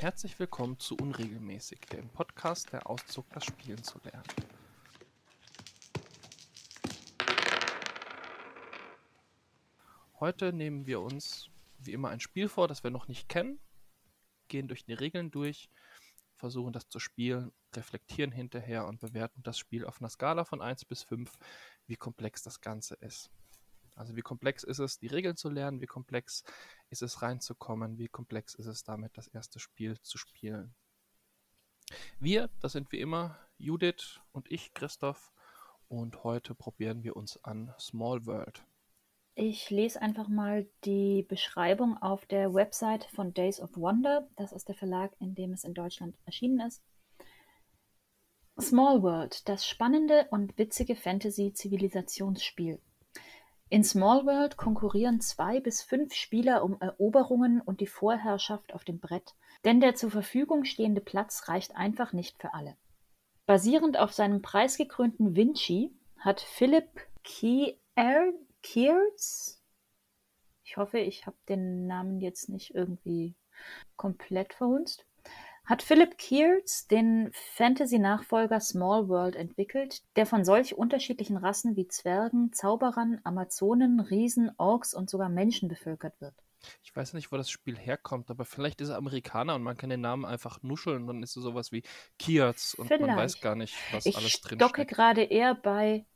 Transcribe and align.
Herzlich 0.00 0.38
willkommen 0.38 0.78
zu 0.78 0.94
Unregelmäßig, 0.94 1.80
dem 1.92 2.08
Podcast, 2.10 2.72
der 2.72 2.88
Auszug, 2.88 3.28
das 3.30 3.44
Spielen 3.44 3.82
zu 3.82 3.98
lernen. 4.04 4.22
Heute 10.20 10.52
nehmen 10.52 10.86
wir 10.86 11.00
uns 11.00 11.50
wie 11.80 11.94
immer 11.94 12.10
ein 12.10 12.20
Spiel 12.20 12.48
vor, 12.48 12.68
das 12.68 12.84
wir 12.84 12.92
noch 12.92 13.08
nicht 13.08 13.28
kennen, 13.28 13.58
gehen 14.46 14.68
durch 14.68 14.84
die 14.84 14.92
Regeln 14.92 15.32
durch, 15.32 15.68
versuchen 16.36 16.72
das 16.72 16.88
zu 16.88 17.00
spielen, 17.00 17.50
reflektieren 17.74 18.30
hinterher 18.30 18.86
und 18.86 19.00
bewerten 19.00 19.42
das 19.42 19.58
Spiel 19.58 19.84
auf 19.84 20.00
einer 20.00 20.10
Skala 20.10 20.44
von 20.44 20.62
1 20.62 20.84
bis 20.84 21.02
5, 21.02 21.32
wie 21.88 21.96
komplex 21.96 22.44
das 22.44 22.60
Ganze 22.60 22.94
ist. 23.00 23.32
Also 23.96 24.14
wie 24.14 24.22
komplex 24.22 24.62
ist 24.62 24.78
es, 24.78 25.00
die 25.00 25.08
Regeln 25.08 25.36
zu 25.36 25.50
lernen, 25.50 25.80
wie 25.80 25.86
komplex 25.86 26.44
ist 26.90 27.02
es 27.02 27.22
reinzukommen, 27.22 27.98
wie 27.98 28.08
komplex 28.08 28.54
ist 28.54 28.66
es 28.66 28.84
damit, 28.84 29.16
das 29.16 29.28
erste 29.28 29.58
Spiel 29.58 30.00
zu 30.00 30.18
spielen. 30.18 30.74
Wir, 32.18 32.50
das 32.60 32.72
sind 32.72 32.92
wie 32.92 33.00
immer 33.00 33.38
Judith 33.56 34.20
und 34.32 34.50
ich, 34.50 34.74
Christoph, 34.74 35.32
und 35.88 36.22
heute 36.22 36.54
probieren 36.54 37.02
wir 37.02 37.16
uns 37.16 37.42
an 37.44 37.74
Small 37.78 38.26
World. 38.26 38.62
Ich 39.34 39.70
lese 39.70 40.02
einfach 40.02 40.28
mal 40.28 40.68
die 40.84 41.22
Beschreibung 41.22 41.96
auf 41.96 42.26
der 42.26 42.52
Website 42.52 43.04
von 43.04 43.32
Days 43.32 43.60
of 43.60 43.76
Wonder. 43.76 44.28
Das 44.36 44.52
ist 44.52 44.68
der 44.68 44.74
Verlag, 44.74 45.14
in 45.20 45.34
dem 45.34 45.52
es 45.52 45.64
in 45.64 45.74
Deutschland 45.74 46.16
erschienen 46.24 46.60
ist. 46.66 46.82
Small 48.60 49.02
World, 49.02 49.48
das 49.48 49.64
spannende 49.64 50.26
und 50.30 50.58
witzige 50.58 50.96
Fantasy-Zivilisationsspiel. 50.96 52.80
In 53.70 53.84
Small 53.84 54.24
World 54.24 54.56
konkurrieren 54.56 55.20
zwei 55.20 55.60
bis 55.60 55.82
fünf 55.82 56.14
Spieler 56.14 56.64
um 56.64 56.80
Eroberungen 56.80 57.60
und 57.60 57.80
die 57.80 57.86
Vorherrschaft 57.86 58.72
auf 58.72 58.82
dem 58.82 58.98
Brett, 58.98 59.34
denn 59.64 59.80
der 59.80 59.94
zur 59.94 60.10
Verfügung 60.10 60.64
stehende 60.64 61.02
Platz 61.02 61.48
reicht 61.48 61.76
einfach 61.76 62.14
nicht 62.14 62.40
für 62.40 62.54
alle. 62.54 62.78
Basierend 63.44 63.98
auf 63.98 64.14
seinem 64.14 64.40
preisgekrönten 64.40 65.36
Vinci 65.36 65.92
hat 66.18 66.40
Philip 66.40 66.88
Kears, 68.62 69.62
ich 70.64 70.76
hoffe, 70.78 70.98
ich 70.98 71.26
habe 71.26 71.36
den 71.48 71.86
Namen 71.86 72.20
jetzt 72.20 72.48
nicht 72.48 72.74
irgendwie 72.74 73.34
komplett 73.96 74.54
verhunzt, 74.54 75.04
hat 75.68 75.82
Philip 75.82 76.16
Kears 76.16 76.86
den 76.86 77.30
Fantasy-Nachfolger 77.32 78.58
Small 78.58 79.08
World 79.08 79.36
entwickelt, 79.36 80.02
der 80.16 80.24
von 80.24 80.42
solch 80.42 80.74
unterschiedlichen 80.74 81.36
Rassen 81.36 81.76
wie 81.76 81.86
Zwergen, 81.86 82.54
Zauberern, 82.54 83.20
Amazonen, 83.22 84.00
Riesen, 84.00 84.50
Orks 84.56 84.94
und 84.94 85.10
sogar 85.10 85.28
Menschen 85.28 85.68
bevölkert 85.68 86.18
wird. 86.22 86.34
Ich 86.82 86.96
weiß 86.96 87.12
nicht, 87.12 87.30
wo 87.30 87.36
das 87.36 87.50
Spiel 87.50 87.76
herkommt, 87.76 88.30
aber 88.30 88.46
vielleicht 88.46 88.80
ist 88.80 88.88
er 88.88 88.96
Amerikaner 88.96 89.54
und 89.56 89.62
man 89.62 89.76
kann 89.76 89.90
den 89.90 90.00
Namen 90.00 90.24
einfach 90.24 90.62
nuscheln 90.62 91.02
und 91.02 91.06
dann 91.06 91.22
ist 91.22 91.36
es 91.36 91.42
sowas 91.42 91.70
wie 91.70 91.82
Kiaz 92.18 92.72
und 92.72 92.88
Vielleicht. 92.88 93.06
man 93.06 93.16
weiß 93.16 93.40
gar 93.40 93.54
nicht, 93.54 93.76
was 93.92 94.06
Ich 94.06 94.16
alles 94.16 94.40
drin 94.40 94.58
stocke 94.58 94.82
steckt. 94.82 94.90
gerade 94.90 95.22
eher 95.22 95.54
bei 95.54 96.06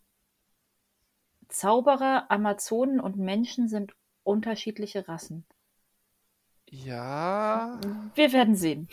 Zauberer, 1.48 2.30
Amazonen 2.30 3.00
und 3.00 3.18
Menschen 3.18 3.68
sind 3.68 3.94
unterschiedliche 4.22 5.06
Rassen. 5.08 5.44
Ja, 6.74 7.78
Wir 8.14 8.32
werden 8.32 8.56
sehen. 8.56 8.88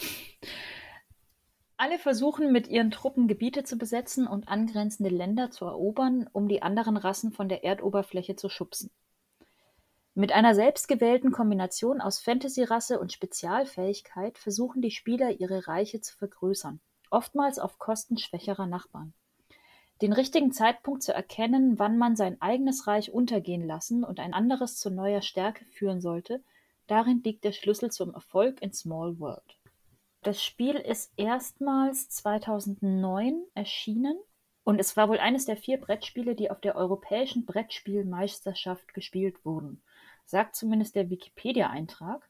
Alle 1.78 1.98
versuchen 1.98 2.52
mit 2.52 2.68
ihren 2.68 2.92
Truppen 2.92 3.30
Gebiete 3.30 3.64
zu 3.64 3.78
besetzen 3.78 4.28
und 4.28 4.50
angrenzende 4.50 5.10
Länder 5.10 5.50
zu 5.50 5.64
erobern, 5.64 6.30
um 6.34 6.50
die 6.50 6.62
anderen 6.62 6.98
Rassen 6.98 7.32
von 7.32 7.48
der 7.48 7.64
Erdoberfläche 7.64 8.36
zu 8.36 8.50
schubsen. 8.50 8.92
Mit 10.14 10.34
einer 10.34 10.56
selbstgewählten 10.56 11.32
Kombination 11.32 12.02
aus 12.02 12.20
Fantasy-Rasse 12.20 13.00
und 13.00 13.14
Spezialfähigkeit 13.14 14.38
versuchen 14.38 14.82
die 14.82 14.92
Spieler 14.92 15.40
ihre 15.40 15.70
Reiche 15.70 16.02
zu 16.02 16.18
vergrößern, 16.18 16.82
oftmals 17.10 17.60
auf 17.60 17.80
Kosten 17.80 18.18
schwächerer 18.18 18.68
Nachbarn. 18.68 19.14
Den 20.02 20.12
richtigen 20.12 20.52
Zeitpunkt 20.52 21.02
zu 21.02 21.14
erkennen, 21.14 21.80
wann 21.80 21.98
man 21.98 22.18
sein 22.18 22.42
eigenes 22.42 22.88
Reich 22.88 23.14
untergehen 23.14 23.66
lassen 23.66 24.04
und 24.04 24.20
ein 24.20 24.34
anderes 24.34 24.76
zu 24.76 24.90
neuer 24.90 25.22
Stärke 25.22 25.64
führen 25.64 26.02
sollte, 26.02 26.44
darin 26.90 27.22
liegt 27.24 27.44
der 27.44 27.52
Schlüssel 27.52 27.92
zum 27.92 28.14
Erfolg 28.14 28.62
in 28.62 28.74
Small 28.74 29.20
World. 29.20 29.58
Das 30.22 30.44
Spiel 30.44 30.76
ist 30.76 31.14
erstmals 31.16 32.10
2009 32.10 33.42
erschienen 33.54 34.20
und 34.64 34.80
es 34.80 34.96
war 34.96 35.10
wohl 35.10 35.18
eines 35.18 35.46
der 35.46 35.58
vier 35.58 35.80
Brettspiele, 35.80 36.36
die 36.36 36.52
auf 36.52 36.62
der 36.62 36.76
Europäischen 36.76 37.46
Brettspielmeisterschaft 37.46 38.94
gespielt 38.94 39.44
wurden, 39.44 39.82
sagt 40.26 40.56
zumindest 40.56 40.96
der 40.96 41.10
Wikipedia-Eintrag. 41.10 42.29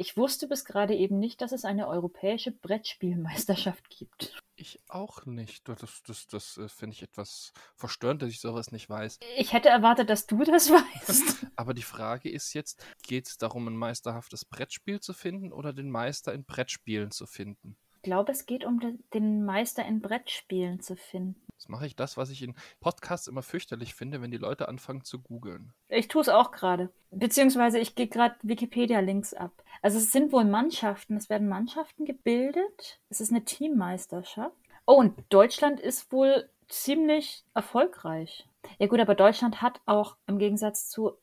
Ich 0.00 0.16
wusste 0.16 0.46
bis 0.46 0.64
gerade 0.64 0.94
eben 0.94 1.18
nicht, 1.18 1.40
dass 1.40 1.50
es 1.50 1.64
eine 1.64 1.88
europäische 1.88 2.52
Brettspielmeisterschaft 2.52 3.90
gibt. 3.90 4.40
ich 4.54 4.80
auch 4.88 5.26
nicht. 5.26 5.68
Das, 5.68 6.02
das, 6.06 6.26
das 6.28 6.56
äh, 6.56 6.68
finde 6.68 6.94
ich 6.94 7.02
etwas 7.02 7.52
verstörend, 7.74 8.22
dass 8.22 8.30
ich 8.30 8.40
sowas 8.40 8.70
nicht 8.70 8.88
weiß. 8.88 9.18
Ich 9.36 9.52
hätte 9.52 9.68
erwartet, 9.70 10.08
dass 10.08 10.26
du 10.26 10.44
das 10.44 10.70
weißt. 10.70 11.46
Aber 11.56 11.74
die 11.74 11.82
Frage 11.82 12.30
ist 12.30 12.52
jetzt, 12.54 12.80
geht 13.02 13.26
es 13.26 13.38
darum, 13.38 13.66
ein 13.66 13.76
meisterhaftes 13.76 14.44
Brettspiel 14.44 15.00
zu 15.00 15.12
finden 15.12 15.52
oder 15.52 15.72
den 15.72 15.90
Meister 15.90 16.32
in 16.32 16.44
Brettspielen 16.44 17.10
zu 17.10 17.26
finden? 17.26 17.76
Ich 17.96 18.02
glaube, 18.02 18.30
es 18.30 18.46
geht 18.46 18.64
um 18.64 18.78
de- 18.78 18.98
den 19.14 19.44
Meister 19.44 19.84
in 19.84 20.00
Brettspielen 20.00 20.80
zu 20.80 20.94
finden. 20.94 21.44
Jetzt 21.58 21.68
mache 21.68 21.86
ich 21.86 21.96
das, 21.96 22.16
was 22.16 22.30
ich 22.30 22.42
in 22.42 22.54
Podcasts 22.78 23.26
immer 23.26 23.42
fürchterlich 23.42 23.92
finde, 23.92 24.22
wenn 24.22 24.30
die 24.30 24.36
Leute 24.36 24.68
anfangen 24.68 25.02
zu 25.02 25.18
googeln. 25.18 25.72
Ich 25.88 26.06
tue 26.06 26.22
es 26.22 26.28
auch 26.28 26.52
gerade. 26.52 26.88
Beziehungsweise 27.10 27.80
ich 27.80 27.96
gehe 27.96 28.06
gerade 28.06 28.36
Wikipedia-Links 28.42 29.34
ab. 29.34 29.50
Also 29.82 29.98
es 29.98 30.12
sind 30.12 30.30
wohl 30.30 30.44
Mannschaften. 30.44 31.16
Es 31.16 31.28
werden 31.28 31.48
Mannschaften 31.48 32.04
gebildet. 32.04 33.00
Es 33.08 33.20
ist 33.20 33.32
eine 33.32 33.44
Teammeisterschaft. 33.44 34.54
Oh, 34.86 34.94
und 34.94 35.14
Deutschland 35.30 35.80
ist 35.80 36.12
wohl 36.12 36.48
ziemlich 36.68 37.42
erfolgreich. 37.54 38.46
Ja 38.78 38.86
gut, 38.86 39.00
aber 39.00 39.16
Deutschland 39.16 39.60
hat 39.60 39.80
auch 39.84 40.16
im 40.28 40.38
Gegensatz 40.38 40.88
zu 40.88 41.14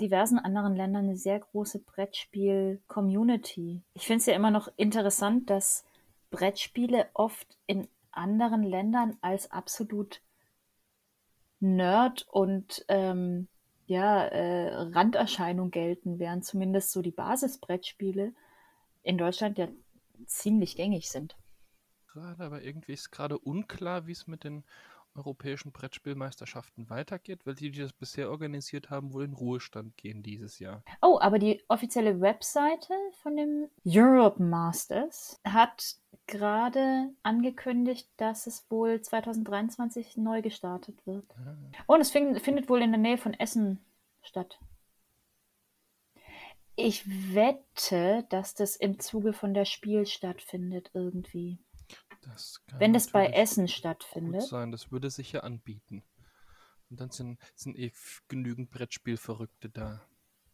diversen 0.00 0.38
anderen 0.38 0.74
Ländern 0.74 1.04
eine 1.04 1.18
sehr 1.18 1.38
große 1.38 1.80
Brettspiel-Community. 1.80 3.82
Ich 3.92 4.06
finde 4.06 4.20
es 4.20 4.26
ja 4.26 4.34
immer 4.34 4.50
noch 4.50 4.72
interessant, 4.76 5.50
dass 5.50 5.84
Brettspiele 6.30 7.10
oft 7.12 7.58
in 7.66 7.88
anderen 8.12 8.62
Ländern 8.62 9.16
als 9.20 9.50
absolut 9.50 10.22
Nerd 11.60 12.26
und 12.28 12.84
ähm, 12.88 13.48
ja, 13.86 14.24
äh, 14.24 14.74
Randerscheinung 14.74 15.70
gelten, 15.70 16.18
während 16.18 16.44
zumindest 16.44 16.92
so 16.92 17.02
die 17.02 17.10
Basisbrettspiele 17.10 18.32
in 19.02 19.18
Deutschland 19.18 19.58
ja 19.58 19.68
ziemlich 20.26 20.76
gängig 20.76 21.10
sind. 21.10 21.36
Gerade, 22.12 22.44
aber 22.44 22.62
irgendwie 22.62 22.92
ist 22.92 23.10
gerade 23.10 23.38
unklar, 23.38 24.06
wie 24.06 24.12
es 24.12 24.26
mit 24.26 24.44
den 24.44 24.64
europäischen 25.14 25.72
Brettspielmeisterschaften 25.72 26.88
weitergeht, 26.90 27.44
weil 27.44 27.54
die, 27.54 27.70
die 27.70 27.80
das 27.80 27.92
bisher 27.92 28.30
organisiert 28.30 28.90
haben, 28.90 29.12
wohl 29.12 29.24
in 29.24 29.32
Ruhestand 29.32 29.96
gehen 29.96 30.22
dieses 30.22 30.58
Jahr. 30.58 30.82
Oh, 31.00 31.18
aber 31.20 31.38
die 31.38 31.62
offizielle 31.68 32.20
Webseite 32.20 32.94
von 33.22 33.36
dem 33.36 33.68
Europe 33.84 34.42
Masters 34.42 35.40
hat 35.44 35.96
gerade 36.26 37.10
angekündigt, 37.22 38.08
dass 38.16 38.46
es 38.46 38.64
wohl 38.70 39.00
2023 39.00 40.16
neu 40.16 40.42
gestartet 40.42 41.06
wird. 41.06 41.26
Ah. 41.36 41.56
Und 41.86 42.00
es 42.00 42.10
fing, 42.10 42.38
findet 42.40 42.68
wohl 42.68 42.82
in 42.82 42.92
der 42.92 43.00
Nähe 43.00 43.18
von 43.18 43.34
Essen 43.34 43.84
statt. 44.22 44.58
Ich 46.74 47.04
wette, 47.34 48.24
dass 48.30 48.54
das 48.54 48.76
im 48.76 48.98
Zuge 48.98 49.34
von 49.34 49.52
der 49.52 49.66
Spiel 49.66 50.06
stattfindet 50.06 50.90
irgendwie. 50.94 51.58
Das 52.22 52.62
Wenn 52.78 52.92
das 52.92 53.10
bei 53.10 53.26
Essen 53.26 53.66
gut 53.66 53.70
stattfindet. 53.74 54.42
sein, 54.42 54.70
das 54.70 54.90
würde 54.90 55.10
sich 55.10 55.32
ja 55.32 55.40
anbieten. 55.40 56.02
Und 56.88 57.00
dann 57.00 57.10
sind, 57.10 57.40
sind 57.54 57.76
eh 57.78 57.92
genügend 58.28 58.70
Brettspielverrückte 58.70 59.70
da. 59.70 60.06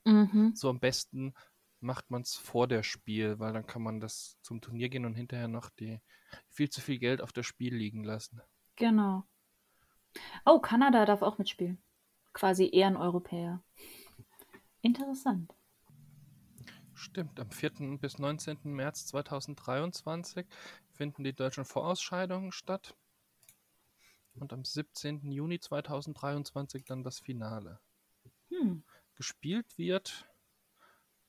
Mhm. 0.04 0.52
So 0.54 0.70
am 0.70 0.80
besten 0.80 1.34
macht 1.80 2.10
man 2.10 2.22
es 2.22 2.34
vor 2.34 2.66
der 2.66 2.82
Spiel, 2.82 3.38
weil 3.38 3.52
dann 3.52 3.66
kann 3.66 3.82
man 3.82 4.00
das 4.00 4.38
zum 4.42 4.60
Turnier 4.60 4.88
gehen 4.88 5.04
und 5.04 5.14
hinterher 5.14 5.48
noch 5.48 5.70
die 5.70 6.00
viel 6.48 6.70
zu 6.70 6.80
viel 6.80 6.98
Geld 6.98 7.20
auf 7.20 7.32
das 7.32 7.46
Spiel 7.46 7.74
liegen 7.74 8.04
lassen. 8.04 8.40
Genau. 8.76 9.24
Oh, 10.44 10.58
Kanada 10.58 11.04
darf 11.04 11.22
auch 11.22 11.38
mitspielen. 11.38 11.82
Quasi 12.32 12.70
Ehreneuropäer. 12.72 13.62
Interessant. 14.80 15.52
Stimmt, 16.98 17.38
am 17.38 17.48
4. 17.52 17.98
bis 18.00 18.18
19. 18.18 18.58
März 18.64 19.06
2023 19.06 20.44
finden 20.90 21.22
die 21.22 21.32
deutschen 21.32 21.64
Vorausscheidungen 21.64 22.50
statt. 22.50 22.96
Und 24.34 24.52
am 24.52 24.64
17. 24.64 25.30
Juni 25.30 25.60
2023 25.60 26.84
dann 26.84 27.04
das 27.04 27.20
Finale. 27.20 27.78
Hm. 28.48 28.82
Gespielt 29.14 29.78
wird 29.78 30.28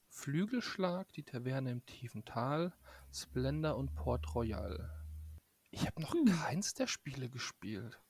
Flügelschlag, 0.07 1.13
die 1.13 1.23
Taverne 1.23 1.69
im 1.69 1.85
tiefen 1.85 2.25
Tal, 2.25 2.73
Splendor 3.13 3.77
und 3.77 3.93
Port 3.93 4.33
Royal. 4.33 4.89
Ich 5.69 5.85
habe 5.85 6.01
noch 6.01 6.15
Hm. 6.15 6.25
keins 6.25 6.73
der 6.73 6.87
Spiele 6.87 7.29
gespielt. 7.29 8.01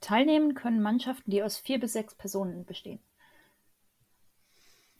Teilnehmen 0.00 0.54
können 0.54 0.80
Mannschaften, 0.82 1.32
die 1.32 1.42
aus 1.42 1.58
vier 1.58 1.80
bis 1.80 1.94
sechs 1.94 2.14
Personen 2.14 2.64
bestehen. 2.64 3.02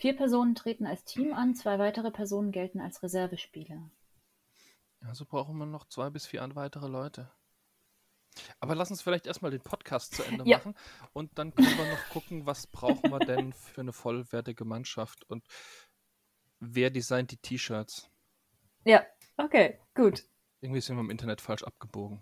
Vier 0.01 0.17
Personen 0.17 0.55
treten 0.55 0.87
als 0.87 1.05
Team 1.05 1.35
an, 1.35 1.55
zwei 1.55 1.79
weitere 1.79 2.11
Personen 2.11 2.53
gelten 2.53 2.81
als 2.81 3.03
Reservespieler. 3.03 3.91
Also 5.03 5.27
brauchen 5.27 5.59
wir 5.59 5.67
noch 5.67 5.87
zwei 5.89 6.09
bis 6.09 6.27
vier 6.27 6.49
weitere 6.55 6.89
Leute. 6.89 7.31
Aber 8.61 8.75
lass 8.75 8.91
uns 8.91 9.03
vielleicht 9.03 9.27
erstmal 9.27 9.51
den 9.51 9.61
Podcast 9.61 10.15
zu 10.15 10.23
Ende 10.23 10.45
Ja. 10.47 10.57
machen 10.57 10.75
und 11.13 11.37
dann 11.39 11.55
können 11.55 11.77
wir 11.77 11.85
noch 11.85 12.09
gucken, 12.09 12.47
was 12.47 12.67
brauchen 12.67 13.11
wir 13.11 13.19
denn 13.19 13.53
für 13.53 13.83
eine 13.83 13.93
vollwertige 13.93 14.65
Mannschaft 14.65 15.29
und 15.29 15.45
wer 16.61 16.89
designt 16.89 17.33
die 17.33 17.37
T-Shirts. 17.37 18.09
Ja, 18.85 19.05
okay, 19.37 19.81
gut. 19.95 20.25
Irgendwie 20.63 20.81
sind 20.81 20.97
wir 20.97 21.03
im 21.03 21.11
Internet 21.11 21.43
falsch 21.43 21.63
abgebogen. 21.63 22.21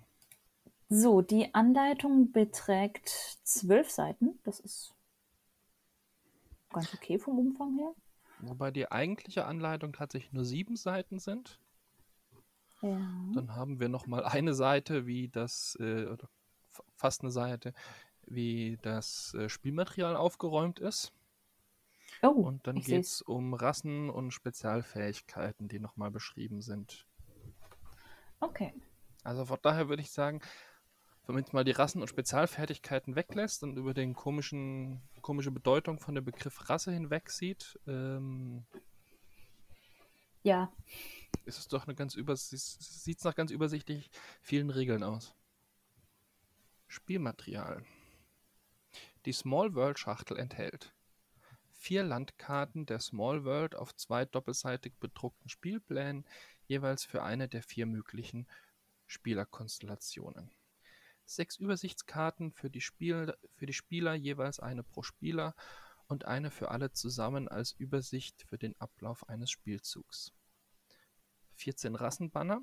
So, 0.88 1.22
die 1.22 1.54
Anleitung 1.54 2.32
beträgt 2.32 3.08
zwölf 3.44 3.88
Seiten. 3.88 4.40
Das 4.42 4.58
ist 4.58 4.96
ganz 6.70 6.92
okay 6.94 7.18
vom 7.18 7.38
Umfang 7.38 7.76
her. 7.76 7.94
Wobei 8.40 8.70
die 8.70 8.90
eigentliche 8.90 9.44
Anleitung 9.46 9.92
tatsächlich 9.92 10.32
nur 10.32 10.44
sieben 10.44 10.76
Seiten 10.76 11.18
sind. 11.18 11.60
Ja. 12.82 12.98
Dann 13.34 13.56
haben 13.56 13.80
wir 13.80 13.88
noch 13.88 14.06
mal 14.06 14.24
eine 14.24 14.54
Seite, 14.54 15.06
wie 15.06 15.28
das, 15.28 15.74
äh, 15.80 16.16
fast 16.94 17.22
eine 17.22 17.32
Seite, 17.32 17.74
wie 18.26 18.78
das 18.82 19.34
äh, 19.34 19.48
Spielmaterial 19.48 20.16
aufgeräumt 20.16 20.78
ist. 20.78 21.12
Oh, 22.22 22.28
Und 22.28 22.66
dann 22.66 22.76
geht 22.80 23.04
es 23.04 23.22
um 23.22 23.54
Rassen 23.54 24.10
und 24.10 24.32
Spezialfähigkeiten, 24.32 25.68
die 25.68 25.78
nochmal 25.78 26.10
beschrieben 26.10 26.62
sind. 26.62 27.06
Okay. 28.40 28.72
Also 29.24 29.44
von 29.44 29.58
daher 29.62 29.88
würde 29.88 30.02
ich 30.02 30.10
sagen, 30.10 30.40
wenn 31.26 31.34
man 31.34 31.44
jetzt 31.44 31.52
mal 31.52 31.64
die 31.64 31.72
Rassen 31.72 32.00
und 32.00 32.08
Spezialfertigkeiten 32.08 33.14
weglässt 33.14 33.62
und 33.62 33.76
über 33.76 33.94
den 33.94 34.14
komischen, 34.14 35.02
komische 35.28 35.50
Bedeutung 35.50 35.98
von 35.98 36.14
dem 36.14 36.24
Begriff 36.24 36.70
Rasse 36.70 36.90
hinweg 36.90 37.28
sieht, 37.28 37.78
ähm, 37.86 38.64
Ja, 40.42 40.72
ist 41.44 41.58
es 41.58 41.68
doch 41.68 41.84
eine 41.84 41.94
ganz 41.94 42.14
über 42.14 42.34
sieht 42.34 43.18
es 43.18 43.24
nach 43.24 43.34
ganz 43.34 43.50
übersichtlich 43.50 44.10
vielen 44.40 44.70
Regeln 44.70 45.02
aus. 45.02 45.34
Spielmaterial. 46.86 47.84
Die 49.26 49.34
Small 49.34 49.74
World 49.74 49.98
Schachtel 49.98 50.38
enthält 50.38 50.94
vier 51.74 52.04
Landkarten 52.04 52.86
der 52.86 52.98
Small 52.98 53.44
World 53.44 53.74
auf 53.74 53.94
zwei 53.94 54.24
doppelseitig 54.24 54.94
bedruckten 54.94 55.50
Spielplänen, 55.50 56.24
jeweils 56.68 57.04
für 57.04 57.22
eine 57.22 57.48
der 57.48 57.62
vier 57.62 57.84
möglichen 57.84 58.46
Spielerkonstellationen. 59.06 60.50
Sechs 61.28 61.56
Übersichtskarten 61.56 62.52
für 62.52 62.70
die, 62.70 62.80
Spiel 62.80 63.36
für 63.54 63.66
die 63.66 63.74
Spieler, 63.74 64.14
jeweils 64.14 64.60
eine 64.60 64.82
pro 64.82 65.02
Spieler 65.02 65.54
und 66.06 66.24
eine 66.24 66.50
für 66.50 66.70
alle 66.70 66.90
zusammen 66.92 67.48
als 67.48 67.72
Übersicht 67.72 68.44
für 68.44 68.56
den 68.56 68.74
Ablauf 68.80 69.28
eines 69.28 69.50
Spielzugs. 69.50 70.32
14 71.56 71.96
Rassenbanner. 71.96 72.62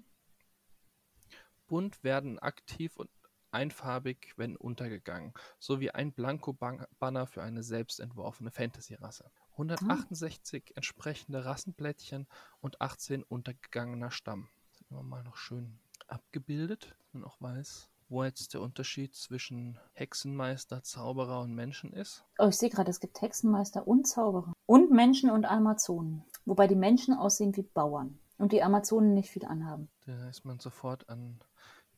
Bunt 1.67 2.03
werden 2.03 2.39
aktiv 2.39 2.97
und 2.97 3.11
einfarbig, 3.51 4.33
wenn 4.35 4.57
untergegangen, 4.57 5.35
sowie 5.59 5.91
ein 5.91 6.11
Blanko-Banner 6.11 7.27
für 7.27 7.43
eine 7.43 7.61
selbst 7.61 7.99
entworfene 7.99 8.49
Fantasy-Rasse. 8.49 9.29
168 9.51 10.75
entsprechende 10.75 11.45
Rassenblättchen 11.45 12.25
und 12.61 12.81
18 12.81 13.21
untergegangener 13.21 14.09
Stamm. 14.09 14.49
Sind 14.71 14.89
immer 14.89 15.03
mal 15.03 15.23
noch 15.23 15.37
schön 15.37 15.79
abgebildet, 16.07 16.95
dass 16.97 17.13
man 17.13 17.23
auch 17.23 17.39
weiß, 17.39 17.91
wo 18.09 18.23
jetzt 18.23 18.53
der 18.53 18.61
Unterschied 18.61 19.15
zwischen 19.15 19.79
Hexenmeister, 19.93 20.83
Zauberer 20.83 21.41
und 21.41 21.53
Menschen 21.53 21.91
ist. 21.93 22.23
Oh, 22.37 22.47
ich 22.47 22.57
sehe 22.57 22.69
gerade, 22.69 22.89
es 22.91 22.99
gibt 22.99 23.21
Hexenmeister 23.21 23.87
und 23.87 24.07
Zauberer. 24.07 24.53
Und 24.65 24.91
Menschen 24.91 25.29
und 25.31 25.45
Amazonen. 25.45 26.23
Wobei 26.45 26.67
die 26.67 26.75
Menschen 26.75 27.13
aussehen 27.15 27.55
wie 27.55 27.63
Bauern. 27.63 28.19
Und 28.37 28.51
die 28.51 28.61
Amazonen 28.61 29.13
nicht 29.13 29.29
viel 29.29 29.45
anhaben. 29.45 29.89
Da 30.05 30.29
ist 30.29 30.43
man 30.45 30.59
sofort 30.59 31.09
an 31.09 31.39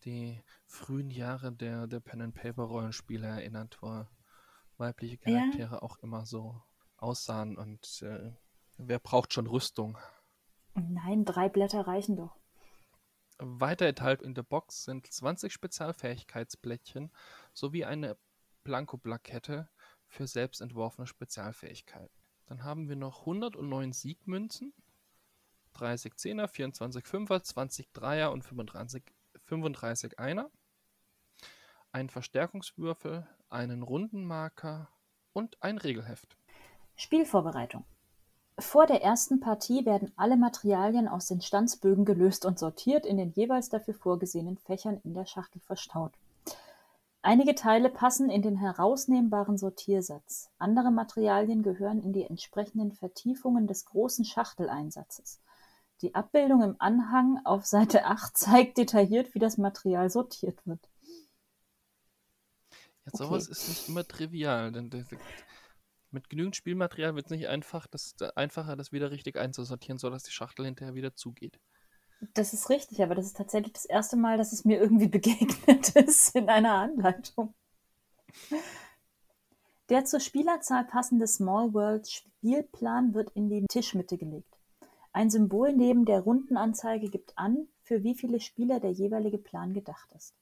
die 0.06 0.40
frühen 0.66 1.10
Jahre 1.10 1.52
der, 1.52 1.88
der 1.88 2.00
Pen-and-Paper-Rollenspiele 2.00 3.28
erinnert, 3.28 3.78
wo 3.82 4.06
weibliche 4.78 5.18
Ja. 5.26 5.40
Charaktere 5.40 5.82
auch 5.82 5.98
immer 6.00 6.26
so 6.26 6.62
aussahen 6.98 7.58
und 7.58 8.02
äh, 8.04 8.32
wer 8.78 9.00
braucht 9.00 9.34
schon 9.34 9.48
Rüstung? 9.48 9.98
Nein, 10.76 11.26
drei 11.26 11.50
Blätter 11.50 11.88
reichen 11.88 12.16
doch. 12.16 12.36
Weiter 13.40 13.86
enthalten 13.86 14.26
in 14.26 14.34
der 14.34 14.44
Box 14.44 14.84
sind 14.86 15.12
20 15.12 15.54
Spezialfähigkeitsblättchen 15.54 17.12
sowie 17.54 17.86
eine 17.86 18.18
Blankoplakette 18.64 19.70
für 20.08 20.28
selbst 20.28 20.62
entworfene 20.62 21.08
Spezialfähigkeiten. 21.08 22.16
Dann 22.48 22.64
haben 22.64 22.90
wir 22.90 22.96
noch 22.96 23.22
109 23.22 23.94
Siegmünzen, 23.94 24.74
30 25.74 26.16
Zehner, 26.16 26.48
24 26.48 27.06
Fünfer, 27.06 27.44
20 27.44 27.92
Dreier 27.94 28.32
und 28.32 28.44
35, 28.44 29.04
35 29.46 30.18
Einer, 30.18 30.50
einen 31.92 32.10
Verstärkungswürfel, 32.10 33.28
einen 33.50 33.84
Rundenmarker 33.84 34.90
und 35.34 35.62
ein 35.62 35.78
Regelheft. 35.78 36.38
Spielvorbereitung. 36.96 37.86
Vor 38.60 38.88
der 38.88 39.04
ersten 39.04 39.40
Partie 39.40 39.86
werden 39.86 40.12
alle 40.16 40.36
Materialien 40.36 41.08
aus 41.08 41.28
den 41.28 41.42
Stanzbögen 41.42 42.06
gelöst 42.06 42.44
und 42.46 42.58
sortiert 42.58 43.06
in 43.06 43.18
den 43.18 43.32
jeweils 43.32 43.70
dafür 43.70 43.94
vorgesehenen 43.94 44.58
Fächern 44.58 45.00
in 45.04 45.14
der 45.14 45.26
Schachtel 45.26 45.62
verstaut. 45.62 46.14
Einige 47.22 47.54
Teile 47.56 47.90
passen 47.90 48.30
in 48.30 48.42
den 48.42 48.56
herausnehmbaren 48.56 49.58
Sortiersatz. 49.58 50.50
Andere 50.58 50.92
Materialien 50.92 51.62
gehören 51.62 52.02
in 52.02 52.14
die 52.14 52.24
entsprechenden 52.24 52.94
Vertiefungen 52.94 53.68
des 53.68 53.86
großen 53.86 54.26
Schachteleinsatzes. 54.26 55.40
Die 56.02 56.16
Abbildung 56.16 56.62
im 56.64 56.76
Anhang 56.80 57.40
auf 57.44 57.66
Seite 57.66 58.06
8 58.06 58.36
zeigt 58.38 58.78
detailliert, 58.78 59.36
wie 59.36 59.40
das 59.40 59.58
Material 59.58 60.10
sortiert 60.10 60.66
wird. 60.66 60.80
Ja, 62.72 62.78
Okay. 63.14 63.18
sowas 63.24 63.48
ist 63.48 63.70
nicht 63.70 63.88
immer 63.90 64.06
trivial, 64.08 64.72
denn 64.72 64.90
das- 64.90 65.06
mit 66.18 66.30
genügend 66.30 66.56
Spielmaterial 66.56 67.16
wird 67.16 67.26
es 67.26 67.32
nicht 67.32 67.48
einfach, 67.48 67.86
das, 67.86 68.16
einfacher, 68.36 68.76
das 68.76 68.92
wieder 68.92 69.12
richtig 69.12 69.38
einzusortieren, 69.38 70.00
sodass 70.00 70.24
die 70.24 70.32
Schachtel 70.32 70.66
hinterher 70.66 70.96
wieder 70.96 71.16
zugeht. 71.16 71.60
Das 72.34 72.54
ist 72.54 72.70
richtig, 72.72 73.04
aber 73.04 73.14
das 73.14 73.28
ist 73.28 73.38
tatsächlich 73.38 73.74
das 73.74 73.86
erste 73.86 74.18
Mal, 74.18 74.38
dass 74.38 74.52
es 74.52 74.66
mir 74.66 74.80
irgendwie 74.80 75.08
begegnet 75.18 75.90
ist 75.90 76.36
in 76.36 76.50
einer 76.50 76.74
Anleitung. 76.74 77.54
Der 79.90 80.06
zur 80.06 80.20
Spielerzahl 80.20 80.86
passende 80.86 81.28
Small 81.28 81.74
World 81.74 82.08
Spielplan 82.10 83.14
wird 83.14 83.30
in 83.36 83.50
die 83.50 83.66
Tischmitte 83.68 84.18
gelegt. 84.18 84.58
Ein 85.14 85.30
Symbol 85.30 85.74
neben 85.74 86.06
der 86.06 86.22
Rundenanzeige 86.22 87.10
gibt 87.10 87.38
an, 87.38 87.68
für 87.84 88.04
wie 88.04 88.16
viele 88.16 88.40
Spieler 88.40 88.80
der 88.80 88.92
jeweilige 88.92 89.38
Plan 89.38 89.74
gedacht 89.74 90.10
ist. 90.16 90.34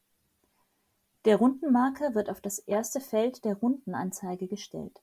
Der 1.26 1.38
Rundenmarker 1.38 2.16
wird 2.16 2.30
auf 2.30 2.40
das 2.40 2.60
erste 2.60 3.02
Feld 3.02 3.44
der 3.46 3.56
Rundenanzeige 3.56 4.48
gestellt. 4.48 5.02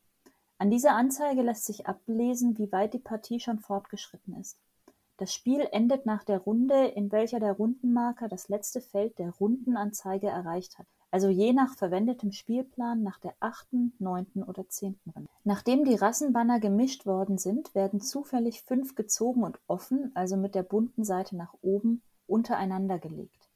An 0.63 0.71
dieser 0.71 0.95
Anzeige 0.95 1.43
lässt 1.43 1.65
sich 1.65 1.89
ablesen, 1.89 2.57
wie 2.57 2.71
weit 2.71 2.95
die 2.95 3.01
Partie 3.01 3.41
schon 3.41 3.59
fortgeschritten 3.59 4.37
ist. 4.37 4.61
Das 5.17 5.35
Spiel 5.35 5.67
endet 5.73 6.07
nach 6.07 6.23
der 6.23 6.39
Runde, 6.39 6.87
in 6.87 7.11
welcher 7.11 7.41
der 7.41 7.55
Rundenmarker 7.55 8.29
das 8.29 8.49
letzte 8.49 8.81
Feld 8.81 9.19
der 9.19 9.31
Rundenanzeige 9.31 10.29
erreicht 10.29 10.79
hat, 10.79 10.87
also 11.11 11.29
je 11.29 11.53
nach 11.53 11.75
verwendetem 11.75 12.31
Spielplan 12.31 13.03
nach 13.03 13.19
der 13.19 13.35
achten, 13.41 13.97
neunten 13.99 14.45
oder 14.45 14.69
zehnten 14.69 15.11
Runde. 15.11 15.29
Nachdem 15.43 15.85
die 15.85 15.97
Rassenbanner 15.97 16.61
gemischt 16.61 17.07
worden 17.07 17.39
sind, 17.39 17.75
werden 17.75 18.01
zufällig 18.01 18.63
fünf 18.63 18.95
gezogen 18.95 19.43
und 19.43 19.59
offen, 19.67 20.13
also 20.15 20.37
mit 20.37 20.55
der 20.55 20.63
bunten 20.63 21.03
Seite 21.03 21.37
nach 21.37 21.55
oben, 21.63 22.03
untereinander 22.29 23.01
gelegt. 23.01 23.49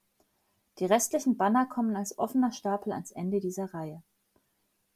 Die 0.80 0.86
restlichen 0.86 1.36
Banner 1.36 1.66
kommen 1.66 1.94
als 1.94 2.18
offener 2.18 2.50
Stapel 2.50 2.92
ans 2.92 3.12
Ende 3.12 3.38
dieser 3.38 3.72
Reihe. 3.72 4.02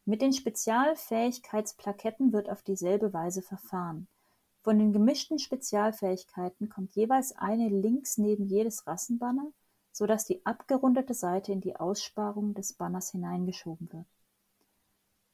Mit 0.05 0.23
den 0.23 0.33
Spezialfähigkeitsplaketten 0.33 2.33
wird 2.33 2.49
auf 2.49 2.63
dieselbe 2.63 3.13
Weise 3.13 3.43
verfahren. 3.43 4.09
Von 4.63 4.79
den 4.79 4.93
gemischten 4.93 5.39
Spezialfähigkeiten 5.39 6.69
kommt 6.69 6.95
jeweils 6.95 7.37
eine 7.37 7.69
links 7.69 8.19
neben 8.19 8.47
jedes 8.47 8.87
Rassenbanner, 8.87 9.53
sodass 9.93 10.25
die 10.25 10.45
abgerundete 10.45 11.15
Seite 11.15 11.53
in 11.53 11.61
die 11.61 11.77
Aussparung 11.77 12.55
des 12.55 12.75
Banners 12.75 13.11
hineingeschoben 13.11 13.93
wird. 13.93 14.07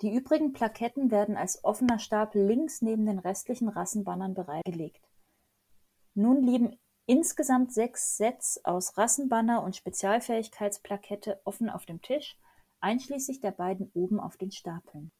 Die 0.02 0.14
übrigen 0.14 0.52
Plaketten 0.52 1.10
werden 1.10 1.36
als 1.36 1.64
offener 1.64 1.98
Stapel 1.98 2.46
links 2.46 2.82
neben 2.82 3.06
den 3.06 3.18
restlichen 3.18 3.68
Rassenbannern 3.68 4.34
bereitgelegt. 4.34 5.08
Nun 6.14 6.42
liegen 6.42 6.78
insgesamt 7.06 7.72
sechs 7.72 8.16
Sets 8.16 8.62
aus 8.64 8.98
Rassenbanner 8.98 9.62
und 9.62 9.74
Spezialfähigkeitsplakette 9.74 11.40
offen 11.44 11.70
auf 11.70 11.86
dem 11.86 12.02
Tisch, 12.02 12.38
einschließlich 12.80 13.40
der 13.40 13.52
beiden 13.52 13.90
oben 13.94 14.20
auf 14.20 14.36
den 14.36 14.50
Stapeln. 14.50 15.10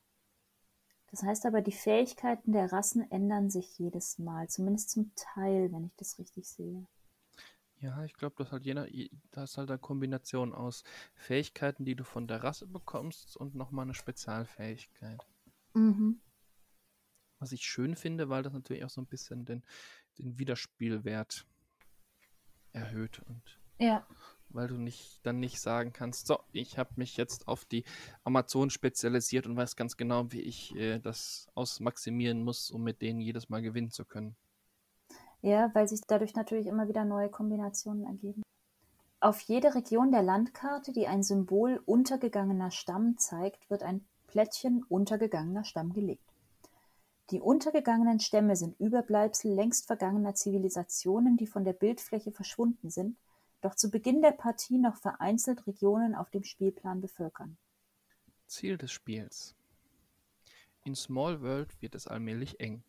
Das 1.10 1.22
heißt 1.22 1.46
aber, 1.46 1.62
die 1.62 1.72
Fähigkeiten 1.72 2.52
der 2.52 2.72
Rassen 2.72 3.10
ändern 3.10 3.48
sich 3.48 3.78
jedes 3.78 4.18
Mal, 4.18 4.48
zumindest 4.48 4.90
zum 4.90 5.12
Teil, 5.14 5.72
wenn 5.72 5.84
ich 5.84 5.94
das 5.96 6.18
richtig 6.18 6.48
sehe. 6.48 6.86
Ja, 7.78 8.04
ich 8.04 8.14
glaube, 8.14 8.34
das, 8.38 8.52
halt 8.52 8.66
das 9.30 9.50
ist 9.50 9.58
halt 9.58 9.70
eine 9.70 9.78
Kombination 9.78 10.54
aus 10.54 10.82
Fähigkeiten, 11.14 11.84
die 11.84 11.94
du 11.94 12.04
von 12.04 12.26
der 12.26 12.42
Rasse 12.42 12.66
bekommst 12.66 13.36
und 13.36 13.54
nochmal 13.54 13.84
eine 13.84 13.94
Spezialfähigkeit. 13.94 15.26
Mhm. 15.75 16.20
Was 17.38 17.52
ich 17.52 17.62
schön 17.62 17.96
finde, 17.96 18.30
weil 18.30 18.42
das 18.42 18.54
natürlich 18.54 18.84
auch 18.84 18.90
so 18.90 19.02
ein 19.02 19.06
bisschen 19.06 19.44
den, 19.44 19.62
den 20.18 20.38
Wiederspielwert 20.38 21.46
erhöht 22.72 23.20
und 23.20 23.60
Ja. 23.78 24.06
Weil 24.50 24.68
du 24.68 24.76
nicht 24.76 25.20
dann 25.24 25.40
nicht 25.40 25.60
sagen 25.60 25.92
kannst, 25.92 26.26
so, 26.26 26.38
ich 26.52 26.78
habe 26.78 26.90
mich 26.96 27.16
jetzt 27.16 27.48
auf 27.48 27.64
die 27.64 27.84
Amazon 28.24 28.70
spezialisiert 28.70 29.46
und 29.46 29.56
weiß 29.56 29.76
ganz 29.76 29.96
genau, 29.96 30.32
wie 30.32 30.40
ich 30.40 30.74
äh, 30.76 30.98
das 30.98 31.48
ausmaximieren 31.54 32.42
muss, 32.42 32.70
um 32.70 32.82
mit 32.82 33.02
denen 33.02 33.20
jedes 33.20 33.48
Mal 33.48 33.62
gewinnen 33.62 33.90
zu 33.90 34.04
können. 34.04 34.36
Ja, 35.42 35.70
weil 35.74 35.86
sich 35.86 36.00
dadurch 36.06 36.34
natürlich 36.34 36.66
immer 36.66 36.88
wieder 36.88 37.04
neue 37.04 37.28
Kombinationen 37.28 38.04
ergeben. 38.04 38.42
Auf 39.20 39.40
jede 39.40 39.74
Region 39.74 40.10
der 40.10 40.22
Landkarte, 40.22 40.92
die 40.92 41.06
ein 41.06 41.22
Symbol 41.22 41.80
untergegangener 41.86 42.70
Stamm 42.70 43.16
zeigt, 43.18 43.70
wird 43.70 43.82
ein 43.82 44.04
Plättchen 44.26 44.84
untergegangener 44.88 45.64
Stamm 45.64 45.92
gelegt. 45.92 46.32
Die 47.30 47.40
untergegangenen 47.40 48.20
Stämme 48.20 48.54
sind 48.54 48.78
Überbleibsel 48.78 49.52
längst 49.52 49.86
vergangener 49.86 50.34
Zivilisationen, 50.34 51.36
die 51.36 51.48
von 51.48 51.64
der 51.64 51.72
Bildfläche 51.72 52.30
verschwunden 52.30 52.90
sind, 52.90 53.16
doch 53.66 53.75
zu 53.75 53.90
Beginn 53.90 54.23
der 54.23 54.30
Partie 54.30 54.78
noch 54.78 54.94
vereinzelt 54.94 55.66
Regionen 55.66 56.14
auf 56.14 56.30
dem 56.30 56.44
Spielplan 56.44 57.00
bevölkern. 57.00 57.58
Ziel 58.46 58.78
des 58.78 58.92
Spiels. 58.92 59.56
In 60.85 60.94
Small 60.94 61.42
World 61.42 61.82
wird 61.82 61.96
es 61.96 62.06
allmählich 62.06 62.61
eng. 62.61 62.85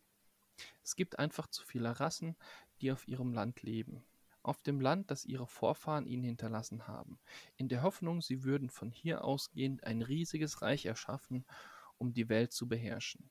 Es 0.84 0.94
gibt 0.94 1.18
einfach 1.18 1.48
zu 1.48 1.64
viele 1.64 1.98
Rassen, 1.98 2.36
die 2.80 2.92
auf 2.92 3.08
ihrem 3.08 3.32
Land 3.32 3.64
leben. 3.64 4.04
Auf 4.44 4.62
dem 4.62 4.80
Land, 4.80 5.10
das 5.10 5.24
ihre 5.24 5.48
Vorfahren 5.48 6.06
ihnen 6.06 6.22
hinterlassen 6.22 6.86
haben. 6.86 7.18
In 7.56 7.68
der 7.68 7.82
Hoffnung, 7.82 8.22
sie 8.22 8.44
würden 8.44 8.70
von 8.70 8.92
hier 8.92 9.24
ausgehend 9.24 9.82
ein 9.82 10.00
riesiges 10.00 10.62
Reich 10.62 10.86
erschaffen, 10.86 11.44
um 11.98 12.12
die 12.12 12.28
Welt 12.28 12.52
zu 12.52 12.68
beherrschen. 12.68 13.28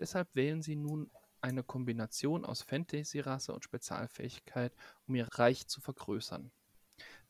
Deshalb 0.00 0.34
wählen 0.34 0.62
sie 0.62 0.74
nun 0.74 1.12
eine 1.42 1.62
Kombination 1.62 2.44
aus 2.44 2.62
Fantasy-Rasse 2.62 3.52
und 3.52 3.64
Spezialfähigkeit, 3.64 4.74
um 5.06 5.14
ihr 5.14 5.28
Reich 5.32 5.66
zu 5.66 5.80
vergrößern. 5.80 6.50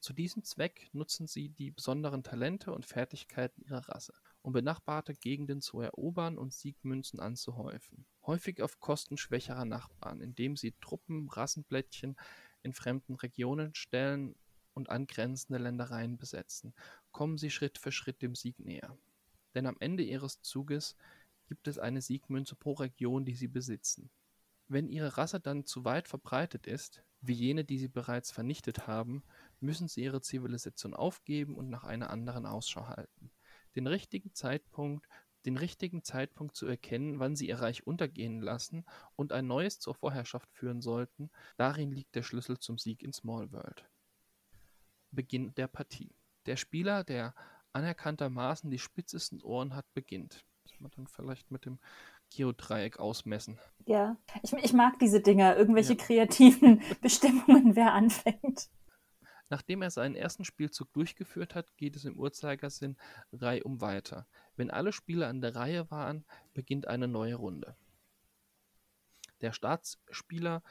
Zu 0.00 0.12
diesem 0.12 0.44
Zweck 0.44 0.88
nutzen 0.92 1.26
sie 1.26 1.50
die 1.50 1.70
besonderen 1.70 2.22
Talente 2.22 2.72
und 2.72 2.86
Fertigkeiten 2.86 3.62
ihrer 3.62 3.88
Rasse, 3.88 4.14
um 4.42 4.52
benachbarte 4.52 5.14
Gegenden 5.14 5.60
zu 5.60 5.80
erobern 5.80 6.38
und 6.38 6.54
Siegmünzen 6.54 7.20
anzuhäufen. 7.20 8.06
Häufig 8.26 8.62
auf 8.62 8.80
Kosten 8.80 9.18
schwächerer 9.18 9.66
Nachbarn, 9.66 10.20
indem 10.20 10.56
sie 10.56 10.72
Truppen, 10.80 11.28
Rassenblättchen 11.28 12.16
in 12.62 12.72
fremden 12.72 13.14
Regionen 13.14 13.74
stellen 13.74 14.34
und 14.72 14.88
angrenzende 14.88 15.62
Ländereien 15.62 16.16
besetzen, 16.16 16.74
kommen 17.12 17.36
sie 17.36 17.50
Schritt 17.50 17.78
für 17.78 17.92
Schritt 17.92 18.22
dem 18.22 18.34
Sieg 18.34 18.58
näher. 18.58 18.96
Denn 19.54 19.66
am 19.66 19.76
Ende 19.80 20.02
ihres 20.02 20.40
Zuges 20.42 20.96
gibt 21.50 21.66
es 21.66 21.80
eine 21.80 22.00
Siegmünze 22.00 22.54
pro 22.54 22.74
Region, 22.74 23.24
die 23.24 23.34
sie 23.34 23.48
besitzen. 23.48 24.08
Wenn 24.68 24.88
ihre 24.88 25.18
Rasse 25.18 25.40
dann 25.40 25.66
zu 25.66 25.84
weit 25.84 26.06
verbreitet 26.06 26.68
ist, 26.68 27.02
wie 27.22 27.32
jene, 27.32 27.64
die 27.64 27.76
sie 27.76 27.88
bereits 27.88 28.30
vernichtet 28.30 28.86
haben, 28.86 29.24
müssen 29.58 29.88
sie 29.88 30.04
ihre 30.04 30.20
Zivilisation 30.20 30.94
aufgeben 30.94 31.56
und 31.56 31.68
nach 31.68 31.82
einer 31.82 32.10
anderen 32.10 32.46
Ausschau 32.46 32.86
halten. 32.86 33.32
Den 33.74 33.88
richtigen 33.88 34.32
Zeitpunkt, 34.32 35.08
den 35.44 35.56
richtigen 35.56 36.04
Zeitpunkt 36.04 36.54
zu 36.54 36.66
erkennen, 36.66 37.18
wann 37.18 37.34
sie 37.34 37.48
ihr 37.48 37.58
Reich 37.58 37.84
untergehen 37.84 38.40
lassen 38.40 38.86
und 39.16 39.32
ein 39.32 39.48
neues 39.48 39.80
zur 39.80 39.96
Vorherrschaft 39.96 40.52
führen 40.52 40.80
sollten, 40.80 41.32
darin 41.56 41.90
liegt 41.90 42.14
der 42.14 42.22
Schlüssel 42.22 42.60
zum 42.60 42.78
Sieg 42.78 43.02
in 43.02 43.12
Small 43.12 43.50
World. 43.50 43.90
Beginn 45.10 45.52
der 45.56 45.66
Partie. 45.66 46.14
Der 46.46 46.54
Spieler, 46.54 47.02
der 47.02 47.34
anerkanntermaßen 47.72 48.70
die 48.70 48.78
spitzesten 48.78 49.42
Ohren 49.42 49.74
hat, 49.74 49.92
beginnt 49.94 50.44
man 50.78 50.90
dann 50.94 51.06
vielleicht 51.06 51.50
mit 51.50 51.64
dem 51.64 51.78
Geodreieck 52.30 53.00
ausmessen. 53.00 53.58
Ja, 53.86 54.16
ich, 54.42 54.52
ich 54.52 54.72
mag 54.72 54.98
diese 54.98 55.20
Dinger, 55.20 55.56
irgendwelche 55.56 55.94
ja. 55.94 56.04
kreativen 56.04 56.82
Bestimmungen, 57.00 57.74
wer 57.74 57.92
anfängt. 57.94 58.68
Nachdem 59.48 59.82
er 59.82 59.90
seinen 59.90 60.14
ersten 60.14 60.44
Spielzug 60.44 60.92
durchgeführt 60.92 61.56
hat, 61.56 61.76
geht 61.76 61.96
es 61.96 62.04
im 62.04 62.16
Uhrzeigersinn 62.16 62.96
reihum 63.32 63.80
weiter. 63.80 64.28
Wenn 64.54 64.70
alle 64.70 64.92
Spieler 64.92 65.26
an 65.26 65.40
der 65.40 65.56
Reihe 65.56 65.90
waren, 65.90 66.24
beginnt 66.54 66.86
eine 66.86 67.08
neue 67.08 67.34
Runde. 67.34 67.76
Der 69.40 69.52
Startspieler 69.52 70.62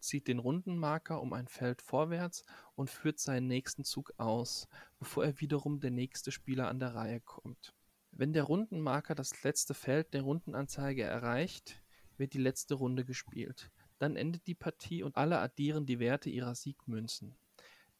zieht 0.00 0.26
den 0.26 0.38
Rundenmarker 0.38 1.20
um 1.20 1.32
ein 1.32 1.46
Feld 1.46 1.82
vorwärts 1.82 2.44
und 2.74 2.90
führt 2.90 3.20
seinen 3.20 3.46
nächsten 3.46 3.84
Zug 3.84 4.12
aus, 4.16 4.68
bevor 4.98 5.24
er 5.24 5.40
wiederum 5.40 5.78
der 5.80 5.90
nächste 5.90 6.32
Spieler 6.32 6.68
an 6.68 6.80
der 6.80 6.94
Reihe 6.94 7.20
kommt. 7.20 7.74
Wenn 8.12 8.32
der 8.32 8.44
Rundenmarker 8.44 9.14
das 9.14 9.42
letzte 9.42 9.74
Feld 9.74 10.12
der 10.14 10.22
Rundenanzeige 10.22 11.02
erreicht, 11.02 11.80
wird 12.16 12.34
die 12.34 12.38
letzte 12.38 12.74
Runde 12.74 13.04
gespielt. 13.04 13.70
Dann 13.98 14.16
endet 14.16 14.46
die 14.46 14.54
Partie 14.54 15.02
und 15.02 15.16
alle 15.16 15.38
addieren 15.38 15.86
die 15.86 15.98
Werte 15.98 16.30
ihrer 16.30 16.54
Siegmünzen. 16.54 17.36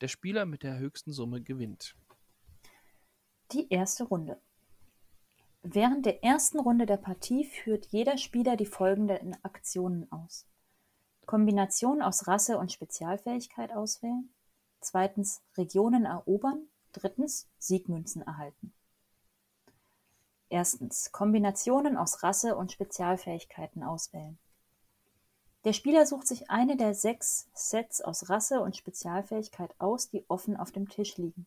Der 0.00 0.08
Spieler 0.08 0.46
mit 0.46 0.62
der 0.62 0.78
höchsten 0.78 1.12
Summe 1.12 1.42
gewinnt. 1.42 1.94
Die 3.52 3.68
erste 3.68 4.04
Runde. 4.04 4.40
Während 5.62 6.06
der 6.06 6.24
ersten 6.24 6.58
Runde 6.58 6.86
der 6.86 6.96
Partie 6.96 7.44
führt 7.44 7.86
jeder 7.86 8.16
Spieler 8.16 8.56
die 8.56 8.66
folgenden 8.66 9.36
Aktionen 9.44 10.10
aus. 10.10 10.46
Kombination 11.26 12.00
aus 12.00 12.26
Rasse 12.26 12.58
und 12.58 12.72
Spezialfähigkeit 12.72 13.72
auswählen. 13.72 14.30
Zweitens 14.80 15.42
Regionen 15.56 16.06
erobern. 16.06 16.66
Drittens 16.92 17.48
Siegmünzen 17.58 18.22
erhalten. 18.22 18.72
Erstens 20.50 21.12
Kombinationen 21.12 21.96
aus 21.96 22.22
Rasse 22.24 22.56
und 22.56 22.72
Spezialfähigkeiten 22.72 23.84
auswählen. 23.84 24.36
Der 25.64 25.72
Spieler 25.72 26.04
sucht 26.06 26.26
sich 26.26 26.50
eine 26.50 26.76
der 26.76 26.92
sechs 26.94 27.48
Sets 27.54 28.00
aus 28.00 28.28
Rasse 28.28 28.60
und 28.60 28.76
Spezialfähigkeit 28.76 29.72
aus, 29.78 30.10
die 30.10 30.24
offen 30.28 30.56
auf 30.56 30.72
dem 30.72 30.88
Tisch 30.88 31.18
liegen. 31.18 31.46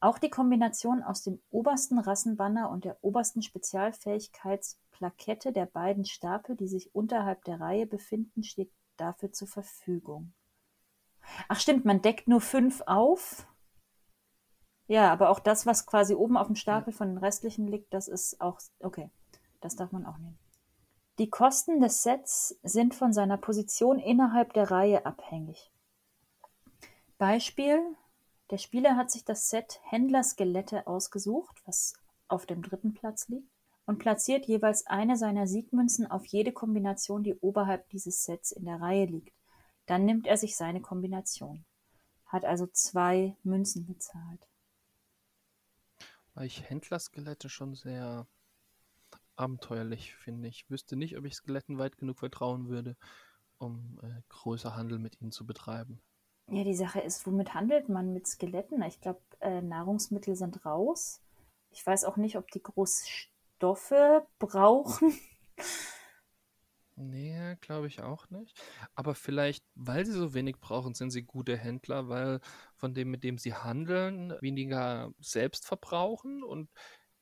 Auch 0.00 0.18
die 0.18 0.30
Kombination 0.30 1.04
aus 1.04 1.22
dem 1.22 1.40
obersten 1.50 2.00
Rassenbanner 2.00 2.70
und 2.70 2.84
der 2.84 2.96
obersten 3.02 3.42
Spezialfähigkeitsplakette 3.42 5.52
der 5.52 5.66
beiden 5.66 6.04
Stapel, 6.04 6.56
die 6.56 6.68
sich 6.68 6.92
unterhalb 6.94 7.44
der 7.44 7.60
Reihe 7.60 7.86
befinden, 7.86 8.42
steht 8.42 8.72
dafür 8.96 9.30
zur 9.32 9.46
Verfügung. 9.46 10.32
Ach 11.48 11.60
stimmt, 11.60 11.84
man 11.84 12.02
deckt 12.02 12.26
nur 12.26 12.40
fünf 12.40 12.82
auf 12.86 13.46
ja, 14.86 15.10
aber 15.10 15.30
auch 15.30 15.40
das, 15.40 15.66
was 15.66 15.86
quasi 15.86 16.14
oben 16.14 16.36
auf 16.36 16.46
dem 16.46 16.56
Stapel 16.56 16.92
von 16.92 17.08
den 17.08 17.18
restlichen 17.18 17.66
liegt, 17.66 17.94
das 17.94 18.08
ist 18.08 18.40
auch 18.40 18.60
okay. 18.80 19.10
Das 19.60 19.76
darf 19.76 19.92
man 19.92 20.04
auch 20.04 20.18
nehmen. 20.18 20.38
Die 21.18 21.30
Kosten 21.30 21.80
des 21.80 22.02
Sets 22.02 22.58
sind 22.62 22.94
von 22.94 23.12
seiner 23.12 23.38
Position 23.38 23.98
innerhalb 23.98 24.52
der 24.52 24.70
Reihe 24.70 25.06
abhängig. 25.06 25.72
Beispiel: 27.16 27.80
Der 28.50 28.58
Spieler 28.58 28.96
hat 28.96 29.10
sich 29.10 29.24
das 29.24 29.48
Set 29.48 29.80
Händlerskelette 29.84 30.86
ausgesucht, 30.86 31.62
was 31.64 31.94
auf 32.28 32.44
dem 32.44 32.62
dritten 32.62 32.92
Platz 32.92 33.28
liegt, 33.28 33.48
und 33.86 33.98
platziert 33.98 34.46
jeweils 34.46 34.86
eine 34.86 35.16
seiner 35.16 35.46
Siegmünzen 35.46 36.10
auf 36.10 36.26
jede 36.26 36.52
Kombination, 36.52 37.22
die 37.22 37.36
oberhalb 37.36 37.88
dieses 37.88 38.24
Sets 38.24 38.52
in 38.52 38.66
der 38.66 38.80
Reihe 38.80 39.06
liegt. 39.06 39.34
Dann 39.86 40.04
nimmt 40.04 40.26
er 40.26 40.36
sich 40.36 40.56
seine 40.56 40.82
Kombination. 40.82 41.64
Hat 42.26 42.44
also 42.44 42.66
zwei 42.66 43.36
Münzen 43.44 43.86
bezahlt 43.86 44.46
weil 46.34 46.46
ich 46.46 46.68
Händlerskelette 46.68 47.48
schon 47.48 47.74
sehr 47.74 48.26
abenteuerlich 49.36 50.14
finde. 50.14 50.48
Ich 50.48 50.68
wüsste 50.70 50.96
nicht, 50.96 51.16
ob 51.16 51.24
ich 51.24 51.34
Skeletten 51.34 51.78
weit 51.78 51.96
genug 51.96 52.18
vertrauen 52.18 52.68
würde, 52.68 52.96
um 53.58 53.98
äh, 54.02 54.22
größer 54.28 54.76
Handel 54.76 54.98
mit 54.98 55.20
ihnen 55.20 55.32
zu 55.32 55.46
betreiben. 55.46 56.00
Ja, 56.48 56.62
die 56.62 56.74
Sache 56.74 57.00
ist, 57.00 57.26
womit 57.26 57.54
handelt 57.54 57.88
man 57.88 58.12
mit 58.12 58.26
Skeletten? 58.26 58.82
Ich 58.82 59.00
glaube, 59.00 59.20
äh, 59.40 59.62
Nahrungsmittel 59.62 60.36
sind 60.36 60.64
raus. 60.64 61.20
Ich 61.70 61.84
weiß 61.84 62.04
auch 62.04 62.16
nicht, 62.16 62.36
ob 62.36 62.50
die 62.50 62.62
groß 62.62 63.08
Stoffe 63.08 64.26
brauchen. 64.38 65.18
Nee, 66.96 67.56
glaube 67.60 67.88
ich 67.88 68.02
auch 68.02 68.30
nicht. 68.30 68.56
Aber 68.94 69.16
vielleicht, 69.16 69.64
weil 69.74 70.06
sie 70.06 70.12
so 70.12 70.32
wenig 70.32 70.60
brauchen, 70.60 70.94
sind 70.94 71.10
sie 71.10 71.22
gute 71.22 71.56
Händler, 71.56 72.08
weil 72.08 72.40
von 72.76 72.94
dem, 72.94 73.10
mit 73.10 73.24
dem 73.24 73.36
sie 73.36 73.54
handeln, 73.54 74.32
weniger 74.40 75.12
selbst 75.18 75.66
verbrauchen 75.66 76.44
und 76.44 76.70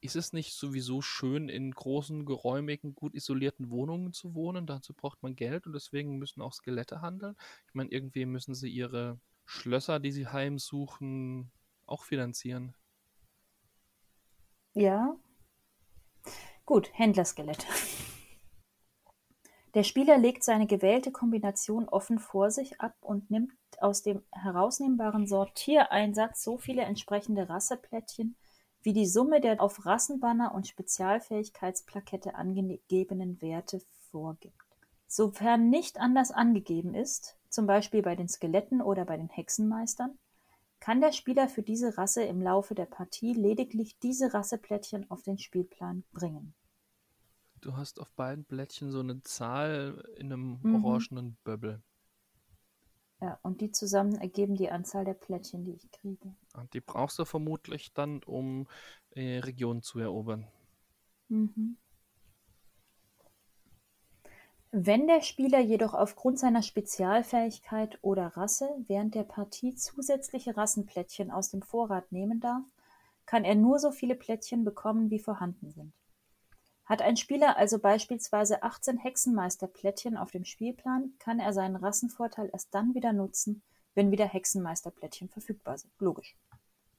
ist 0.02 0.16
es 0.16 0.32
nicht 0.32 0.54
sowieso 0.54 1.00
schön, 1.00 1.48
in 1.48 1.70
großen, 1.70 2.26
geräumigen, 2.26 2.94
gut 2.94 3.14
isolierten 3.14 3.70
Wohnungen 3.70 4.12
zu 4.12 4.34
wohnen? 4.34 4.66
Dazu 4.66 4.92
braucht 4.94 5.22
man 5.22 5.36
Geld 5.36 5.66
und 5.66 5.72
deswegen 5.72 6.18
müssen 6.18 6.42
auch 6.42 6.52
Skelette 6.52 7.00
handeln. 7.00 7.36
Ich 7.68 7.74
meine, 7.74 7.90
irgendwie 7.90 8.26
müssen 8.26 8.54
sie 8.54 8.68
ihre 8.68 9.20
Schlösser, 9.46 10.00
die 10.00 10.12
sie 10.12 10.26
heimsuchen, 10.26 11.50
auch 11.86 12.04
finanzieren. 12.04 12.74
Ja. 14.74 15.16
Gut, 16.66 16.90
Händlerskelette. 16.92 17.66
Der 19.74 19.84
Spieler 19.84 20.18
legt 20.18 20.44
seine 20.44 20.66
gewählte 20.66 21.10
Kombination 21.10 21.88
offen 21.88 22.18
vor 22.18 22.50
sich 22.50 22.80
ab 22.80 22.94
und 23.00 23.30
nimmt 23.30 23.52
aus 23.80 24.02
dem 24.02 24.22
herausnehmbaren 24.30 25.26
Sortiereinsatz 25.26 26.42
so 26.42 26.58
viele 26.58 26.82
entsprechende 26.82 27.48
Rasseplättchen, 27.48 28.36
wie 28.82 28.92
die 28.92 29.06
Summe 29.06 29.40
der 29.40 29.60
auf 29.62 29.86
Rassenbanner 29.86 30.54
und 30.54 30.66
Spezialfähigkeitsplakette 30.66 32.34
angegebenen 32.34 33.40
Werte 33.40 33.80
vorgibt. 34.10 34.56
Sofern 35.06 35.70
nicht 35.70 35.98
anders 35.98 36.32
angegeben 36.32 36.94
ist, 36.94 37.36
zum 37.48 37.66
Beispiel 37.66 38.02
bei 38.02 38.14
den 38.14 38.28
Skeletten 38.28 38.82
oder 38.82 39.04
bei 39.04 39.16
den 39.16 39.28
Hexenmeistern, 39.28 40.18
kann 40.80 41.00
der 41.00 41.12
Spieler 41.12 41.48
für 41.48 41.62
diese 41.62 41.96
Rasse 41.96 42.24
im 42.24 42.42
Laufe 42.42 42.74
der 42.74 42.86
Partie 42.86 43.34
lediglich 43.34 43.98
diese 44.00 44.34
Rasseplättchen 44.34 45.10
auf 45.10 45.22
den 45.22 45.38
Spielplan 45.38 46.02
bringen. 46.12 46.54
Du 47.62 47.76
hast 47.76 48.00
auf 48.00 48.10
beiden 48.12 48.44
Blättchen 48.44 48.90
so 48.90 49.00
eine 49.00 49.22
Zahl 49.22 50.04
in 50.16 50.32
einem 50.32 50.58
mhm. 50.62 50.84
orangenen 50.84 51.36
Böbbel. 51.44 51.80
Ja, 53.20 53.38
und 53.42 53.60
die 53.60 53.70
zusammen 53.70 54.16
ergeben 54.16 54.56
die 54.56 54.68
Anzahl 54.68 55.04
der 55.04 55.14
Plättchen, 55.14 55.64
die 55.64 55.74
ich 55.74 55.90
kriege. 55.92 56.34
Und 56.54 56.74
die 56.74 56.80
brauchst 56.80 57.20
du 57.20 57.24
vermutlich 57.24 57.94
dann, 57.94 58.20
um 58.24 58.66
äh, 59.10 59.38
Regionen 59.38 59.82
zu 59.82 60.00
erobern. 60.00 60.48
Mhm. 61.28 61.76
Wenn 64.72 65.06
der 65.06 65.20
Spieler 65.20 65.60
jedoch 65.60 65.94
aufgrund 65.94 66.40
seiner 66.40 66.62
Spezialfähigkeit 66.62 67.96
oder 68.02 68.26
Rasse 68.36 68.68
während 68.88 69.14
der 69.14 69.22
Partie 69.22 69.76
zusätzliche 69.76 70.56
Rassenplättchen 70.56 71.30
aus 71.30 71.50
dem 71.50 71.62
Vorrat 71.62 72.10
nehmen 72.10 72.40
darf, 72.40 72.64
kann 73.24 73.44
er 73.44 73.54
nur 73.54 73.78
so 73.78 73.92
viele 73.92 74.16
Plättchen 74.16 74.64
bekommen, 74.64 75.10
wie 75.10 75.20
vorhanden 75.20 75.70
sind. 75.70 75.92
Hat 76.92 77.00
ein 77.00 77.16
Spieler 77.16 77.56
also 77.56 77.78
beispielsweise 77.78 78.62
18 78.62 78.98
Hexenmeisterplättchen 78.98 80.18
auf 80.18 80.30
dem 80.30 80.44
Spielplan, 80.44 81.14
kann 81.18 81.40
er 81.40 81.54
seinen 81.54 81.76
Rassenvorteil 81.76 82.50
erst 82.52 82.74
dann 82.74 82.94
wieder 82.94 83.14
nutzen, 83.14 83.62
wenn 83.94 84.10
wieder 84.10 84.26
Hexenmeisterplättchen 84.26 85.30
verfügbar 85.30 85.78
sind. 85.78 85.90
Logisch. 86.00 86.36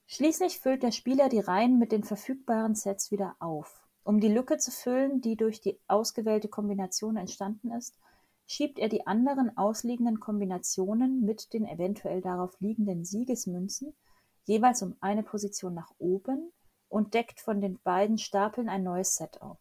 Schließlich 0.07 0.57
füllt 0.57 0.81
der 0.81 0.89
Spieler 0.89 1.29
die 1.29 1.41
Reihen 1.41 1.77
mit 1.77 1.91
den 1.91 2.03
verfügbaren 2.03 2.73
Sets 2.73 3.12
wieder 3.12 3.35
auf. 3.38 3.83
Um 4.03 4.19
die 4.19 4.33
Lücke 4.33 4.57
zu 4.57 4.71
füllen, 4.71 5.21
die 5.21 5.35
durch 5.35 5.62
die 5.62 5.79
ausgewählte 5.88 6.47
Kombination 6.47 7.15
entstanden 7.15 7.69
ist, 7.69 8.00
schiebt 8.47 8.79
er 8.79 8.89
die 8.89 9.05
anderen 9.05 9.55
ausliegenden 9.55 10.19
Kombinationen 10.19 11.23
mit 11.23 11.53
den 11.53 11.67
eventuell 11.67 12.21
darauf 12.21 12.59
liegenden 12.62 13.05
Siegesmünzen 13.05 13.93
jeweils 14.45 14.81
um 14.81 14.95
eine 15.01 15.21
Position 15.21 15.75
nach 15.75 15.91
oben 16.00 16.51
und 16.89 17.13
deckt 17.13 17.39
von 17.39 17.62
den 17.62 17.77
beiden 17.83 18.17
Stapeln 18.17 18.69
ein 18.69 18.81
neues 18.81 19.13
Set 19.13 19.39
auf. 19.43 19.59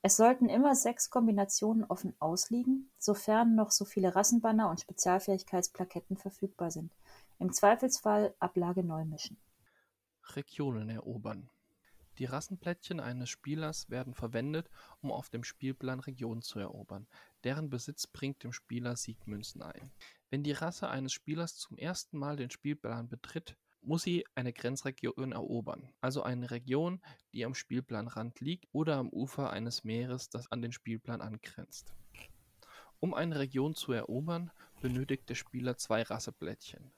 Es 0.00 0.16
sollten 0.16 0.48
immer 0.48 0.76
sechs 0.76 1.10
Kombinationen 1.10 1.84
offen 1.84 2.14
ausliegen, 2.20 2.90
sofern 2.98 3.56
noch 3.56 3.72
so 3.72 3.84
viele 3.84 4.14
Rassenbanner 4.14 4.70
und 4.70 4.80
Spezialfähigkeitsplaketten 4.80 6.16
verfügbar 6.16 6.70
sind. 6.70 6.92
Im 7.38 7.52
Zweifelsfall 7.52 8.34
Ablage 8.38 8.84
neu 8.84 9.04
mischen. 9.04 9.36
Regionen 10.36 10.88
erobern. 10.88 11.50
Die 12.18 12.24
Rassenplättchen 12.24 13.00
eines 13.00 13.28
Spielers 13.28 13.90
werden 13.90 14.14
verwendet, 14.14 14.68
um 15.00 15.12
auf 15.12 15.30
dem 15.30 15.44
Spielplan 15.44 16.00
Regionen 16.00 16.42
zu 16.42 16.58
erobern. 16.58 17.06
Deren 17.44 17.70
Besitz 17.70 18.06
bringt 18.06 18.42
dem 18.42 18.52
Spieler 18.52 18.96
Siegmünzen 18.96 19.62
ein. 19.62 19.92
Wenn 20.30 20.42
die 20.42 20.52
Rasse 20.52 20.88
eines 20.88 21.12
Spielers 21.12 21.56
zum 21.56 21.76
ersten 21.76 22.18
Mal 22.18 22.36
den 22.36 22.50
Spielplan 22.50 23.08
betritt, 23.08 23.56
muss 23.88 24.02
sie 24.02 24.26
eine 24.34 24.52
Grenzregion 24.52 25.32
erobern, 25.32 25.90
also 26.02 26.22
eine 26.22 26.50
Region, 26.50 27.00
die 27.32 27.46
am 27.46 27.54
Spielplanrand 27.54 28.38
liegt 28.40 28.68
oder 28.72 28.96
am 28.96 29.08
Ufer 29.08 29.48
eines 29.48 29.82
Meeres, 29.82 30.28
das 30.28 30.52
an 30.52 30.60
den 30.60 30.72
Spielplan 30.72 31.22
angrenzt. 31.22 31.94
Um 33.00 33.14
eine 33.14 33.38
Region 33.38 33.74
zu 33.74 33.92
erobern, 33.92 34.50
benötigt 34.82 35.30
der 35.30 35.36
Spieler 35.36 35.78
zwei 35.78 36.02
Rasseplättchen, 36.02 36.92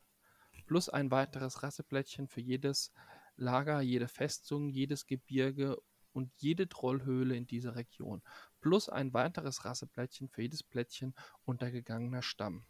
plus 0.67 0.89
ein 0.89 1.13
weiteres 1.13 1.63
Rasseplättchen 1.63 2.27
für 2.27 2.41
jedes 2.41 2.93
Lager, 3.37 3.81
jede 3.81 4.09
Festung, 4.09 4.69
jedes 4.69 5.07
Gebirge 5.07 5.81
und 6.13 6.33
jede 6.39 6.69
Trollhöhle 6.69 7.37
in 7.37 7.47
dieser 7.47 7.77
Region, 7.77 8.21
plus 8.61 8.89
ein 8.89 9.15
weiteres 9.15 9.65
Rasseplättchen 9.65 10.29
für 10.29 10.43
jedes 10.43 10.65
Plättchen 10.65 11.15
untergegangener 11.45 12.23
Stamm 12.23 12.65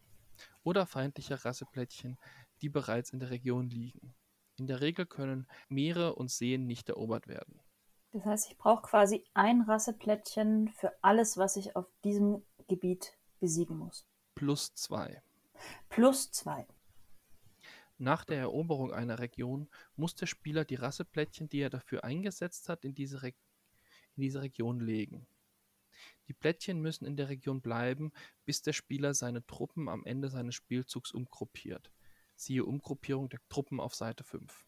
oder 0.63 0.87
feindlicher 0.87 1.45
Rasseplättchen, 1.45 2.19
die 2.63 2.69
bereits 2.69 3.11
in 3.11 3.21
der 3.21 3.31
Region 3.31 3.69
liegen. 3.69 4.15
In 4.57 4.67
der 4.67 4.81
Regel 4.81 5.07
können 5.07 5.47
Meere 5.69 6.15
und 6.15 6.31
Seen 6.31 6.67
nicht 6.67 6.89
erobert 6.89 7.29
werden. 7.29 7.61
Das 8.13 8.25
heißt, 8.25 8.51
ich 8.51 8.59
brauche 8.59 8.83
quasi 8.83 9.25
ein 9.35 9.63
Rasseplättchen 9.63 10.69
für 10.69 10.93
alles, 11.03 11.37
was 11.37 11.57
ich 11.57 11.77
auf 11.77 11.87
diesem 12.05 12.43
Gebiet 12.69 13.17
besiegen 13.39 13.79
muss. 13.79 14.07
Plus 14.35 14.75
zwei. 14.75 15.23
Plus 15.89 16.31
zwei. 16.31 16.67
Nach 17.99 18.25
der 18.25 18.39
Eroberung 18.39 18.93
einer 18.93 19.19
Region 19.19 19.69
muss 19.95 20.15
der 20.15 20.27
Spieler 20.27 20.65
die 20.65 20.75
Rasseplättchen, 20.75 21.49
die 21.49 21.61
er 21.61 21.71
dafür 21.71 22.03
eingesetzt 22.03 22.69
hat, 22.69 22.85
in 22.85 22.95
diese, 22.95 23.23
Re 23.23 23.35
in 24.17 24.23
diese 24.23 24.41
Region 24.41 24.81
legen. 24.81 25.27
Die 26.27 26.33
Plättchen 26.33 26.81
müssen 26.81 27.05
in 27.05 27.17
der 27.17 27.29
Region 27.29 27.61
bleiben, 27.61 28.13
bis 28.45 28.63
der 28.63 28.73
Spieler 28.73 29.15
seine 29.15 29.45
Truppen 29.47 29.89
am 29.89 30.05
Ende 30.05 30.31
seines 30.31 30.55
Spielzugs 30.55 31.13
umgruppiert. 31.13 31.91
Siehe 32.41 32.65
Umgruppierung 32.65 33.29
der 33.29 33.41
Truppen 33.51 33.81
auf 33.81 33.95
Seite 33.95 34.25
5. 34.25 34.65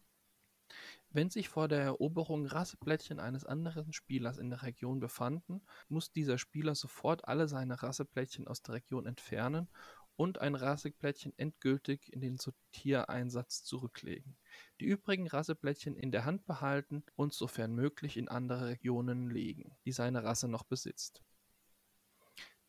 Wenn 1.09 1.31
sich 1.31 1.49
vor 1.49 1.67
der 1.67 1.81
Eroberung 1.81 2.45
Rasseplättchen 2.45 3.19
eines 3.19 3.45
anderen 3.45 3.93
Spielers 3.93 4.37
in 4.37 4.51
der 4.51 4.61
Region 4.61 4.99
befanden, 4.99 5.63
muss 5.87 6.11
dieser 6.11 6.37
Spieler 6.37 6.75
sofort 6.75 7.27
alle 7.27 7.47
seine 7.47 7.81
Rasseplättchen 7.81 8.47
aus 8.47 8.61
der 8.61 8.75
Region 8.75 9.07
entfernen 9.07 9.69
und 10.15 10.39
ein 10.39 10.53
Rasseplättchen 10.53 11.33
endgültig 11.37 12.13
in 12.13 12.21
den 12.21 12.37
Sortiereinsatz 12.37 13.63
zurücklegen. 13.63 14.37
Die 14.79 14.85
übrigen 14.85 15.27
Rasseplättchen 15.27 15.95
in 15.95 16.11
der 16.11 16.25
Hand 16.25 16.45
behalten 16.45 17.03
und 17.15 17.33
sofern 17.33 17.73
möglich 17.73 18.17
in 18.17 18.29
andere 18.29 18.67
Regionen 18.67 19.31
legen, 19.31 19.75
die 19.83 19.91
seine 19.91 20.23
Rasse 20.23 20.47
noch 20.47 20.63
besitzt. 20.63 21.23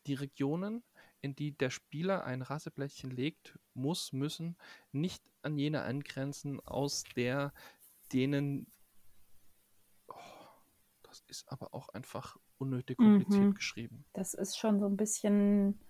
Die 0.07 0.15
Regionen, 0.15 0.83
in 1.25 1.35
die 1.35 1.57
der 1.57 1.71
Spieler 1.71 2.25
ein 2.25 2.43
Rasseplättchen 2.43 3.11
legt, 3.11 3.59
muss, 3.73 4.13
müssen 4.13 4.59
nicht 4.93 5.25
an 5.41 5.57
jene 5.57 5.83
angrenzen, 5.83 6.61
aus 6.61 7.03
der 7.17 7.55
denen. 8.13 8.67
Oh, 10.07 10.17
das 11.03 11.25
ist 11.27 11.51
aber 11.51 11.73
auch 11.73 11.89
einfach 11.89 12.37
unnötig 12.59 12.99
kompliziert 12.99 13.43
mhm. 13.43 13.55
geschrieben. 13.55 14.05
Das 14.13 14.35
ist 14.35 14.59
schon 14.59 14.79
so 14.81 14.87
ein 14.87 14.99
bisschen 14.99 15.81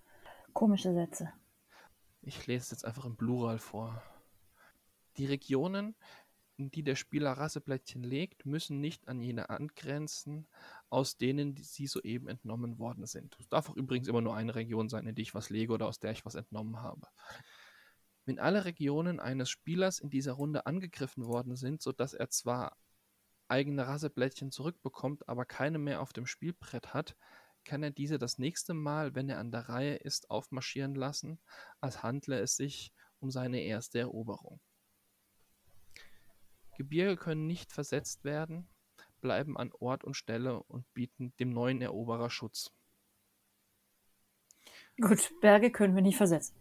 komische 0.53 0.93
Sätze. 0.93 1.33
Ich 2.21 2.47
lese 2.47 2.63
es 2.63 2.71
jetzt 2.71 2.85
einfach 2.85 3.03
im 3.03 3.17
Plural 3.17 3.59
vor. 3.59 4.01
Die 5.17 5.25
Regionen, 5.25 5.95
in 6.55 6.71
die 6.71 6.83
der 6.83 6.95
Spieler 6.95 7.33
Rasseplättchen 7.33 8.03
legt, 8.03 8.45
müssen 8.45 8.79
nicht 8.79 9.09
an 9.09 9.19
jene 9.19 9.49
angrenzen, 9.49 10.47
aus 10.89 11.17
denen 11.17 11.55
sie 11.57 11.87
soeben 11.87 12.27
entnommen 12.27 12.79
worden 12.79 13.05
sind. 13.05 13.35
Es 13.39 13.49
darf 13.49 13.69
auch 13.69 13.75
übrigens 13.75 14.07
immer 14.07 14.21
nur 14.21 14.35
eine 14.35 14.55
Region 14.55 14.89
sein, 14.89 15.07
in 15.07 15.15
die 15.15 15.23
ich 15.23 15.35
was 15.35 15.49
lege 15.49 15.73
oder 15.73 15.87
aus 15.87 15.99
der 15.99 16.11
ich 16.11 16.25
was 16.25 16.35
entnommen 16.35 16.81
habe. 16.81 17.07
Wenn 18.25 18.39
alle 18.39 18.65
Regionen 18.65 19.19
eines 19.19 19.49
Spielers 19.49 19.99
in 19.99 20.09
dieser 20.09 20.33
Runde 20.33 20.65
angegriffen 20.65 21.25
worden 21.25 21.55
sind, 21.55 21.81
sodass 21.81 22.13
er 22.13 22.29
zwar 22.29 22.77
eigene 23.47 23.87
Rasseplättchen 23.87 24.51
zurückbekommt, 24.51 25.29
aber 25.29 25.45
keine 25.45 25.77
mehr 25.77 26.01
auf 26.01 26.13
dem 26.13 26.25
Spielbrett 26.25 26.93
hat, 26.93 27.15
kann 27.63 27.83
er 27.83 27.91
diese 27.91 28.17
das 28.17 28.37
nächste 28.37 28.73
Mal, 28.73 29.15
wenn 29.15 29.29
er 29.29 29.39
an 29.39 29.51
der 29.51 29.69
Reihe 29.69 29.95
ist, 29.95 30.29
aufmarschieren 30.29 30.95
lassen, 30.95 31.39
als 31.81 32.03
handle 32.03 32.39
es 32.39 32.55
sich 32.55 32.93
um 33.19 33.31
seine 33.31 33.61
erste 33.61 33.99
Eroberung. 33.99 34.59
Gebirge 36.77 37.17
können 37.17 37.47
nicht 37.47 37.71
versetzt 37.71 38.23
werden, 38.23 38.67
bleiben 39.25 39.57
an 39.57 39.71
Ort 39.79 40.03
und 40.03 40.13
Stelle 40.13 40.61
und 40.61 40.85
bieten 40.93 41.33
dem 41.39 41.49
neuen 41.49 41.81
Eroberer 41.81 42.29
Schutz. 42.29 42.71
Gut, 45.01 45.33
Berge 45.41 45.71
können 45.71 45.95
wir 45.95 46.03
nicht 46.03 46.17
versetzen. 46.17 46.55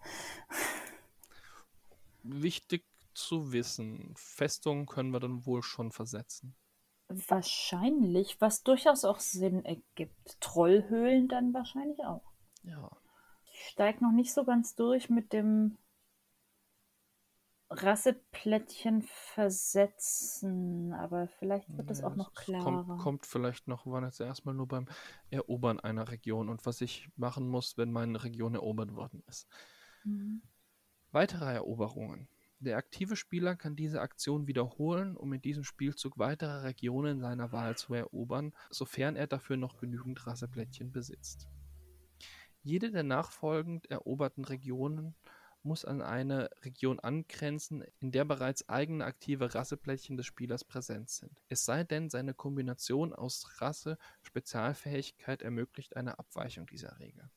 Wichtig 2.23 2.83
zu 3.13 3.53
wissen, 3.53 4.15
Festungen 4.17 4.87
können 4.87 5.11
wir 5.11 5.21
dann 5.21 5.45
wohl 5.45 5.63
schon 5.63 5.93
versetzen. 5.93 6.57
Wahrscheinlich, 7.09 8.41
was 8.41 8.63
durchaus 8.63 9.05
auch 9.05 9.21
Sinn 9.21 9.63
ergibt. 9.67 10.41
Trollhöhlen 10.41 11.29
dann 11.29 11.53
wahrscheinlich 11.53 11.99
auch. 12.01 12.33
Ja. 12.63 12.91
Ich 13.53 13.69
steige 13.69 14.03
noch 14.03 14.13
nicht 14.13 14.33
so 14.33 14.45
ganz 14.45 14.75
durch 14.75 15.11
mit 15.11 15.35
dem 15.35 15.77
Rasseplättchen 17.71 19.03
versetzen, 19.03 20.93
aber 20.93 21.29
vielleicht 21.29 21.75
wird 21.77 21.91
das 21.91 22.01
ja, 22.01 22.07
auch 22.07 22.17
noch 22.17 22.35
klarer. 22.35 22.85
Kommt, 22.85 23.01
kommt 23.01 23.27
vielleicht 23.27 23.69
noch, 23.69 23.87
waren 23.87 24.05
jetzt 24.05 24.21
erstmal 24.21 24.55
nur 24.55 24.69
beim 24.69 24.87
Erobern 25.31 25.81
einer 25.81 26.09
Region 26.09 26.49
und 26.49 26.67
was 26.67 26.81
ich 26.81 27.09
machen 27.17 27.49
muss, 27.49 27.77
wenn 27.77 27.91
meine 27.91 28.23
Region 28.23 28.55
erobert 28.55 28.95
worden 28.95 29.23
ist. 29.27 29.49
Mhm. 30.05 30.43
Weitere 31.11 31.53
Eroberungen. 31.53 32.29
Der 32.61 32.77
aktive 32.77 33.17
Spieler 33.17 33.57
kann 33.57 33.77
diese 33.77 34.01
Aktion 34.01 34.47
wiederholen, 34.47 35.17
um 35.17 35.33
in 35.33 35.43
diesem 35.43 35.65
Spielzug 35.65 36.19
weitere 36.19 36.63
Regionen 36.63 37.21
seiner 37.21 37.53
Wahl 37.53 37.77
zu 37.77 37.93
erobern, 37.95 38.55
sofern 38.71 39.17
er 39.17 39.27
dafür 39.27 39.57
noch 39.57 39.77
genügend 39.77 40.27
Rasseplättchen 40.27 40.93
besitzt. 40.93 41.49
Jede 42.63 42.91
der 42.91 43.03
nachfolgend 43.03 43.91
eroberten 43.91 44.45
Regionen 44.45 45.15
muss 45.65 45.85
an 45.85 46.03
eine 46.03 46.51
Region 46.63 47.01
angrenzen, 47.01 47.85
in 48.01 48.13
der 48.13 48.25
bereits 48.25 48.69
eigene 48.69 49.05
aktive 49.05 49.55
Rasseplättchen 49.55 50.17
des 50.17 50.27
Spielers 50.27 50.65
präsent 50.65 51.11
sind. 51.11 51.41
Es 51.49 51.65
sei 51.65 51.85
denn, 51.85 52.11
seine 52.11 52.35
Kombination 52.35 53.13
aus 53.13 53.61
Rasse, 53.61 53.99
Spezialfähigkeit 54.23 55.43
ermöglicht 55.43 55.97
eine 55.97 56.19
Abweichung 56.19 56.67
dieser 56.67 56.99
Regel. 56.99 57.31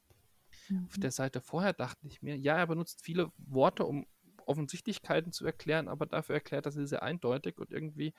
Mhm. 0.69 0.85
Auf 0.85 0.97
der 0.97 1.11
Seite 1.11 1.41
vorher 1.41 1.73
dachte 1.73 2.07
ich 2.07 2.21
mir, 2.21 2.37
ja, 2.37 2.57
er 2.57 2.67
benutzt 2.67 3.01
viele 3.03 3.31
Worte, 3.37 3.85
um 3.85 4.05
Offensichtlichkeiten 4.45 5.31
zu 5.31 5.45
erklären, 5.45 5.87
aber 5.87 6.05
dafür 6.05 6.35
erklärt 6.35 6.65
er 6.65 6.71
sie 6.71 6.87
sehr 6.87 7.03
eindeutig 7.03 7.57
und 7.57 7.71
irgendwie 7.71 8.13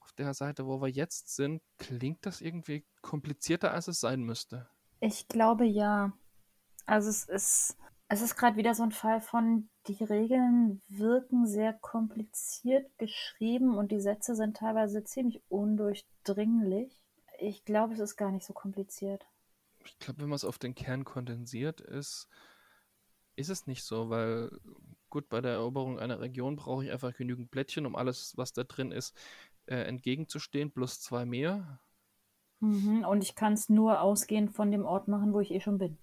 auf 0.00 0.12
der 0.12 0.34
Seite, 0.34 0.66
wo 0.66 0.82
wir 0.82 0.88
jetzt 0.88 1.34
sind, 1.34 1.62
klingt 1.78 2.26
das 2.26 2.42
irgendwie 2.42 2.84
komplizierter, 3.00 3.72
als 3.72 3.88
es 3.88 4.00
sein 4.00 4.22
müsste. 4.22 4.68
Ich 5.00 5.28
glaube 5.28 5.64
ja. 5.64 6.12
Also 6.86 7.08
es 7.08 7.24
ist, 7.24 7.76
es 8.14 8.22
ist 8.22 8.36
gerade 8.36 8.56
wieder 8.56 8.74
so 8.74 8.84
ein 8.84 8.92
Fall 8.92 9.20
von, 9.20 9.68
die 9.88 10.02
Regeln 10.04 10.80
wirken 10.88 11.46
sehr 11.46 11.72
kompliziert 11.72 12.86
geschrieben 12.96 13.76
und 13.76 13.90
die 13.90 14.00
Sätze 14.00 14.36
sind 14.36 14.56
teilweise 14.56 15.02
ziemlich 15.02 15.42
undurchdringlich. 15.48 17.02
Ich 17.40 17.64
glaube, 17.64 17.94
es 17.94 17.98
ist 17.98 18.16
gar 18.16 18.30
nicht 18.30 18.46
so 18.46 18.52
kompliziert. 18.52 19.26
Ich 19.84 19.98
glaube, 19.98 20.22
wenn 20.22 20.28
man 20.28 20.36
es 20.36 20.44
auf 20.44 20.58
den 20.58 20.76
Kern 20.76 21.04
kondensiert, 21.04 21.80
ist, 21.80 22.28
ist 23.34 23.50
es 23.50 23.66
nicht 23.66 23.82
so, 23.82 24.10
weil 24.10 24.50
gut, 25.10 25.28
bei 25.28 25.40
der 25.40 25.54
Eroberung 25.54 25.98
einer 25.98 26.20
Region 26.20 26.54
brauche 26.54 26.84
ich 26.84 26.92
einfach 26.92 27.14
genügend 27.14 27.50
Blättchen, 27.50 27.84
um 27.84 27.96
alles, 27.96 28.36
was 28.36 28.52
da 28.52 28.62
drin 28.62 28.92
ist, 28.92 29.16
äh, 29.66 29.76
entgegenzustehen, 29.76 30.70
plus 30.70 31.00
zwei 31.00 31.26
mehr. 31.26 31.80
Mhm, 32.60 33.04
und 33.04 33.24
ich 33.24 33.34
kann 33.34 33.54
es 33.54 33.68
nur 33.68 34.00
ausgehend 34.00 34.52
von 34.52 34.70
dem 34.70 34.84
Ort 34.84 35.08
machen, 35.08 35.32
wo 35.32 35.40
ich 35.40 35.50
eh 35.50 35.60
schon 35.60 35.78
bin. 35.78 35.98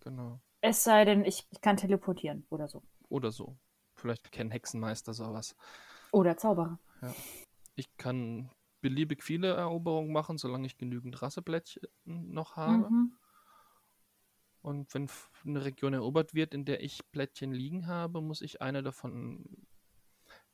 Genau. 0.00 0.40
Es 0.66 0.82
sei 0.82 1.04
denn, 1.04 1.26
ich, 1.26 1.46
ich 1.50 1.60
kann 1.60 1.76
teleportieren 1.76 2.46
oder 2.48 2.68
so. 2.68 2.82
Oder 3.10 3.32
so. 3.32 3.58
Vielleicht 3.96 4.32
kennen 4.32 4.50
Hexenmeister 4.50 5.12
sowas. 5.12 5.54
Oder 6.10 6.38
Zauberer. 6.38 6.78
Ja. 7.02 7.14
Ich 7.74 7.94
kann 7.98 8.50
beliebig 8.80 9.22
viele 9.22 9.52
Eroberungen 9.52 10.10
machen, 10.10 10.38
solange 10.38 10.64
ich 10.64 10.78
genügend 10.78 11.20
Rasseblättchen 11.20 11.82
noch 12.06 12.56
habe. 12.56 12.88
Mhm. 12.88 13.12
Und 14.62 14.94
wenn 14.94 15.10
eine 15.44 15.66
Region 15.66 15.92
erobert 15.92 16.32
wird, 16.32 16.54
in 16.54 16.64
der 16.64 16.82
ich 16.82 17.00
Plättchen 17.12 17.52
liegen 17.52 17.86
habe, 17.86 18.22
muss 18.22 18.40
ich 18.40 18.62
eine 18.62 18.82
davon 18.82 19.66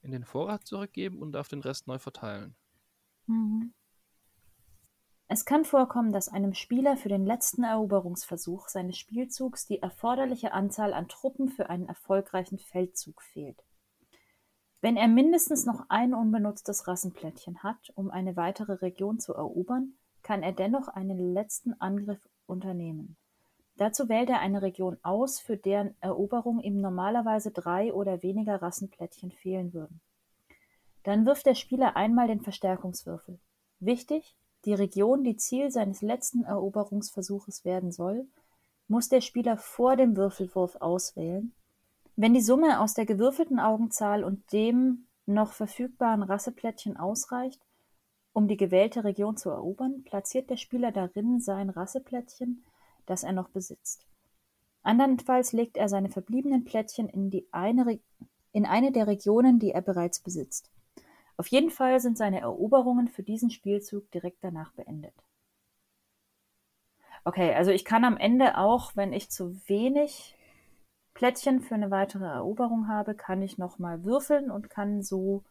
in 0.02 0.10
den 0.10 0.24
Vorrat 0.24 0.66
zurückgeben 0.66 1.20
und 1.20 1.30
darf 1.30 1.46
den 1.46 1.60
Rest 1.60 1.86
neu 1.86 2.00
verteilen. 2.00 2.56
Mhm. 3.26 3.72
Es 5.32 5.44
kann 5.44 5.64
vorkommen, 5.64 6.10
dass 6.10 6.28
einem 6.28 6.54
Spieler 6.54 6.96
für 6.96 7.08
den 7.08 7.24
letzten 7.24 7.62
Eroberungsversuch 7.62 8.66
seines 8.66 8.98
Spielzugs 8.98 9.64
die 9.64 9.80
erforderliche 9.80 10.50
Anzahl 10.52 10.92
an 10.92 11.06
Truppen 11.06 11.48
für 11.48 11.70
einen 11.70 11.86
erfolgreichen 11.86 12.58
Feldzug 12.58 13.22
fehlt. 13.22 13.62
Wenn 14.80 14.96
er 14.96 15.06
mindestens 15.06 15.66
noch 15.66 15.84
ein 15.88 16.14
unbenutztes 16.14 16.88
Rassenplättchen 16.88 17.62
hat, 17.62 17.92
um 17.94 18.10
eine 18.10 18.34
weitere 18.34 18.72
Region 18.72 19.20
zu 19.20 19.32
erobern, 19.32 19.92
kann 20.24 20.42
er 20.42 20.50
dennoch 20.50 20.88
einen 20.88 21.32
letzten 21.32 21.80
Angriff 21.80 22.28
unternehmen. 22.46 23.16
Dazu 23.76 24.08
wählt 24.08 24.30
er 24.30 24.40
eine 24.40 24.62
Region 24.62 24.98
aus, 25.04 25.38
für 25.38 25.56
deren 25.56 25.94
Eroberung 26.00 26.58
ihm 26.58 26.80
normalerweise 26.80 27.52
drei 27.52 27.94
oder 27.94 28.24
weniger 28.24 28.60
Rassenplättchen 28.60 29.30
fehlen 29.30 29.74
würden. 29.74 30.00
Dann 31.04 31.24
wirft 31.24 31.46
der 31.46 31.54
Spieler 31.54 31.94
einmal 31.94 32.26
den 32.26 32.40
Verstärkungswürfel. 32.40 33.38
Wichtig, 33.78 34.36
die 34.64 34.74
Region, 34.74 35.24
die 35.24 35.36
Ziel 35.36 35.70
seines 35.70 36.02
letzten 36.02 36.44
Eroberungsversuches 36.44 37.64
werden 37.64 37.92
soll, 37.92 38.26
muss 38.88 39.08
der 39.08 39.20
Spieler 39.20 39.56
vor 39.56 39.96
dem 39.96 40.16
Würfelwurf 40.16 40.76
auswählen. 40.76 41.52
Wenn 42.16 42.34
die 42.34 42.42
Summe 42.42 42.80
aus 42.80 42.94
der 42.94 43.06
gewürfelten 43.06 43.58
Augenzahl 43.58 44.24
und 44.24 44.52
dem 44.52 45.06
noch 45.26 45.52
verfügbaren 45.52 46.22
Rasseplättchen 46.22 46.96
ausreicht, 46.96 47.60
um 48.32 48.48
die 48.48 48.56
gewählte 48.56 49.04
Region 49.04 49.36
zu 49.36 49.50
erobern, 49.50 50.02
platziert 50.04 50.50
der 50.50 50.56
Spieler 50.56 50.92
darin 50.92 51.40
sein 51.40 51.70
Rasseplättchen 51.70 52.64
das 53.10 53.24
er 53.24 53.32
noch 53.32 53.48
besitzt. 53.48 54.06
Andernfalls 54.82 55.52
legt 55.52 55.76
er 55.76 55.88
seine 55.88 56.08
verbliebenen 56.08 56.64
Plättchen 56.64 57.08
in, 57.08 57.30
eine, 57.50 57.98
in 58.52 58.66
eine 58.66 58.92
der 58.92 59.08
Regionen, 59.08 59.58
die 59.58 59.72
er 59.72 59.82
bereits 59.82 60.20
besitzt. 60.20 60.70
Auf 61.40 61.46
jeden 61.46 61.70
Fall 61.70 62.00
sind 62.00 62.18
seine 62.18 62.42
Eroberungen 62.42 63.08
für 63.08 63.22
diesen 63.22 63.50
Spielzug 63.50 64.10
direkt 64.10 64.44
danach 64.44 64.72
beendet. 64.72 65.14
Okay, 67.24 67.54
also 67.54 67.70
ich 67.70 67.86
kann 67.86 68.04
am 68.04 68.18
Ende 68.18 68.58
auch, 68.58 68.94
wenn 68.94 69.14
ich 69.14 69.30
zu 69.30 69.56
wenig 69.66 70.36
Plättchen 71.14 71.62
für 71.62 71.76
eine 71.76 71.90
weitere 71.90 72.26
Eroberung 72.26 72.88
habe, 72.88 73.14
kann 73.14 73.40
ich 73.40 73.56
nochmal 73.56 74.04
würfeln 74.04 74.50
und 74.50 74.68
kann 74.68 75.02
so 75.02 75.42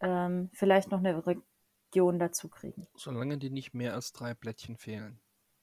ähm, 0.00 0.48
vielleicht 0.54 0.90
noch 0.90 1.00
eine 1.00 1.22
Region 1.26 2.18
dazu 2.18 2.48
kriegen. 2.48 2.86
Solange 2.94 3.36
die 3.36 3.50
nicht 3.50 3.74
mehr 3.74 3.92
als 3.92 4.14
drei 4.14 4.32
Plättchen 4.32 4.78
fehlen. 4.78 5.20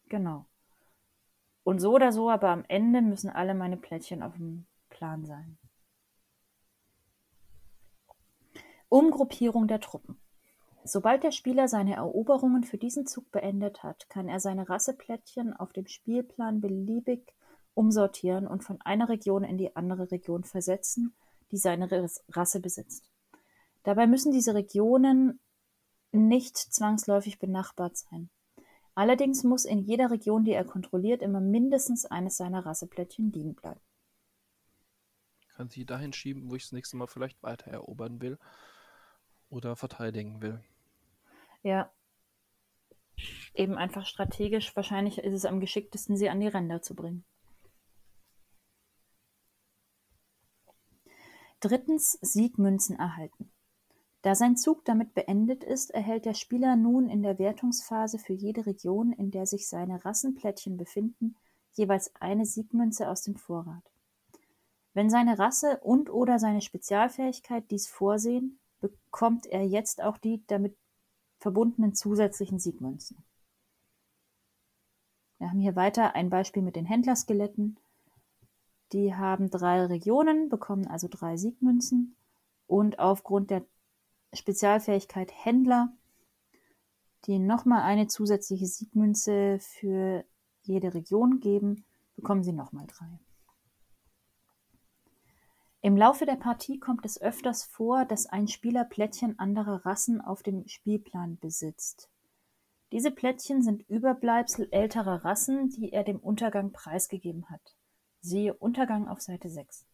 Genau. 0.09 0.45
Und 1.63 1.79
so 1.79 1.95
oder 1.95 2.11
so, 2.11 2.29
aber 2.29 2.49
am 2.49 2.63
Ende 2.67 3.01
müssen 3.01 3.31
alle 3.31 3.55
meine 3.55 3.77
Plättchen 3.77 4.21
auf 4.21 4.35
dem 4.35 4.67
Plan 4.89 5.25
sein. 5.25 5.57
Umgruppierung 8.89 9.67
der 9.67 9.79
Truppen. 9.79 10.19
Sobald 10.83 11.23
der 11.23 11.31
Spieler 11.31 11.67
seine 11.67 11.95
Eroberungen 11.95 12.63
für 12.63 12.79
diesen 12.79 13.05
Zug 13.05 13.31
beendet 13.31 13.83
hat, 13.83 14.09
kann 14.09 14.27
er 14.27 14.39
seine 14.39 14.67
Rasseplättchen 14.67 15.53
auf 15.53 15.71
dem 15.73 15.85
Spielplan 15.85 16.61
beliebig 16.61 17.35
umsortieren 17.75 18.47
und 18.47 18.63
von 18.63 18.81
einer 18.81 19.07
Region 19.07 19.43
in 19.43 19.57
die 19.57 19.75
andere 19.75 20.11
Region 20.11 20.43
versetzen, 20.43 21.13
die 21.51 21.57
seine 21.57 22.09
Rasse 22.29 22.59
besitzt. 22.59 23.09
Dabei 23.83 24.07
müssen 24.07 24.31
diese 24.31 24.55
Regionen 24.55 25.39
nicht 26.11 26.57
zwangsläufig 26.57 27.37
benachbart 27.37 27.95
sein. 27.95 28.31
Allerdings 28.95 29.43
muss 29.43 29.65
in 29.65 29.79
jeder 29.79 30.09
Region, 30.09 30.43
die 30.43 30.51
er 30.51 30.65
kontrolliert, 30.65 31.21
immer 31.21 31.39
mindestens 31.39 32.05
eines 32.05 32.37
seiner 32.37 32.65
Rasseplättchen 32.65 33.31
liegen 33.31 33.53
bleiben. 33.53 33.79
Kann 35.55 35.69
sie 35.69 35.85
dahin 35.85 36.13
schieben, 36.13 36.49
wo 36.49 36.55
ich 36.55 36.63
das 36.63 36.71
nächste 36.71 36.97
Mal 36.97 37.07
vielleicht 37.07 37.43
weiter 37.43 37.69
erobern 37.69 38.19
will 38.21 38.39
oder 39.49 39.75
verteidigen 39.75 40.41
will. 40.41 40.63
Ja. 41.63 41.91
Eben 43.53 43.75
einfach 43.75 44.05
strategisch. 44.05 44.75
Wahrscheinlich 44.75 45.17
ist 45.17 45.33
es 45.33 45.45
am 45.45 45.59
geschicktesten, 45.59 46.15
sie 46.15 46.29
an 46.29 46.39
die 46.39 46.47
Ränder 46.47 46.81
zu 46.81 46.95
bringen. 46.95 47.25
Drittens 51.59 52.17
Siegmünzen 52.21 52.97
erhalten. 52.97 53.51
Da 54.21 54.35
sein 54.35 54.55
Zug 54.57 54.85
damit 54.85 55.13
beendet 55.13 55.63
ist, 55.63 55.91
erhält 55.91 56.25
der 56.25 56.33
Spieler 56.33 56.75
nun 56.75 57.09
in 57.09 57.21
der 57.21 57.39
Wertungsphase 57.39 58.19
für 58.19 58.33
jede 58.33 58.65
Region, 58.65 59.13
in 59.13 59.31
der 59.31 59.45
sich 59.45 59.67
seine 59.67 60.03
Rassenplättchen 60.03 60.77
befinden, 60.77 61.35
jeweils 61.73 62.13
eine 62.19 62.45
Siegmünze 62.45 63.09
aus 63.09 63.23
dem 63.23 63.35
Vorrat. 63.35 63.83
Wenn 64.93 65.09
seine 65.09 65.39
Rasse 65.39 65.79
und/oder 65.81 66.39
seine 66.39 66.61
Spezialfähigkeit 66.61 67.69
dies 67.71 67.87
vorsehen, 67.87 68.59
bekommt 68.79 69.45
er 69.45 69.65
jetzt 69.65 70.01
auch 70.01 70.17
die 70.17 70.43
damit 70.47 70.75
verbundenen 71.39 71.95
zusätzlichen 71.95 72.59
Siegmünzen. 72.59 73.23
Wir 75.37 75.49
haben 75.49 75.59
hier 75.59 75.75
weiter 75.75 76.15
ein 76.15 76.29
Beispiel 76.29 76.61
mit 76.61 76.75
den 76.75 76.85
Händlerskeletten. 76.85 77.77
Die 78.91 79.15
haben 79.15 79.49
drei 79.49 79.85
Regionen, 79.85 80.49
bekommen 80.49 80.87
also 80.87 81.07
drei 81.09 81.37
Siegmünzen 81.37 82.15
und 82.67 82.99
aufgrund 82.99 83.49
der 83.49 83.63
Spezialfähigkeit 84.33 85.31
Händler, 85.33 85.93
die 87.25 87.39
nochmal 87.39 87.83
eine 87.83 88.07
zusätzliche 88.07 88.65
Siegmünze 88.67 89.59
für 89.59 90.25
jede 90.63 90.93
Region 90.93 91.39
geben, 91.39 91.85
bekommen 92.15 92.43
sie 92.43 92.53
nochmal 92.53 92.85
drei. 92.87 93.19
Im 95.81 95.95
Laufe 95.95 96.25
der 96.25 96.35
Partie 96.35 96.77
kommt 96.77 97.05
es 97.05 97.21
öfters 97.21 97.63
vor, 97.63 98.03
dass 98.03 98.25
ein 98.25 98.49
Spieler 98.49 98.83
Plättchen 98.83 99.39
anderer 99.39 99.85
Rassen 99.85 100.19
auf 100.19 100.43
dem 100.43 100.67
Spielplan 100.67 101.37
besitzt. 101.39 102.09
Diese 102.91 103.11
Plättchen 103.11 103.61
sind 103.61 103.87
Überbleibsel 103.87 104.67
älterer 104.71 105.23
Rassen, 105.23 105.69
die 105.69 105.93
er 105.93 106.03
dem 106.03 106.19
Untergang 106.19 106.73
preisgegeben 106.73 107.49
hat. 107.49 107.75
Siehe 108.19 108.53
Untergang 108.55 109.07
auf 109.07 109.21
Seite 109.21 109.49
6. 109.49 109.85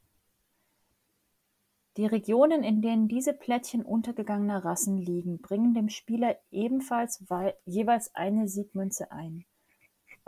Die 1.97 2.05
Regionen, 2.07 2.63
in 2.63 2.81
denen 2.81 3.07
diese 3.07 3.33
Plättchen 3.33 3.85
untergegangener 3.85 4.65
Rassen 4.65 4.97
liegen, 4.97 5.39
bringen 5.39 5.75
dem 5.75 5.89
Spieler 5.89 6.35
ebenfalls 6.49 7.23
jeweils 7.65 8.13
eine 8.15 8.47
Siegmünze 8.47 9.11
ein. 9.11 9.45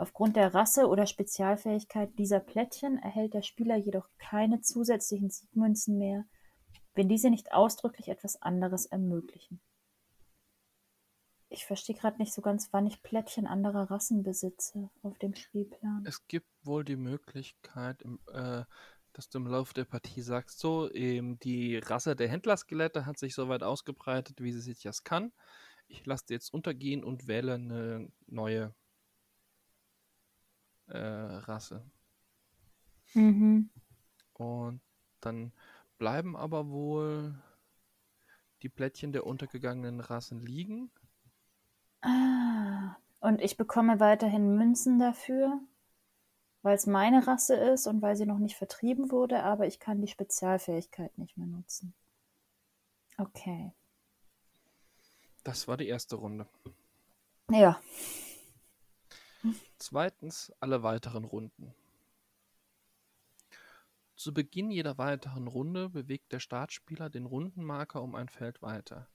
Aufgrund 0.00 0.36
der 0.36 0.54
Rasse 0.54 0.86
oder 0.86 1.06
Spezialfähigkeit 1.06 2.16
dieser 2.18 2.38
Plättchen 2.38 2.98
erhält 2.98 3.34
der 3.34 3.42
Spieler 3.42 3.76
jedoch 3.76 4.08
keine 4.18 4.60
zusätzlichen 4.60 5.28
Siegmünzen 5.28 5.98
mehr, 5.98 6.24
wenn 6.94 7.08
diese 7.08 7.30
nicht 7.30 7.52
ausdrücklich 7.52 8.08
etwas 8.08 8.40
anderes 8.40 8.86
ermöglichen. 8.86 9.60
Ich 11.50 11.64
verstehe 11.64 11.96
gerade 11.96 12.18
nicht 12.18 12.32
so 12.32 12.42
ganz, 12.42 12.68
wann 12.72 12.86
ich 12.86 13.02
Plättchen 13.02 13.48
anderer 13.48 13.90
Rassen 13.90 14.22
besitze 14.22 14.90
auf 15.02 15.18
dem 15.18 15.34
Spielplan. 15.34 16.04
Es 16.06 16.26
gibt 16.28 16.46
wohl 16.62 16.84
die 16.84 16.96
Möglichkeit, 16.96 18.02
im, 18.02 18.20
äh, 18.32 18.64
dass 19.14 19.28
du 19.30 19.38
im 19.38 19.48
Laufe 19.48 19.74
der 19.74 19.86
Partie 19.86 20.22
sagst, 20.22 20.60
so, 20.60 20.92
ähm, 20.92 21.40
die 21.40 21.78
Rasse 21.78 22.14
der 22.14 22.28
Händlerskelette 22.28 23.04
hat 23.04 23.18
sich 23.18 23.34
so 23.34 23.48
weit 23.48 23.64
ausgebreitet, 23.64 24.40
wie 24.40 24.52
sie 24.52 24.60
sich 24.60 24.82
das 24.82 25.02
kann. 25.02 25.32
Ich 25.88 26.06
lasse 26.06 26.26
jetzt 26.28 26.52
untergehen 26.54 27.02
und 27.02 27.26
wähle 27.26 27.54
eine 27.54 28.12
neue 28.26 28.74
äh, 30.88 30.98
Rasse. 30.98 31.82
Mhm. 33.14 33.70
Und 34.34 34.80
dann 35.20 35.52
bleiben 35.98 36.36
aber 36.36 36.68
wohl 36.68 37.34
die 38.62 38.68
Plättchen 38.68 39.12
der 39.12 39.26
untergegangenen 39.26 40.00
Rassen 40.00 40.40
liegen. 40.40 40.90
Ah, 42.02 42.96
und 43.20 43.40
ich 43.40 43.56
bekomme 43.56 44.00
weiterhin 44.00 44.56
Münzen 44.56 44.98
dafür, 44.98 45.60
weil 46.62 46.76
es 46.76 46.86
meine 46.86 47.26
Rasse 47.26 47.54
ist 47.54 47.86
und 47.86 48.02
weil 48.02 48.16
sie 48.16 48.26
noch 48.26 48.38
nicht 48.38 48.56
vertrieben 48.56 49.10
wurde, 49.10 49.42
aber 49.42 49.66
ich 49.66 49.80
kann 49.80 50.00
die 50.00 50.08
Spezialfähigkeit 50.08 51.16
nicht 51.18 51.36
mehr 51.36 51.46
nutzen. 51.46 51.94
Okay. 53.16 53.72
Das 55.42 55.66
war 55.66 55.76
die 55.76 55.88
erste 55.88 56.16
Runde. 56.16 56.46
Ja. 57.50 57.80
Zweitens 59.80 60.52
alle 60.58 60.82
weiteren 60.82 61.24
Runden. 61.24 61.72
Zu 64.16 64.34
Beginn 64.34 64.72
jeder 64.72 64.98
weiteren 64.98 65.46
Runde 65.46 65.90
bewegt 65.90 66.32
der 66.32 66.40
Startspieler 66.40 67.08
den 67.08 67.26
Rundenmarker 67.26 68.02
um 68.02 68.16
ein 68.16 68.28
Feld 68.28 68.60
weiter. 68.60 69.08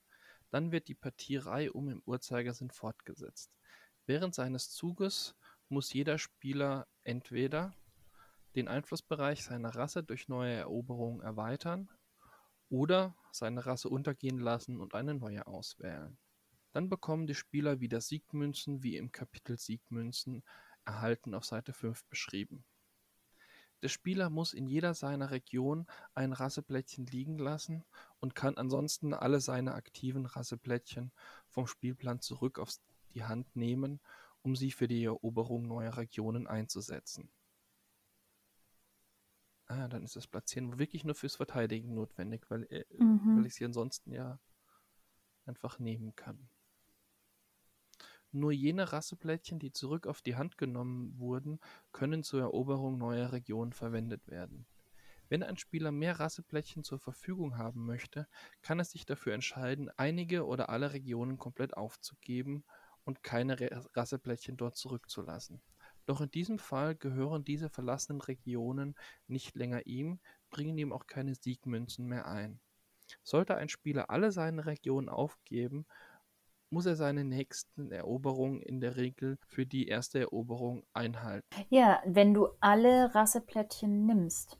Dann 0.51 0.71
wird 0.71 0.87
die 0.87 0.95
Partie 0.95 1.35
reihum 1.35 1.89
im 1.89 2.01
Uhrzeigersinn 2.05 2.71
fortgesetzt. 2.71 3.51
Während 4.05 4.33
seines 4.35 4.69
Zuges 4.69 5.35
muss 5.67 5.91
jeder 5.91 6.17
Spieler 6.17 6.87
entweder 7.03 7.73
den 8.55 8.69
Einflussbereich 8.69 9.43
seiner 9.43 9.75
Rasse 9.75 10.01
durch 10.01 10.29
neue 10.29 10.53
Eroberungen 10.53 11.21
erweitern 11.21 11.89
oder 12.69 13.15
seine 13.33 13.65
Rasse 13.65 13.89
untergehen 13.89 14.39
lassen 14.39 14.79
und 14.79 14.95
eine 14.95 15.13
neue 15.13 15.45
auswählen. 15.45 16.17
Dann 16.73 16.89
bekommen 16.89 17.27
die 17.27 17.35
Spieler 17.35 17.79
wieder 17.79 18.01
Siegmünzen 18.01 18.83
wie 18.83 18.97
im 18.97 19.11
Kapitel 19.11 19.57
Siegmünzen 19.57 20.43
erhalten 20.85 21.33
auf 21.33 21.45
Seite 21.45 21.71
5 21.71 22.03
beschrieben. 22.05 22.65
Der 23.83 23.89
Spieler 23.89 24.29
muss 24.29 24.53
in 24.53 24.65
jeder 24.65 24.93
seiner 24.93 25.29
Region 25.31 25.87
ein 26.15 26.33
Rasseplättchen 26.33 27.05
liegen 27.05 27.37
lassen 27.37 27.83
und 28.19 28.33
kann 28.33 28.57
ansonsten 28.57 29.13
alle 29.13 29.39
seine 29.39 29.75
aktiven 29.75 30.25
Rasseplättchen 30.25 31.11
vom 31.49 31.67
Spielplan 31.67 32.21
zurück 32.21 32.59
auf 32.59 32.73
die 33.13 33.23
Hand 33.23 33.55
nehmen, 33.55 33.99
um 34.41 34.55
sie 34.55 34.71
für 34.71 34.87
die 34.87 35.03
Eroberung 35.03 35.67
neuer 35.67 35.97
Regionen 35.97 36.47
einzusetzen. 36.47 37.29
Ah, 39.67 39.87
dann 39.87 40.03
ist 40.03 40.15
das 40.15 40.27
Platzieren 40.27 40.79
wirklich 40.79 41.03
nur 41.03 41.15
fürs 41.15 41.35
Verteidigen 41.35 41.93
notwendig, 41.93 42.49
weil, 42.49 42.63
äh, 42.71 42.85
Mhm. 42.97 43.35
weil 43.35 43.45
ich 43.45 43.55
sie 43.55 43.65
ansonsten 43.65 44.11
ja 44.11 44.39
einfach 45.45 45.79
nehmen 45.79 46.15
kann. 46.15 46.49
Nur 48.35 48.51
jene 48.51 48.91
Rasseplättchen, 48.91 49.59
die 49.59 49.71
zurück 49.71 50.07
auf 50.07 50.23
die 50.23 50.35
Hand 50.35 50.57
genommen 50.57 51.19
wurden, 51.19 51.59
können 51.91 52.23
zur 52.23 52.41
Eroberung 52.41 52.97
neuer 52.97 53.31
Regionen 53.31 53.73
verwendet 53.73 54.27
werden. 54.27 54.65
Wenn 55.29 55.43
ein 55.43 55.57
Spieler 55.57 55.91
mehr 55.91 56.19
Rasseplättchen 56.19 56.83
zur 56.83 56.97
Verfügung 56.97 57.59
haben 57.59 57.85
möchte, 57.85 58.27
kann 58.63 58.79
er 58.79 58.85
sich 58.85 59.05
dafür 59.05 59.35
entscheiden, 59.35 59.91
einige 59.97 60.47
oder 60.47 60.69
alle 60.69 60.93
Regionen 60.93 61.37
komplett 61.37 61.77
aufzugeben 61.77 62.63
und 63.03 63.21
keine 63.21 63.55
Rasseplättchen 63.93 64.57
dort 64.57 64.77
zurückzulassen. 64.77 65.61
Doch 66.07 66.19
in 66.19 66.31
diesem 66.31 66.57
Fall 66.57 66.95
gehören 66.95 67.43
diese 67.43 67.69
verlassenen 67.69 68.21
Regionen 68.21 68.95
nicht 69.27 69.55
länger 69.55 69.85
ihm, 69.85 70.19
bringen 70.49 70.77
ihm 70.79 70.91
auch 70.91 71.05
keine 71.05 71.35
Siegmünzen 71.35 72.07
mehr 72.07 72.27
ein. 72.27 72.59
Sollte 73.21 73.55
ein 73.57 73.69
Spieler 73.69 74.09
alle 74.09 74.31
seine 74.31 74.65
Regionen 74.65 75.07
aufgeben, 75.07 75.85
muss 76.73 76.85
er 76.85 76.95
seine 76.95 77.23
nächsten 77.23 77.91
Eroberungen 77.91 78.61
in 78.61 78.81
der 78.81 78.97
Regel 78.97 79.37
für 79.47 79.65
die 79.65 79.87
erste 79.87 80.19
Eroberung 80.19 80.83
einhalten. 80.93 81.47
Ja, 81.69 82.01
wenn 82.05 82.33
du 82.33 82.47
alle 82.59 83.13
Rasseplättchen 83.13 84.05
nimmst, 84.05 84.57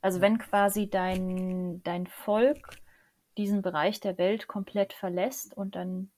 also 0.00 0.20
wenn 0.20 0.38
quasi 0.38 0.88
dein, 0.88 1.82
dein 1.82 2.06
Volk 2.06 2.78
diesen 3.36 3.62
Bereich 3.62 4.00
der 4.00 4.16
Welt 4.18 4.46
komplett 4.46 4.92
verlässt 4.92 5.56
und 5.56 5.74
dann 5.74 6.10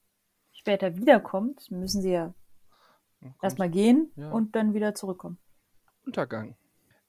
später 0.52 0.96
wiederkommt, 0.96 1.70
müssen 1.70 2.02
sie 2.02 2.12
ja 2.12 2.34
erstmal 3.42 3.70
gehen 3.70 4.12
ja. 4.16 4.30
und 4.30 4.54
dann 4.54 4.74
wieder 4.74 4.94
zurückkommen. 4.94 5.38
Untergang. 6.04 6.56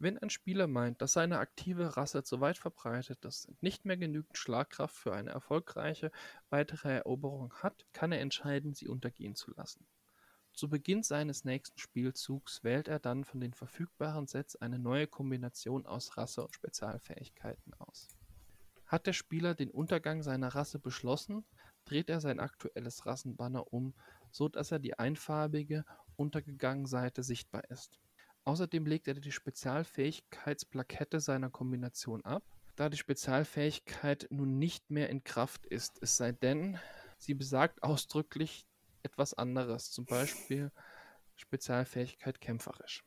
Wenn 0.02 0.18
ein 0.18 0.32
Spieler 0.32 0.66
meint, 0.66 1.00
dass 1.04 1.14
seine 1.14 1.38
aktive 1.38 1.96
Rasse 1.96 2.24
zu 2.24 2.42
weit 2.42 2.58
verbreitet 2.58 3.24
ist 3.24 3.46
und 3.46 3.62
nicht 3.62 3.86
mehr 3.86 3.98
genügend 3.98 4.36
Schlagkraft 4.36 4.96
für 4.96 5.14
eine 5.14 5.30
erfolgreiche 5.30 6.12
weitere 6.50 6.96
Eroberung 6.96 7.54
hat, 7.54 7.86
kann 7.94 8.12
er 8.12 8.20
entscheiden, 8.20 8.74
sie 8.74 8.88
untergehen 8.88 9.36
zu 9.36 9.52
lassen. 9.52 9.86
Zu 10.54 10.70
Beginn 10.70 11.04
seines 11.04 11.46
nächsten 11.46 11.78
Spielzugs 11.78 12.64
wählt 12.64 12.88
er 12.88 12.98
dann 12.98 13.26
von 13.26 13.42
den 13.42 13.54
verfügbaren 13.54 14.26
Sets 14.26 14.56
eine 14.56 14.80
neue 14.80 15.06
Kombination 15.06 15.86
aus 15.86 16.18
Rasse 16.18 16.44
und 16.44 16.56
Spezialfähigkeiten 16.56 17.76
aus. 17.76 18.08
Hat 18.88 19.06
der 19.06 19.14
Spieler 19.14 19.54
den 19.54 19.70
Untergang 19.70 20.24
seiner 20.24 20.56
Rasse 20.56 20.80
beschlossen, 20.80 21.46
dreht 21.86 22.10
er 22.10 22.22
sein 22.22 22.40
aktuelles 22.40 23.06
Rassenbanner 23.06 23.72
um, 23.72 23.94
so 24.32 24.50
dass 24.50 24.72
er 24.72 24.80
die 24.80 24.98
einfarbige 24.98 25.86
untergegangen 26.16 26.88
Seite 26.88 27.22
sichtbar 27.22 27.70
ist. 27.70 28.00
Außerdem 28.44 28.86
legt 28.86 29.08
er 29.08 29.14
die 29.14 29.32
Spezialfähigkeitsplakette 29.32 31.20
seiner 31.20 31.50
Kombination 31.50 32.26
ab, 32.26 32.44
da 32.76 32.90
die 32.90 32.98
Spezialfähigkeit 32.98 34.28
nun 34.32 34.58
nicht 34.58 34.90
mehr 34.90 35.10
in 35.10 35.24
Kraft 35.24 35.66
ist, 35.66 36.02
es 36.02 36.18
sei 36.18 36.32
denn, 36.32 36.80
sie 37.18 37.36
besagt 37.36 37.84
ausdrücklich 37.84 38.66
etwas 39.04 39.34
anderes, 39.34 39.92
zum 39.92 40.06
Beispiel 40.06 40.72
Spezialfähigkeit 41.36 42.42
kämpferisch. 42.42 43.04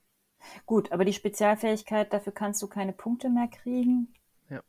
Gut, 0.66 0.92
aber 0.92 1.05
die 1.05 1.12
Spezialfähigkeit, 1.12 2.12
dafür 2.12 2.33
kannst 2.33 2.62
du 2.62 2.68
keine 2.68 2.92
Punkte 2.92 3.29
mehr 3.29 3.49
kriegen. 3.49 4.12
Ja. 4.51 4.62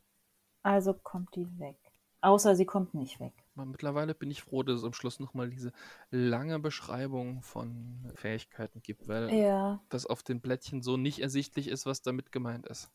Also 0.62 0.94
kommt 0.94 1.34
die 1.36 1.46
weg. 1.58 1.78
Außer 2.20 2.56
sie 2.56 2.66
kommt 2.66 2.94
nicht 2.94 3.20
weg. 3.20 3.34
Mittlerweile 3.64 4.14
bin 4.14 4.30
ich 4.30 4.42
froh, 4.42 4.62
dass 4.62 4.78
es 4.78 4.84
am 4.84 4.92
Schluss 4.92 5.18
nochmal 5.18 5.48
diese 5.48 5.72
lange 6.10 6.58
Beschreibung 6.58 7.42
von 7.42 8.12
Fähigkeiten 8.14 8.82
gibt, 8.82 9.08
weil 9.08 9.32
Ja. 9.32 9.80
das 9.88 10.06
auf 10.06 10.22
den 10.22 10.40
Blättchen 10.40 10.82
so 10.82 10.96
nicht 10.96 11.20
ersichtlich 11.20 11.68
ist, 11.68 11.86
was 11.86 12.02
damit 12.02 12.32
gemeint 12.32 12.66
ist. 12.66 12.90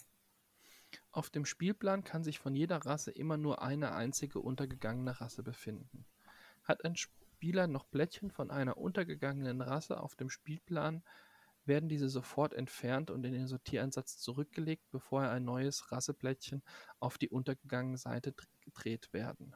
Auf 1.11 1.29
dem 1.29 1.45
Spielplan 1.45 2.03
kann 2.03 2.23
sich 2.23 2.39
von 2.39 2.55
jeder 2.55 2.77
Rasse 2.85 3.11
immer 3.11 3.37
nur 3.37 3.61
eine 3.61 3.93
einzige 3.93 4.39
untergegangene 4.39 5.19
Rasse 5.19 5.41
befinden. 5.43 6.05
Hat 6.63 6.85
ein 6.85 6.95
Spieler 6.95 7.67
noch 7.67 7.85
Blättchen 7.85 8.29
von 8.29 8.51
einer 8.51 8.77
untergegangenen 8.77 9.61
Rasse 9.61 9.99
auf 9.99 10.15
dem 10.15 10.29
Spielplan, 10.29 11.03
werden 11.65 11.89
diese 11.89 12.09
sofort 12.09 12.53
entfernt 12.53 13.11
und 13.11 13.23
in 13.25 13.33
den 13.33 13.47
Sortiereinsatz 13.47 14.17
zurückgelegt, 14.17 14.83
bevor 14.91 15.21
ein 15.21 15.43
neues 15.45 15.91
Rasseplättchen 15.91 16.63
auf 16.99 17.17
die 17.17 17.29
untergegangene 17.29 17.97
Seite 17.97 18.31
dr- 18.31 18.47
gedreht 18.61 19.13
werden. 19.13 19.55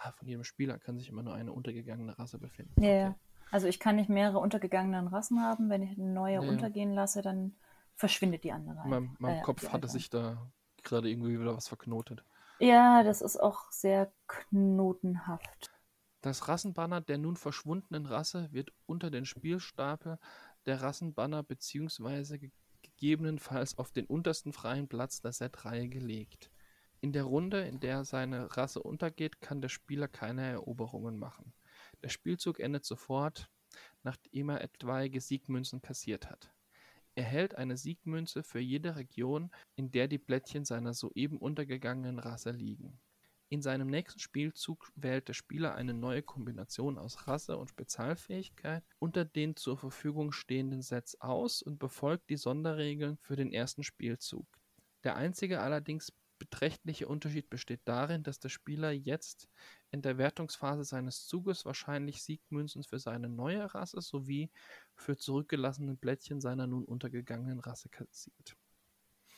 Ah, 0.00 0.12
von 0.12 0.28
jedem 0.28 0.44
Spieler 0.44 0.78
kann 0.78 0.96
sich 0.98 1.08
immer 1.08 1.22
nur 1.22 1.34
eine 1.34 1.52
untergegangene 1.52 2.18
Rasse 2.18 2.38
befinden. 2.38 2.74
Ja, 2.80 2.88
ja. 2.90 3.08
Okay. 3.10 3.18
Also 3.50 3.66
ich 3.66 3.80
kann 3.80 3.96
nicht 3.96 4.08
mehrere 4.10 4.38
untergegangenen 4.38 5.08
Rassen 5.08 5.42
haben. 5.42 5.70
Wenn 5.70 5.82
ich 5.82 5.98
eine 5.98 6.08
neue 6.12 6.40
Ja, 6.40 6.40
untergehen 6.42 6.92
lasse, 6.92 7.22
dann 7.22 7.56
verschwindet 7.96 8.44
die 8.44 8.52
andere. 8.52 8.78
In 8.82 8.88
meinem, 8.90 9.04
einfach. 9.10 9.20
meinem 9.20 9.40
Äh, 9.40 9.42
Kopf 9.42 9.68
hatte 9.72 9.86
sich 9.88 10.10
da 10.10 10.50
gerade 10.82 11.08
irgendwie 11.08 11.38
wieder 11.38 11.56
was 11.56 11.68
verknotet. 11.68 12.24
Ja, 12.60 13.02
das 13.02 13.20
ist 13.20 13.36
auch 13.36 13.70
sehr 13.72 14.12
knotenhaft. 14.28 15.72
Das 16.20 16.46
Rassenbanner 16.46 17.00
der 17.00 17.18
nun 17.18 17.36
verschwundenen 17.36 18.06
Rasse 18.06 18.52
wird 18.52 18.72
unter 18.86 19.10
den 19.10 19.24
Spielstapel 19.24 20.18
der 20.66 20.80
Rassenbanner 20.80 21.42
bzw. 21.42 22.38
ge 22.38 22.52
gegebenenfalls 22.82 23.76
auf 23.76 23.90
den 23.90 24.06
untersten 24.06 24.52
freien 24.52 24.86
Platz 24.88 25.20
der 25.20 25.32
Setreihe 25.32 25.88
gelegt. 25.88 26.52
In 27.00 27.12
der 27.12 27.24
Runde, 27.24 27.60
in 27.60 27.78
der 27.78 28.04
seine 28.04 28.56
Rasse 28.56 28.82
untergeht, 28.82 29.40
kann 29.40 29.60
der 29.60 29.68
Spieler 29.68 30.08
keine 30.08 30.42
Eroberungen 30.42 31.16
machen. 31.16 31.52
Der 32.02 32.08
Spielzug 32.08 32.58
endet 32.58 32.84
sofort, 32.84 33.48
nachdem 34.02 34.48
er 34.48 34.62
etwaige 34.62 35.20
Siegmünzen 35.20 35.80
kassiert 35.80 36.28
hat. 36.28 36.52
Er 37.14 37.24
hält 37.24 37.56
eine 37.56 37.76
Siegmünze 37.76 38.42
für 38.42 38.60
jede 38.60 38.96
Region, 38.96 39.50
in 39.76 39.90
der 39.90 40.08
die 40.08 40.18
Blättchen 40.18 40.64
seiner 40.64 40.94
soeben 40.94 41.38
untergegangenen 41.38 42.18
Rasse 42.18 42.50
liegen. 42.50 43.00
In 43.50 43.62
seinem 43.62 43.88
nächsten 43.88 44.20
Spielzug 44.20 44.92
wählt 44.94 45.28
der 45.28 45.32
Spieler 45.32 45.74
eine 45.74 45.94
neue 45.94 46.22
Kombination 46.22 46.98
aus 46.98 47.26
Rasse 47.26 47.56
und 47.56 47.70
Spezialfähigkeit 47.70 48.84
unter 48.98 49.24
den 49.24 49.56
zur 49.56 49.78
Verfügung 49.78 50.32
stehenden 50.32 50.82
Sets 50.82 51.20
aus 51.20 51.62
und 51.62 51.78
befolgt 51.78 52.28
die 52.28 52.36
Sonderregeln 52.36 53.16
für 53.16 53.36
den 53.36 53.52
ersten 53.52 53.84
Spielzug. 53.84 54.46
Der 55.02 55.16
einzige 55.16 55.60
allerdings 55.60 56.12
beträchtliche 56.38 57.08
Unterschied 57.08 57.50
besteht 57.50 57.80
darin, 57.84 58.22
dass 58.22 58.38
der 58.38 58.48
Spieler 58.48 58.90
jetzt 58.90 59.48
in 59.90 60.02
der 60.02 60.18
Wertungsphase 60.18 60.84
seines 60.84 61.26
Zuges 61.26 61.64
wahrscheinlich 61.64 62.22
Siegmünzen 62.22 62.84
für 62.84 62.98
seine 62.98 63.28
neue 63.28 63.74
Rasse 63.74 64.00
sowie 64.00 64.50
für 64.94 65.16
zurückgelassene 65.16 65.94
Blättchen 65.94 66.40
seiner 66.40 66.66
nun 66.66 66.84
untergegangenen 66.84 67.60
Rasse 67.60 67.88
kassiert. 67.88 68.56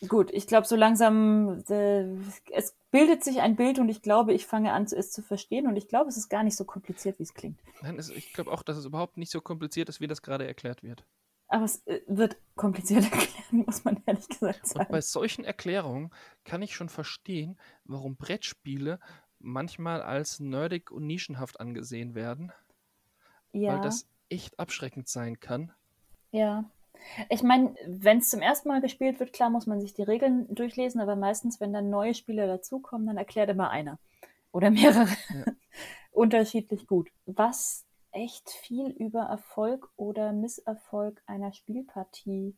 Gut, 0.09 0.31
ich 0.33 0.47
glaube, 0.47 0.67
so 0.67 0.77
langsam, 0.77 1.63
äh, 1.69 2.07
es 2.53 2.75
bildet 2.91 3.23
sich 3.23 3.43
ein 3.43 3.57
Bild 3.57 3.79
und 3.79 3.91
ich 3.91 4.01
glaube, 4.01 4.33
ich 4.33 4.47
fange 4.47 4.73
an, 4.73 4.85
es 4.85 5.11
zu 5.11 5.21
verstehen 5.21 5.67
und 5.67 5.77
ich 5.77 5.89
glaube, 5.89 6.09
es 6.09 6.17
ist 6.17 6.31
gar 6.31 6.43
nicht 6.43 6.57
so 6.57 6.65
kompliziert, 6.65 7.19
wie 7.19 7.25
es 7.25 7.35
klingt. 7.35 7.61
Nein, 7.83 7.99
es, 7.99 8.09
ich 8.09 8.33
glaube 8.33 8.51
auch, 8.51 8.63
dass 8.63 8.79
es 8.79 8.87
überhaupt 8.87 9.19
nicht 9.19 9.31
so 9.31 9.43
kompliziert 9.43 9.91
ist, 9.91 10.01
wie 10.01 10.07
das 10.07 10.23
gerade 10.23 10.47
erklärt 10.47 10.83
wird. 10.83 11.05
Aber 11.51 11.65
es 11.65 11.85
äh, 11.87 12.01
wird 12.07 12.37
kompliziert 12.55 13.05
erklärt, 13.13 13.53
muss 13.53 13.85
man 13.85 14.03
ehrlich 14.07 14.29
gesagt 14.29 14.67
sagen. 14.67 14.87
Und 14.87 14.93
bei 14.93 15.01
solchen 15.01 15.45
Erklärungen 15.45 16.11
kann 16.45 16.63
ich 16.63 16.75
schon 16.75 16.89
verstehen, 16.89 17.59
warum 17.85 18.17
Brettspiele 18.17 19.01
manchmal 19.41 20.01
als 20.01 20.39
nerdig 20.39 20.91
und 20.91 21.07
nischenhaft 21.07 21.61
angesehen 21.61 22.15
werden. 22.15 22.53
ja. 23.53 23.75
Weil 23.75 23.81
das 23.81 24.07
echt 24.29 24.59
abschreckend 24.61 25.09
sein 25.09 25.41
kann. 25.41 25.73
Ja. 26.31 26.65
Ich 27.31 27.43
meine, 27.43 27.75
wenn 27.87 28.19
es 28.19 28.31
zum 28.31 28.43
ersten 28.43 28.69
Mal 28.69 28.81
gespielt 28.81 29.19
wird, 29.19 29.33
klar 29.33 29.51
muss 29.51 29.67
man 29.67 29.81
sich 29.81 29.95
die 29.95 30.03
Regeln 30.03 30.47
durchlesen, 30.55 31.01
aber 31.01 31.17
meistens, 31.17 31.59
wenn 31.59 31.73
dann 31.73 31.91
neue 31.91 32.15
Spieler 32.15 32.47
dazukommen, 32.47 33.07
dann 33.07 33.17
erklärt 33.17 33.51
immer 33.51 33.71
einer. 33.71 33.99
Oder 34.53 34.71
mehrere. 34.71 35.09
Ja. 35.31 35.45
Unterschiedlich 36.13 36.87
gut. 36.87 37.11
Was 37.27 37.87
echt 38.13 38.51
viel 38.51 38.89
über 38.91 39.23
Erfolg 39.23 39.91
oder 39.97 40.33
Misserfolg 40.33 41.23
einer 41.27 41.53
Spielpartie 41.53 42.57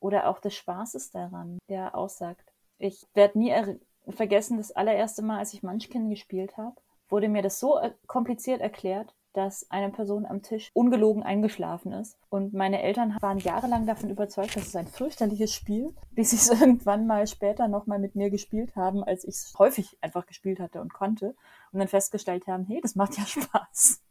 oder 0.00 0.28
auch 0.28 0.38
des 0.38 0.54
Spaßes 0.54 1.10
daran, 1.10 1.58
der 1.68 1.94
aussagt. 1.96 2.52
Ich 2.78 3.06
werde 3.14 3.38
nie 3.38 3.50
er 3.50 3.76
vergessen, 4.08 4.56
das 4.58 4.72
allererste 4.72 5.22
Mal, 5.22 5.38
als 5.38 5.52
ich 5.52 5.62
Munchkin 5.62 6.10
gespielt 6.10 6.56
habe, 6.56 6.76
wurde 7.08 7.28
mir 7.28 7.42
das 7.42 7.58
so 7.58 7.78
äh, 7.78 7.92
kompliziert 8.06 8.60
erklärt, 8.60 9.14
dass 9.32 9.70
eine 9.70 9.90
Person 9.90 10.26
am 10.26 10.42
Tisch 10.42 10.70
ungelogen 10.72 11.22
eingeschlafen 11.22 11.92
ist. 11.92 12.18
Und 12.28 12.54
meine 12.54 12.82
Eltern 12.82 13.16
waren 13.20 13.38
jahrelang 13.38 13.86
davon 13.86 14.10
überzeugt, 14.10 14.56
dass 14.56 14.66
es 14.66 14.76
ein 14.76 14.86
fürchterliches 14.86 15.52
Spiel, 15.52 15.94
bis 16.10 16.30
sie 16.30 16.36
es 16.36 16.48
irgendwann 16.60 17.06
mal 17.06 17.26
später 17.26 17.68
nochmal 17.68 17.98
mit 17.98 18.14
mir 18.14 18.30
gespielt 18.30 18.74
haben, 18.74 19.04
als 19.04 19.24
ich 19.24 19.34
es 19.34 19.54
häufig 19.58 19.96
einfach 20.00 20.26
gespielt 20.26 20.60
hatte 20.60 20.80
und 20.80 20.92
konnte. 20.92 21.36
Und 21.72 21.78
dann 21.78 21.88
festgestellt 21.88 22.46
haben, 22.46 22.64
hey, 22.64 22.80
das 22.80 22.94
macht 22.96 23.16
ja 23.16 23.24
Spaß. 23.26 24.02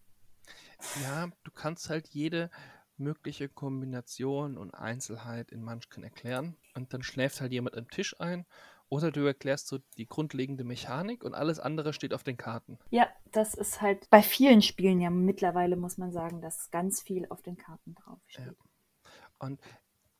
Ja, 1.04 1.30
du 1.44 1.52
kannst 1.52 1.90
halt 1.90 2.08
jede 2.10 2.50
mögliche 2.98 3.48
Kombination 3.48 4.58
und 4.58 4.74
Einzelheit 4.74 5.52
in 5.52 5.64
Munchkin 5.64 6.04
erklären. 6.04 6.56
Und 6.74 6.94
dann 6.94 7.04
schläft 7.04 7.42
halt 7.42 7.52
jemand 7.52 7.78
am 7.78 7.90
Tisch 7.90 8.20
ein. 8.20 8.46
Oder 8.90 9.12
du 9.12 9.26
erklärst 9.26 9.68
so 9.68 9.80
die 9.98 10.08
grundlegende 10.08 10.64
Mechanik 10.64 11.24
und 11.24 11.36
alles 11.36 11.60
andere 11.60 11.92
steht 11.92 12.14
auf 12.14 12.24
den 12.24 12.38
Karten. 12.38 12.80
Ja, 12.90 13.08
das 13.32 13.54
ist 13.54 13.82
halt 13.82 14.10
bei 14.10 14.22
vielen 14.22 14.62
Spielen 14.62 15.02
ja 15.02 15.10
mittlerweile, 15.10 15.76
muss 15.76 15.98
man 15.98 16.12
sagen, 16.12 16.42
dass 16.42 16.72
ganz 16.72 17.02
viel 17.02 17.28
auf 17.30 17.42
den 17.42 17.58
Karten 17.58 17.96
draufsteht. 17.96 18.46
Ja. 18.46 18.54
Und 19.40 19.62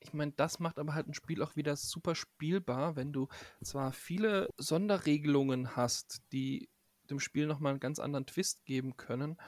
ich 0.00 0.12
meine, 0.12 0.32
das 0.32 0.60
macht 0.60 0.78
aber 0.78 0.94
halt 0.94 1.08
ein 1.08 1.14
Spiel 1.14 1.42
auch 1.42 1.56
wieder 1.56 1.76
super 1.76 2.14
spielbar, 2.14 2.94
wenn 2.94 3.12
du 3.12 3.28
zwar 3.62 3.92
viele 3.92 4.48
Sonderregelungen 4.58 5.74
hast, 5.74 6.22
die 6.32 6.68
dem 7.10 7.20
Spiel 7.20 7.46
nochmal 7.46 7.70
einen 7.70 7.80
ganz 7.80 7.98
anderen 7.98 8.26
Twist 8.26 8.66
geben 8.66 8.98
können, 8.98 9.38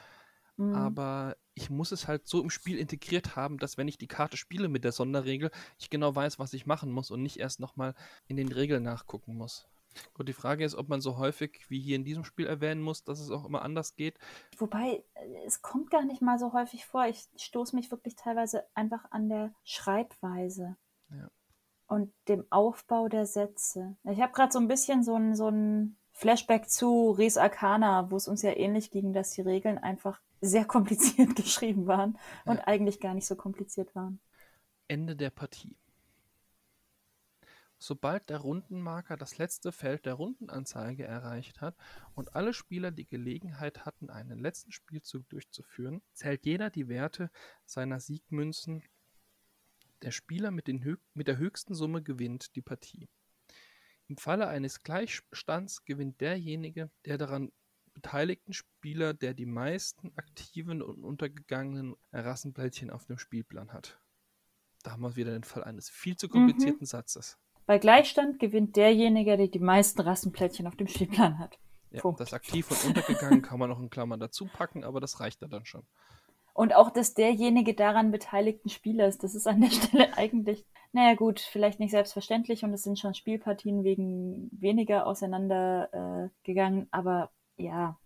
Mhm. 0.61 0.75
aber 0.75 1.37
ich 1.55 1.71
muss 1.71 1.91
es 1.91 2.07
halt 2.07 2.29
so 2.29 2.43
im 2.43 2.51
Spiel 2.51 2.79
integriert 2.79 3.35
haben, 3.35 3.57
dass 3.59 3.79
wenn 3.79 3.89
ich 3.89 3.97
die 3.99 4.07
Karte 4.09 4.37
spiele 4.37 4.69
mit 4.69 4.85
der 4.85 4.93
Sonderregel, 4.93 5.51
ich 5.79 5.89
genau 5.89 6.15
weiß, 6.15 6.39
was 6.39 6.53
ich 6.53 6.67
machen 6.67 6.93
muss 6.93 7.11
und 7.11 7.23
nicht 7.23 7.39
erst 7.39 7.61
nochmal 7.61 7.95
in 8.29 8.37
den 8.37 8.53
Regeln 8.53 8.83
nachgucken 8.83 9.37
muss. 9.37 9.69
Gut, 10.15 10.29
die 10.29 10.35
Frage 10.35 10.65
ist, 10.65 10.75
ob 10.75 10.89
man 10.89 11.01
so 11.01 11.17
häufig 11.19 11.65
wie 11.69 11.81
hier 11.81 11.97
in 11.97 12.05
diesem 12.05 12.25
Spiel 12.25 12.47
erwähnen 12.47 12.81
muss, 12.83 13.03
dass 13.05 13.19
es 13.21 13.31
auch 13.31 13.45
immer 13.45 13.63
anders 13.63 13.97
geht. 13.97 14.19
Wobei, 14.59 15.03
äh, 15.15 15.45
es 15.47 15.63
kommt 15.63 15.91
gar 15.91 16.05
nicht 16.05 16.23
mal 16.23 16.39
so 16.39 16.53
häufig 16.53 16.85
vor. 16.87 17.07
Ich 17.07 17.27
stoße 17.37 17.75
mich 17.75 17.91
wirklich 17.91 18.15
teilweise 18.15 18.65
einfach 18.75 19.11
an 19.11 19.29
der 19.29 19.53
Schreibweise 19.65 20.77
Ja. 21.11 21.29
und 21.87 22.13
dem 22.29 22.45
Aufbau 22.51 23.09
der 23.09 23.27
Sätze. 23.27 23.97
Ich 24.05 24.21
habe 24.21 24.33
gerade 24.33 24.53
so 24.53 24.61
ein 24.61 24.69
bisschen 24.69 25.03
so 25.03 25.17
ein, 25.17 25.35
so 25.35 25.49
ein 25.49 25.97
Flashback 26.21 26.69
zu 26.69 27.13
Res 27.13 27.39
Arcana, 27.39 28.11
wo 28.11 28.17
es 28.17 28.29
uns 28.29 28.43
ja 28.43 28.55
ähnlich 28.55 28.91
ging, 28.91 29.15
dass 29.15 29.31
die 29.31 29.41
Regeln 29.41 29.79
einfach 29.79 30.21
sehr 30.43 30.65
kompliziert 30.67 31.35
geschrieben 31.35 31.87
waren 31.87 32.19
und 32.45 32.59
Ja. 32.59 32.67
eigentlich 32.67 33.01
gar 33.01 33.15
nicht 33.15 33.27
so 33.27 33.37
kompliziert 33.37 33.95
waren. 33.95 34.21
Ende 34.87 35.17
der 35.17 35.31
Partie. 35.31 35.79
Sobald 37.79 38.29
der 38.29 38.37
Rundenmarker 38.41 39.17
das 39.17 39.39
letzte 39.39 39.73
Feld 39.73 40.05
der 40.05 40.13
Rundenanzeige 40.13 41.05
erreicht 41.05 41.63
hat 41.63 41.75
und 42.15 42.35
alle 42.37 42.53
Spieler 42.53 42.91
die 42.91 43.07
Gelegenheit 43.07 43.87
hatten, 43.87 44.11
einen 44.11 44.39
letzten 44.39 44.73
Spielzug 44.73 45.27
durchzuführen, 45.31 46.03
zählt 46.13 46.45
jeder 46.45 46.69
die 46.69 46.89
Werte 46.89 47.31
seiner 47.65 47.99
Siegmünzen. 47.99 48.83
Der 50.03 50.11
Spieler 50.11 50.51
mit, 50.51 50.67
den 50.67 50.99
mit 51.15 51.29
der 51.29 51.39
höchsten 51.39 51.75
Summe 51.75 52.03
gewinnt 52.03 52.55
die 52.57 52.63
Partie. 52.63 53.09
Im 54.11 54.17
Falle 54.17 54.49
eines 54.49 54.83
Gleichstands 54.83 55.85
gewinnt 55.85 56.21
derjenige, 56.21 56.91
der 57.07 57.17
daran 57.17 57.53
beteiligten 57.95 58.53
Spieler, 58.53 59.15
der 59.15 59.35
die 59.35 59.47
meisten 59.47 60.11
aktiven 60.17 60.83
und 60.83 61.05
untergegangenen 61.05 61.95
Rassenplättchen 62.13 62.91
auf 62.91 63.07
dem 63.07 63.19
Spielplan 63.19 63.73
hat. 63.73 64.01
Da 64.83 64.91
haben 64.91 65.03
wir 65.03 65.15
wieder 65.15 65.31
den 65.31 65.45
Fall 65.45 65.63
eines 65.63 65.89
viel 65.89 66.17
zu 66.17 66.29
komplizierten 66.29 66.87
Satzes. 66.87 67.39
Bei 67.67 67.79
Gleichstand 67.79 68.41
gewinnt 68.41 68.75
derjenige, 68.75 69.37
der 69.37 69.47
die 69.47 69.61
meisten 69.61 70.01
Rassenplättchen 70.01 70.67
auf 70.67 70.75
dem 70.75 70.89
Spielplan 70.89 71.39
hat. 71.39 71.61
Ja, 71.93 72.01
Punkt. 72.01 72.19
das 72.19 72.33
aktiv 72.33 72.69
und 72.69 72.85
untergegangen 72.85 73.43
kann 73.43 73.61
man 73.61 73.71
noch 73.71 73.79
in 73.79 73.91
Klammern 73.91 74.19
dazu 74.19 74.47
packen, 74.47 74.83
aber 74.83 74.99
das 74.99 75.21
reicht 75.21 75.41
ja 75.41 75.47
dann 75.47 75.65
schon. 75.65 75.87
Und 76.61 76.75
auch, 76.75 76.91
dass 76.91 77.15
derjenige 77.15 77.73
daran 77.73 78.11
beteiligten 78.11 78.69
Spieler 78.69 79.09
ist. 79.09 79.25
Das 79.25 79.35
ist 79.35 79.47
an 79.47 79.63
der 79.63 79.71
Stelle 79.71 80.15
eigentlich, 80.19 80.67
naja 80.93 81.15
gut, 81.15 81.41
vielleicht 81.41 81.81
nicht 81.81 81.93
selbstverständlich 81.93 82.65
und 82.65 82.75
es 82.75 82.83
sind 82.83 82.99
schon 82.99 83.15
Spielpartien 83.15 83.83
wegen 83.83 84.51
weniger 84.53 85.07
auseinandergegangen, 85.07 86.83
äh, 86.83 86.89
aber 86.91 87.31
ja. 87.57 87.99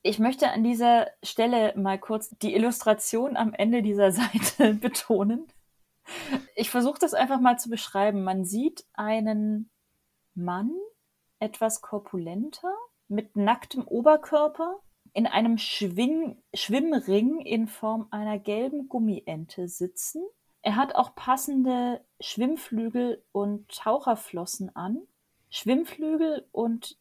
Ich 0.00 0.18
möchte 0.18 0.50
an 0.50 0.64
dieser 0.64 1.08
Stelle 1.22 1.74
mal 1.76 1.98
kurz 1.98 2.30
die 2.38 2.54
Illustration 2.54 3.36
am 3.36 3.52
Ende 3.52 3.82
dieser 3.82 4.10
Seite 4.12 4.72
betonen. 4.72 5.46
Ich 6.54 6.70
versuche 6.70 6.98
das 6.98 7.12
einfach 7.12 7.40
mal 7.40 7.58
zu 7.58 7.68
beschreiben. 7.68 8.24
Man 8.24 8.46
sieht 8.46 8.86
einen 8.94 9.68
Mann, 10.34 10.72
etwas 11.40 11.82
korpulenter, 11.82 12.72
mit 13.08 13.36
nacktem 13.36 13.86
Oberkörper, 13.86 14.80
in 15.18 15.26
einem 15.26 15.58
Schwing 15.58 16.40
Schwimmring 16.54 17.40
in 17.40 17.66
Form 17.66 18.06
einer 18.12 18.38
gelben 18.38 18.88
Gummiente 18.88 19.66
sitzen. 19.66 20.22
Er 20.62 20.76
hat 20.76 20.94
auch 20.94 21.16
passende 21.16 22.04
Schwimmflügel 22.20 23.24
und 23.32 23.66
Taucherflossen 23.68 24.76
an. 24.76 25.02
Schwimmflügel 25.50 26.46
und 26.52 26.98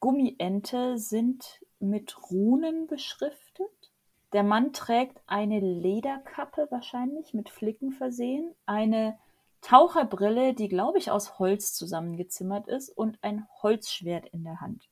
Gummiente 0.00 0.96
sind 0.96 1.60
mit 1.78 2.16
Runen 2.30 2.86
beschriftet. 2.86 3.92
Der 4.32 4.44
Mann 4.44 4.72
trägt 4.72 5.20
eine 5.26 5.60
Lederkappe, 5.60 6.68
wahrscheinlich 6.70 7.34
mit 7.34 7.50
Flicken 7.50 7.92
versehen, 7.92 8.54
eine 8.64 9.18
Taucherbrille, 9.60 10.54
die, 10.54 10.68
glaube 10.68 10.96
ich, 10.96 11.10
aus 11.10 11.38
Holz 11.38 11.74
zusammengezimmert 11.74 12.66
ist, 12.66 12.88
und 12.88 13.18
ein 13.20 13.46
Holzschwert 13.62 14.26
in 14.28 14.44
der 14.44 14.62
Hand. 14.62 14.88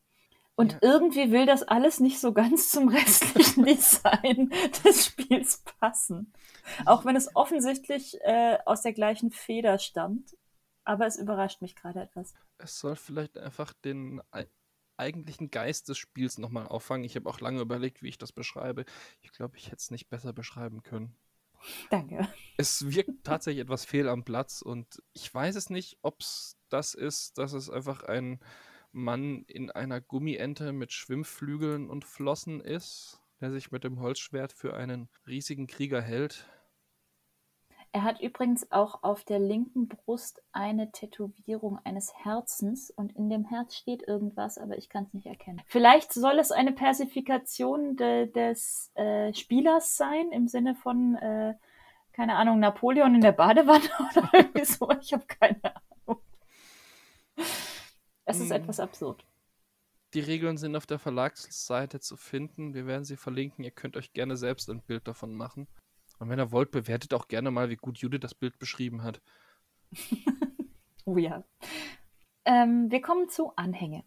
Und 0.57 0.73
Ja. 0.73 0.79
irgendwie 0.83 1.31
will 1.31 1.47
das 1.47 1.63
alles 1.63 2.01
nicht 2.01 2.19
so 2.19 2.33
ganz 2.33 2.71
zum 2.73 2.89
restlichen 2.89 3.65
Design 3.65 4.51
des 4.85 5.07
Spiels 5.07 5.63
passen. 5.81 6.33
Auch 6.87 7.05
wenn 7.05 7.15
es 7.17 7.35
offensichtlich 7.37 8.19
äh, 8.23 8.59
aus 8.65 8.83
der 8.83 8.93
gleichen 8.95 9.31
Feder 9.31 9.79
stammt. 9.79 10.37
Aber 10.85 11.07
es 11.07 11.17
überrascht 11.19 11.63
mich 11.63 11.75
gerade 11.77 12.01
etwas. 12.01 12.35
Es 12.59 12.79
soll 12.79 12.97
vielleicht 12.97 13.37
einfach 13.39 13.73
den 13.85 14.23
ei- 14.31 14.47
eigentlichen 14.97 15.51
Geist 15.51 15.89
des 15.89 15.99
Spiels 15.99 16.39
nochmal 16.39 16.67
auffangen. 16.69 17.05
Ich 17.05 17.17
habe 17.17 17.29
auch 17.29 17.41
lange 17.41 17.61
überlegt, 17.61 18.03
wie 18.03 18.09
ich 18.09 18.19
das 18.19 18.33
beschreibe. 18.33 18.85
Ich 19.21 19.33
glaube, 19.33 19.57
ich 19.59 19.67
hätte 19.67 19.77
es 19.77 19.91
nicht 19.91 20.09
besser 20.09 20.33
beschreiben 20.33 20.83
können. 20.83 21.15
Danke. 21.91 22.29
Es 22.57 22.87
wirkt 22.87 23.25
tatsächlich 23.25 23.63
etwas 23.63 23.85
fehl 23.85 24.09
am 24.09 24.25
Platz 24.25 24.63
und 24.63 25.03
ich 25.13 25.33
weiß 25.33 25.57
es 25.57 25.71
nicht, 25.71 25.99
ob 26.03 26.21
es 26.21 26.57
das 26.69 26.95
ist, 26.95 27.37
dass 27.39 27.53
es 27.53 27.69
einfach 27.69 28.05
ein 28.05 28.41
Mann 28.97 29.45
in 29.47 29.71
einer 29.71 30.01
Gummiente 30.01 30.73
mit 30.73 30.93
Schwimmflügeln 30.93 31.89
und 31.89 32.05
Flossen 32.05 32.61
ist, 32.61 33.21
der 33.41 33.51
sich 33.51 33.71
mit 33.71 33.85
dem 33.85 34.01
Holzschwert 34.01 34.53
für 34.53 34.75
einen 34.75 35.09
riesigen 35.27 35.67
Krieger 35.67 36.01
hält. 36.01 36.47
Er 37.93 38.03
hat 38.03 38.21
übrigens 38.21 38.73
auch 38.73 39.03
auf 39.03 39.25
der 39.25 39.39
linken 39.39 39.89
Brust 39.89 40.43
eine 40.53 40.91
Tätowierung 40.93 41.79
eines 41.85 42.13
Herzens 42.15 42.91
und 42.91 43.15
in 43.17 43.31
dem 43.31 43.45
Herz 43.45 43.75
steht 43.77 44.07
irgendwas, 44.07 44.59
aber 44.59 44.77
ich 44.77 44.89
kann 44.89 45.05
es 45.05 45.15
nicht 45.15 45.27
erkennen. 45.27 45.63
Vielleicht 45.67 46.13
soll 46.13 46.39
es 46.39 46.51
eine 46.51 46.73
Persifikation 46.73 47.97
de, 47.97 48.31
des 48.31 48.91
äh, 48.97 49.33
Spielers 49.33 49.97
sein, 49.97 50.31
im 50.33 50.49
Sinne 50.49 50.75
von, 50.75 51.17
äh, 51.17 51.55
keine 52.13 52.37
Ahnung, 52.37 52.61
Napoleon 52.61 53.15
in 53.15 53.21
der 53.21 53.33
Badewanne 53.33 53.89
oder 54.17 54.29
irgendwie 54.33 54.65
so. 54.65 54.91
Ich 55.01 55.13
habe 55.13 55.25
keine 55.27 55.65
Ahnung. 55.65 55.86
Es 58.27 58.41
ist 58.41 58.51
Hm. 58.51 58.57
etwas 58.57 58.81
absurd. 58.81 59.25
Die 60.15 60.21
Regeln 60.21 60.57
sind 60.57 60.77
auf 60.77 60.87
der 60.87 60.99
Verlagsseite 60.99 62.01
zu 62.01 62.17
finden. 62.17 62.75
Wir 62.75 62.87
werden 62.87 63.05
sie 63.05 63.17
verlinken. 63.17 63.65
Ihr 63.65 63.71
könnt 63.71 63.97
euch 63.97 64.13
gerne 64.13 64.37
selbst 64.37 64.69
ein 64.71 64.83
Bild 64.83 65.07
davon 65.09 65.35
machen. 65.35 65.69
Und 66.19 66.29
wenn 66.31 66.39
ihr 66.41 66.53
wollt, 66.53 66.71
bewertet 66.71 67.15
auch 67.15 67.29
gerne 67.29 67.51
mal, 67.51 67.71
wie 67.71 67.77
gut 67.77 67.99
Judith 67.99 68.21
das 68.21 68.35
Bild 68.35 68.59
beschrieben 68.59 69.03
hat. 69.03 69.21
Oh 71.09 71.19
ja. 71.19 71.45
Ähm, 72.45 72.91
wir 72.91 73.01
kommen 73.01 73.29
zu 73.29 73.55
Anhänge. 73.57 74.05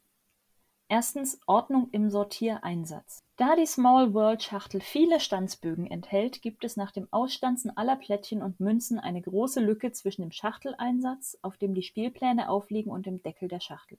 Erstens 0.89 1.39
Ordnung 1.45 1.89
im 1.91 2.09
Sortiereinsatz. 2.09 3.19
Da 3.37 3.55
die 3.55 3.65
Small 3.65 4.13
World 4.13 4.43
Schachtel 4.43 4.81
viele 4.81 5.19
Stanzbögen 5.21 5.87
enthält, 5.87 6.41
gibt 6.41 6.65
es 6.65 6.75
nach 6.77 6.91
dem 6.91 7.07
Ausstanzen 7.11 7.77
aller 7.77 7.95
Plättchen 7.95 8.41
und 8.43 8.59
Münzen 8.59 8.99
eine 8.99 9.21
große 9.21 9.61
Lücke 9.61 9.93
zwischen 9.93 10.23
dem 10.23 10.31
Schachteleinsatz, 10.31 11.37
auf 11.41 11.57
dem 11.57 11.73
die 11.73 11.83
Spielpläne 11.83 12.49
aufliegen, 12.49 12.91
und 12.91 13.05
dem 13.05 13.23
Deckel 13.23 13.47
der 13.47 13.61
Schachtel. 13.61 13.97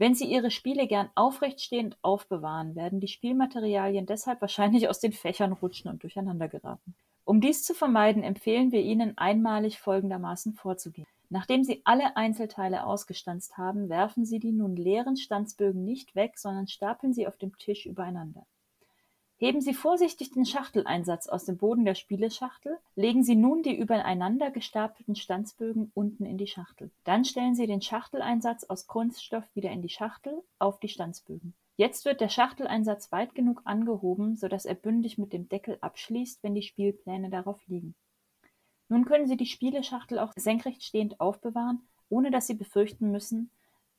Wenn 0.00 0.14
Sie 0.14 0.24
Ihre 0.24 0.50
Spiele 0.50 0.86
gern 0.86 1.10
aufrechtstehend 1.14 1.98
aufbewahren, 2.00 2.74
werden 2.74 3.00
die 3.00 3.06
Spielmaterialien 3.06 4.06
deshalb 4.06 4.40
wahrscheinlich 4.40 4.88
aus 4.88 4.98
den 4.98 5.12
Fächern 5.12 5.52
rutschen 5.52 5.90
und 5.90 6.02
durcheinander 6.02 6.48
geraten. 6.48 6.94
Um 7.26 7.42
dies 7.42 7.64
zu 7.64 7.74
vermeiden, 7.74 8.22
empfehlen 8.22 8.72
wir 8.72 8.80
Ihnen 8.80 9.18
einmalig 9.18 9.78
folgendermaßen 9.78 10.54
vorzugehen. 10.54 11.06
Nachdem 11.28 11.64
Sie 11.64 11.82
alle 11.84 12.16
Einzelteile 12.16 12.86
ausgestanzt 12.86 13.58
haben, 13.58 13.90
werfen 13.90 14.24
Sie 14.24 14.38
die 14.38 14.52
nun 14.52 14.74
leeren 14.74 15.18
Stanzbögen 15.18 15.84
nicht 15.84 16.14
weg, 16.14 16.38
sondern 16.38 16.66
stapeln 16.66 17.12
sie 17.12 17.26
auf 17.26 17.36
dem 17.36 17.58
Tisch 17.58 17.84
übereinander. 17.84 18.46
Heben 19.42 19.62
Sie 19.62 19.72
vorsichtig 19.72 20.32
den 20.32 20.44
Schachteleinsatz 20.44 21.26
aus 21.26 21.46
dem 21.46 21.56
Boden 21.56 21.86
der 21.86 21.94
Spieleschachtel, 21.94 22.76
legen 22.94 23.24
Sie 23.24 23.36
nun 23.36 23.62
die 23.62 23.74
übereinander 23.74 24.50
gestapelten 24.50 25.16
Stanzbögen 25.16 25.90
unten 25.94 26.26
in 26.26 26.36
die 26.36 26.46
Schachtel. 26.46 26.90
Dann 27.04 27.24
stellen 27.24 27.54
Sie 27.54 27.66
den 27.66 27.80
Schachteleinsatz 27.80 28.64
aus 28.64 28.86
Kunststoff 28.86 29.44
wieder 29.54 29.70
in 29.70 29.80
die 29.80 29.88
Schachtel 29.88 30.42
auf 30.58 30.78
die 30.78 30.88
Stanzbögen. 30.88 31.54
Jetzt 31.76 32.04
wird 32.04 32.20
der 32.20 32.28
Schachteleinsatz 32.28 33.12
weit 33.12 33.34
genug 33.34 33.62
angehoben, 33.64 34.36
sodass 34.36 34.66
er 34.66 34.74
bündig 34.74 35.16
mit 35.16 35.32
dem 35.32 35.48
Deckel 35.48 35.78
abschließt, 35.80 36.42
wenn 36.42 36.54
die 36.54 36.60
Spielpläne 36.60 37.30
darauf 37.30 37.66
liegen. 37.66 37.94
Nun 38.90 39.06
können 39.06 39.26
Sie 39.26 39.38
die 39.38 39.46
Spieleschachtel 39.46 40.18
auch 40.18 40.34
senkrecht 40.36 40.82
stehend 40.82 41.18
aufbewahren, 41.18 41.80
ohne 42.10 42.30
dass 42.30 42.46
Sie 42.46 42.54
befürchten 42.54 43.10
müssen, 43.10 43.50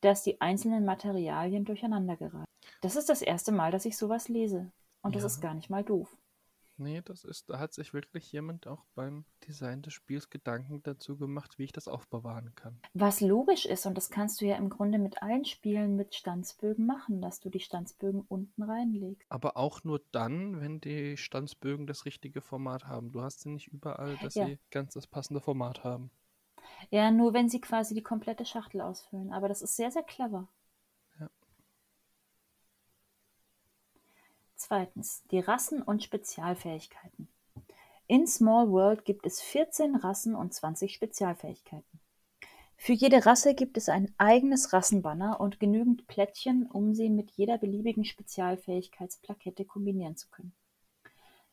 dass 0.02 0.22
die 0.22 0.39
einzelnen 0.39 0.86
Materialien 0.86 1.66
durcheinander 1.66 2.16
geraten. 2.16 2.46
Das 2.82 2.96
ist 2.96 3.10
das 3.10 3.24
erste 3.24 3.52
Mal, 3.52 3.72
dass 3.72 3.86
ich 3.86 3.98
sowas 3.98 4.30
lese. 4.30 4.72
Und 5.02 5.16
das 5.16 5.24
Ja. 5.24 5.28
ist 5.28 5.41
gar 5.41 5.54
nicht 5.54 5.70
mal 5.70 5.84
doof. 5.84 6.16
Nee, 6.78 7.02
das 7.04 7.24
ist, 7.24 7.49
da 7.49 7.60
hat 7.60 7.74
sich 7.74 7.93
wirklich 7.93 8.32
jemand 8.32 8.66
auch 8.68 8.84
beim 8.95 9.26
Design 9.47 9.84
des 9.84 9.93
Spiels 9.93 10.30
Gedanken 10.30 10.82
dazu 10.84 11.16
gemacht, 11.18 11.60
wie 11.60 11.64
ich 11.66 11.72
das 11.72 11.88
aufbewahren 11.88 12.56
kann. 12.56 12.82
Was 12.93 13.22
logisch 13.22 13.66
ist, 13.68 13.86
und 13.86 13.95
das 13.95 14.10
kannst 14.10 14.41
du 14.41 14.45
ja 14.45 14.56
im 14.56 14.70
Grunde 14.70 14.97
mit 14.97 15.22
allen 15.22 15.45
Spielen 15.45 15.95
mit 15.95 16.16
Stanzbögen 16.16 16.86
machen, 16.86 17.22
dass 17.22 17.39
du 17.39 17.49
die 17.49 17.60
Stanzbögen 17.60 18.22
unten 18.28 18.64
reinlegst. 18.64 19.32
Aber 19.32 19.58
auch 19.58 19.84
nur 19.84 20.02
dann, 20.12 20.60
wenn 20.60 20.82
die 20.82 21.18
Stanzbögen 21.18 21.86
das 21.86 22.06
richtige 22.06 22.41
Format 22.41 22.88
haben. 22.88 23.12
Du 23.12 23.22
hast 23.22 23.41
sie 23.41 23.49
nicht 23.49 23.68
überall, 23.68 24.18
dass 24.18 24.34
Ja. 24.36 24.45
sie 24.47 24.58
ganz 24.72 24.93
das 24.93 25.06
passende 25.08 25.39
Format 25.41 25.84
haben. 25.84 26.10
Ja, 26.91 27.10
nur 27.10 27.34
wenn 27.34 27.49
sie 27.49 27.60
quasi 27.60 27.95
die 27.95 28.04
komplette 28.04 28.45
Schachtel 28.45 28.82
ausfüllen. 28.82 29.34
Aber 29.34 29.47
das 29.47 29.62
ist 29.64 29.76
sehr, 29.76 29.89
sehr 29.91 30.04
clever. 30.04 30.47
Zweitens, 34.72 35.26
die 35.32 35.39
Rassen 35.39 35.82
und 35.82 36.01
Spezialfähigkeiten. 36.01 37.28
In 38.07 38.26
Small 38.26 38.72
World 38.72 39.03
gibt 39.03 39.26
es 39.26 39.41
14 39.41 39.97
Rassen 39.97 40.34
und 40.34 40.53
20 40.53 40.93
Spezialfähigkeiten. 40.93 41.99
Für 42.78 42.93
jede 42.93 43.26
Rasse 43.26 43.53
gibt 43.53 43.76
es 43.76 43.89
ein 43.89 44.13
eigenes 44.17 44.72
Rassenbanner 44.72 45.41
und 45.41 45.59
genügend 45.59 46.07
Plättchen, 46.07 46.67
um 46.72 46.93
sie 46.93 47.09
mit 47.09 47.32
jeder 47.32 47.57
beliebigen 47.57 48.05
Spezialfähigkeitsplakette 48.05 49.65
kombinieren 49.65 50.15
zu 50.15 50.30
können. 50.30 50.53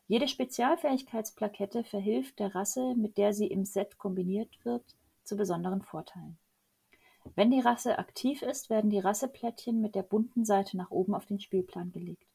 Jede 0.07 0.29
Spezialfähigkeitsplakette 0.29 1.83
verhilft 1.83 2.39
der 2.39 2.55
Rasse, 2.55 2.95
mit 2.95 3.17
der 3.17 3.33
sie 3.33 3.47
im 3.47 3.65
Set 3.65 3.97
kombiniert 3.97 4.63
wird, 4.63 4.95
zu 5.25 5.35
besonderen 5.35 5.81
Vorteilen. 5.81 6.37
Wenn 7.35 7.51
die 7.51 7.59
Rasse 7.59 7.99
aktiv 7.99 8.43
ist, 8.43 8.69
werden 8.69 8.89
die 8.89 8.99
Rasseplättchen 8.99 9.81
mit 9.81 9.93
der 9.93 10.03
bunten 10.03 10.45
Seite 10.45 10.77
nach 10.77 10.89
oben 10.89 11.13
auf 11.13 11.25
den 11.25 11.41
Spielplan 11.41 11.91
gelegt. 11.91 12.29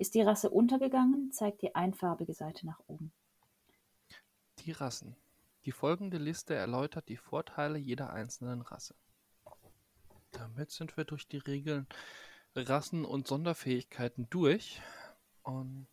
Ist 0.00 0.14
die 0.14 0.22
Rasse 0.22 0.48
untergegangen, 0.48 1.30
zeigt 1.30 1.60
die 1.60 1.74
einfarbige 1.74 2.32
Seite 2.32 2.64
nach 2.64 2.80
oben. 2.86 3.12
Die 4.60 4.72
Rassen. 4.72 5.14
Die 5.66 5.72
folgende 5.72 6.16
Liste 6.16 6.54
erläutert 6.54 7.10
die 7.10 7.18
Vorteile 7.18 7.76
jeder 7.76 8.10
einzelnen 8.10 8.62
Rasse. 8.62 8.94
Damit 10.30 10.70
sind 10.70 10.96
wir 10.96 11.04
durch 11.04 11.28
die 11.28 11.36
Regeln 11.36 11.86
Rassen 12.56 13.04
und 13.04 13.28
Sonderfähigkeiten 13.28 14.26
durch 14.30 14.80
und 15.42 15.86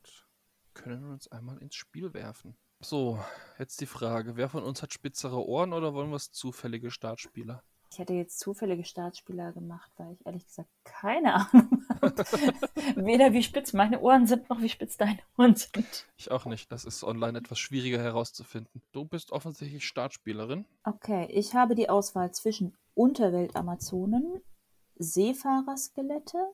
können 0.74 1.12
uns 1.12 1.28
einmal 1.28 1.58
ins 1.58 1.76
Spiel 1.76 2.14
werfen. 2.14 2.56
So, 2.80 3.22
jetzt 3.60 3.82
die 3.82 3.88
Frage, 3.88 4.38
wer 4.38 4.48
von 4.48 4.64
uns 4.64 4.82
hat 4.82 4.94
spitzere 4.94 5.46
Ohren 5.46 5.74
oder 5.74 5.94
wollen 5.94 6.12
wir 6.12 6.16
es 6.16 6.32
zufällige 6.32 6.92
Startspieler? 6.92 7.62
Ich 7.90 8.00
hätte 8.00 8.14
jetzt 8.14 8.40
zufällige 8.40 8.84
Startspieler 8.84 9.54
gemacht, 9.54 9.92
weil 9.98 10.14
ich 10.14 10.26
ehrlich 10.26 10.46
gesagt 10.46 10.70
keine 10.84 11.34
Ahnung 11.52 11.86
habe. 11.90 12.14
Weder 12.96 13.34
wie 13.34 13.44
spitz 13.44 13.74
meine 13.74 14.02
Ohren 14.02 14.28
sind, 14.28 14.50
noch 14.50 14.62
wie 14.62 14.70
spitz 14.70 14.98
deine 14.98 15.20
Ohren 15.38 15.56
sind. 15.56 16.06
Ich 16.18 16.30
auch 16.32 16.46
nicht, 16.46 16.72
das 16.72 16.86
ist 16.86 17.04
online 17.04 17.38
etwas 17.38 17.60
schwieriger 17.60 18.00
herauszufinden. 18.00 18.82
Du 18.92 19.06
bist 19.06 19.32
offensichtlich 19.32 19.86
Startspielerin. 19.86 20.66
Okay, 20.84 21.28
ich 21.32 21.56
habe 21.56 21.76
die 21.76 21.90
Auswahl 21.90 22.32
zwischen 22.32 22.76
Unterwelt-Amazonen, 22.94 24.42
Seefahrerskelette, 24.96 26.52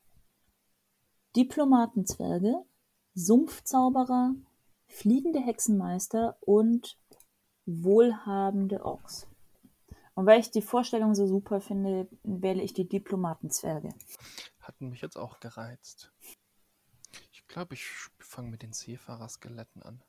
Diplomatenzwerge, 1.36 2.64
Sumpfzauberer, 3.16 4.36
fliegende 4.88 5.40
Hexenmeister 5.40 6.38
und 6.42 6.98
wohlhabende 7.66 8.86
Orks. 8.86 9.28
Und 10.16 10.26
weil 10.28 10.40
ich 10.40 10.52
die 10.52 10.62
Vorstellung 10.62 11.16
so 11.16 11.26
super 11.26 11.60
finde, 11.60 12.08
wähle 12.24 12.62
ich 12.62 12.74
die 12.74 12.88
Diplomatenzwerge. 12.88 13.90
Hatten 14.60 14.90
mich 14.90 15.02
jetzt 15.02 15.18
auch 15.18 15.40
gereizt. 15.40 16.12
Ich 17.32 17.48
glaube, 17.48 17.74
ich 17.74 17.86
fange 18.20 18.50
mit 18.50 18.62
den 18.62 18.74
Seefahrerskeletten 18.74 19.82
an. 19.82 20.04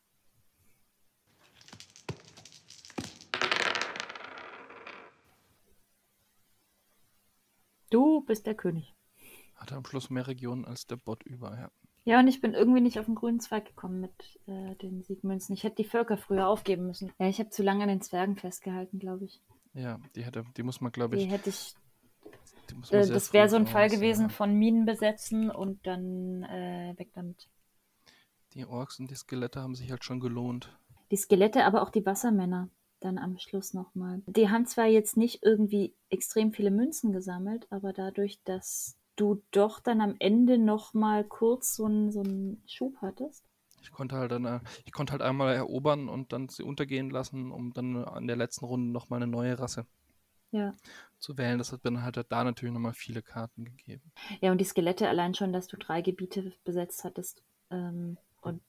Du 7.91 8.23
bist 8.23 8.47
der 8.47 8.55
König. 8.55 8.95
Hatte 9.55 9.77
am 9.77 9.85
Schluss 9.85 10.11
mehr 10.11 10.27
Regionen 10.27 10.65
als 10.65 10.87
der 10.87 10.97
Bot 10.97 11.23
über, 11.23 11.57
ja. 11.57 11.71
Ja, 12.07 12.19
und 12.19 12.29
ich 12.29 12.43
bin 12.43 12.53
irgendwie 12.53 12.83
nicht 12.83 12.99
auf 12.99 13.07
den 13.07 13.15
grünen 13.15 13.41
Zweig 13.41 13.65
gekommen 13.65 14.01
mit 14.01 14.41
äh, 14.47 14.75
den 14.77 15.03
Siegmünzen. 15.03 15.55
Ich 15.55 15.65
hätte 15.65 15.77
die 15.77 15.89
Völker 15.89 16.19
früher 16.19 16.49
aufgeben 16.49 16.87
müssen. 16.87 17.13
Ja, 17.19 17.29
ich 17.29 17.39
habe 17.39 17.49
zu 17.49 17.63
lange 17.63 17.85
an 17.85 17.89
den 17.89 18.03
Zwergen 18.03 18.37
festgehalten, 18.37 18.99
glaube 18.99 19.25
ich. 19.25 19.41
Ja, 19.75 19.99
die 20.15 20.25
hätte, 20.25 20.45
die 20.57 20.63
muss 20.63 20.81
man, 20.81 20.93
glaube 20.93 21.17
Die 21.17 21.25
ich. 21.25 21.31
hätte 21.31 21.51
ich. 21.51 21.75
Die 22.71 22.95
Äh, 22.95 23.07
das 23.07 23.33
wäre 23.33 23.49
so 23.49 23.57
ein 23.57 23.67
Fall 23.67 23.91
gewesen 23.91 24.23
ja. 24.23 24.29
von 24.29 24.55
Minen 24.55 24.87
besetzen 24.87 25.51
und 25.51 25.87
dann 25.87 26.45
äh, 26.45 26.95
weg 26.97 27.11
damit. 27.15 27.49
Die 28.55 28.65
Orks 28.65 29.01
und 29.01 29.11
die 29.11 29.17
Skelette 29.17 29.61
haben 29.61 29.75
sich 29.75 29.91
halt 29.91 30.05
schon 30.05 30.21
gelohnt. 30.21 30.79
Die 31.11 31.17
Skelette, 31.17 31.65
aber 31.65 31.83
auch 31.83 31.91
die 31.91 32.07
Wassermänner 32.07 32.69
dann 33.01 33.19
am 33.19 33.39
Schluss 33.39 33.75
nochmal. 33.75 34.23
Die 34.27 34.49
haben 34.49 34.67
zwar 34.67 34.87
jetzt 34.87 35.17
nicht 35.17 35.43
irgendwie 35.43 35.95
extrem 36.09 36.53
viele 36.53 36.71
Münzen 36.71 37.13
gesammelt, 37.13 37.67
aber 37.71 37.93
dadurch, 37.93 38.41
dass 38.45 38.97
du 39.17 39.43
doch 39.51 39.81
dann 39.81 40.01
am 40.01 40.17
Ende 40.19 40.59
nochmal 40.59 41.25
kurz 41.25 41.77
so 41.77 41.85
einen 41.85 42.11
so 42.11 42.23
einen 42.23 42.63
Schub 42.67 42.97
hattest. 43.03 43.44
Ich 43.85 43.93
konnte 43.93 44.17
halt 44.17 44.33
dann, 44.33 44.45
äh, 44.47 44.61
ich 44.85 44.93
konnte 44.93 45.13
halt 45.13 45.23
einmal 45.23 45.55
erobern 45.55 46.09
und 46.09 46.33
dann 46.33 46.49
sie 46.49 46.63
untergehen 46.63 47.11
lassen, 47.11 47.53
um 47.53 47.73
dann 47.73 47.97
an 48.05 48.27
der 48.27 48.37
letzten 48.37 48.65
Runde 48.65 48.91
nochmal 48.91 49.23
eine 49.23 49.31
neue 49.31 49.59
Rasse 49.59 49.87
Ja. 50.51 50.75
zu 51.19 51.37
wählen. 51.37 51.59
Das 51.59 51.71
hat 51.71 51.85
dann 51.85 52.03
halt 52.03 52.17
da 52.29 52.45
natürlich 52.45 52.73
nochmal 52.73 52.95
viele 52.95 53.23
Karten 53.23 53.65
gegeben. 53.65 54.11
Ja, 54.41 54.53
und 54.53 54.59
die 54.59 54.65
Skelette 54.65 55.09
allein 55.09 55.35
schon, 55.35 55.53
dass 55.53 55.67
du 55.67 55.77
drei 55.77 56.01
Gebiete 56.01 56.53
besetzt 56.65 57.05
hattest 57.05 57.43
ähm, 57.71 58.17
und 58.41 58.63